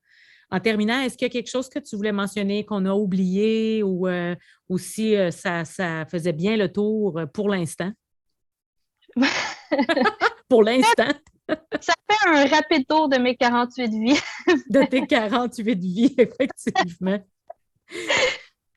En 0.52 0.58
terminant, 0.58 1.00
est-ce 1.00 1.16
qu'il 1.16 1.26
y 1.26 1.30
a 1.30 1.32
quelque 1.32 1.50
chose 1.50 1.68
que 1.68 1.78
tu 1.78 1.94
voulais 1.96 2.12
mentionner 2.12 2.64
qu'on 2.64 2.84
a 2.84 2.92
oublié 2.92 3.84
ou, 3.84 4.08
euh, 4.08 4.34
si 4.78 5.14
euh, 5.14 5.30
ça, 5.30 5.64
faisait 6.06 6.32
bien 6.32 6.56
le 6.56 6.72
tour 6.72 7.18
euh, 7.18 7.26
pour 7.26 7.48
l'instant? 7.48 7.92
pour 10.48 10.64
l'instant. 10.64 11.12
ça 11.80 11.94
fait 12.10 12.28
un 12.28 12.46
rapide 12.46 12.86
tour 12.88 13.08
de 13.08 13.18
mes 13.18 13.36
48 13.36 13.90
vies. 13.90 14.20
de 14.70 14.84
tes 14.86 15.06
48 15.06 15.78
vies, 15.78 16.14
effectivement. 16.18 17.18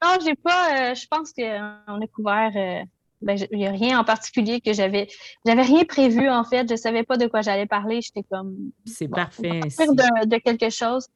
Non, 0.03 0.17
j'ai 0.23 0.35
pas. 0.35 0.93
je 0.93 1.07
pense 1.07 1.33
qu'on 1.33 2.01
a 2.01 2.07
couvert. 2.13 2.85
Ben, 3.21 3.37
il 3.51 3.57
n'y 3.57 3.67
a 3.67 3.71
rien 3.71 3.99
en 3.99 4.03
particulier 4.03 4.59
que 4.59 4.73
j'avais. 4.73 5.07
J'avais 5.45 5.61
rien 5.61 5.85
prévu, 5.85 6.29
en 6.29 6.43
fait. 6.43 6.67
Je 6.67 6.73
ne 6.73 6.77
savais 6.77 7.03
pas 7.03 7.17
de 7.17 7.25
quoi 7.27 7.41
j'allais 7.41 7.65
parler. 7.65 8.01
J'étais 8.01 8.23
comme. 8.29 8.71
C'est 8.85 9.07
parfait. 9.07 9.61
De, 9.61 10.25
de, 10.25 10.37
quelque 10.37 10.69
chose. 10.69 11.07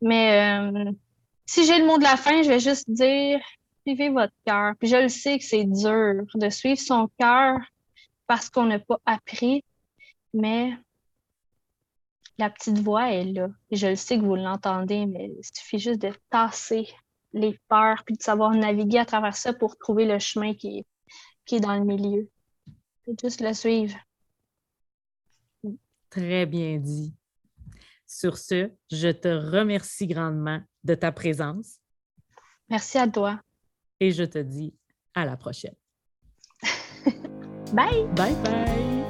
Mais 0.00 0.60
euh, 0.60 0.92
si 1.46 1.66
j'ai 1.66 1.78
le 1.78 1.86
mot 1.86 1.98
de 1.98 2.04
la 2.04 2.16
fin, 2.16 2.42
je 2.42 2.48
vais 2.48 2.60
juste 2.60 2.88
dire 2.90 3.40
suivez 3.86 4.10
votre 4.10 4.34
cœur. 4.44 4.74
Puis 4.78 4.88
je 4.88 4.96
le 4.96 5.08
sais 5.08 5.38
que 5.38 5.44
c'est 5.44 5.64
dur 5.64 6.24
de 6.34 6.50
suivre 6.50 6.78
son 6.78 7.08
cœur 7.18 7.58
parce 8.26 8.50
qu'on 8.50 8.66
n'a 8.66 8.78
pas 8.78 8.98
appris, 9.06 9.64
mais 10.34 10.72
la 12.38 12.50
petite 12.50 12.78
voix 12.78 13.12
est 13.12 13.24
là. 13.24 13.48
Et 13.70 13.76
je 13.76 13.86
le 13.88 13.96
sais 13.96 14.18
que 14.18 14.24
vous 14.24 14.36
l'entendez, 14.36 15.06
mais 15.06 15.30
il 15.36 15.44
suffit 15.44 15.78
juste 15.78 16.02
de 16.02 16.12
tasser 16.30 16.88
les 17.32 17.58
peurs 17.68 18.04
puis 18.04 18.16
de 18.16 18.22
savoir 18.22 18.52
naviguer 18.52 18.98
à 18.98 19.04
travers 19.04 19.36
ça 19.36 19.52
pour 19.52 19.76
trouver 19.76 20.04
le 20.06 20.18
chemin 20.18 20.54
qui 20.54 20.78
est, 20.78 20.86
qui 21.44 21.56
est 21.56 21.60
dans 21.60 21.74
le 21.74 21.84
milieu. 21.84 22.28
juste 23.20 23.40
le 23.40 23.54
suivre. 23.54 23.96
Très 26.10 26.46
bien 26.46 26.78
dit. 26.78 27.14
Sur 28.08 28.38
ce, 28.38 28.70
je 28.90 29.08
te 29.08 29.28
remercie 29.28 30.06
grandement 30.06 30.60
de 30.82 30.94
ta 30.94 31.12
présence. 31.12 31.78
Merci 32.70 32.96
à 32.98 33.06
toi. 33.06 33.40
Et 34.00 34.12
je 34.12 34.24
te 34.24 34.38
dis 34.38 34.74
à 35.14 35.26
la 35.26 35.36
prochaine. 35.36 35.74
bye. 37.72 38.06
Bye 38.16 38.34
bye. 38.42 39.07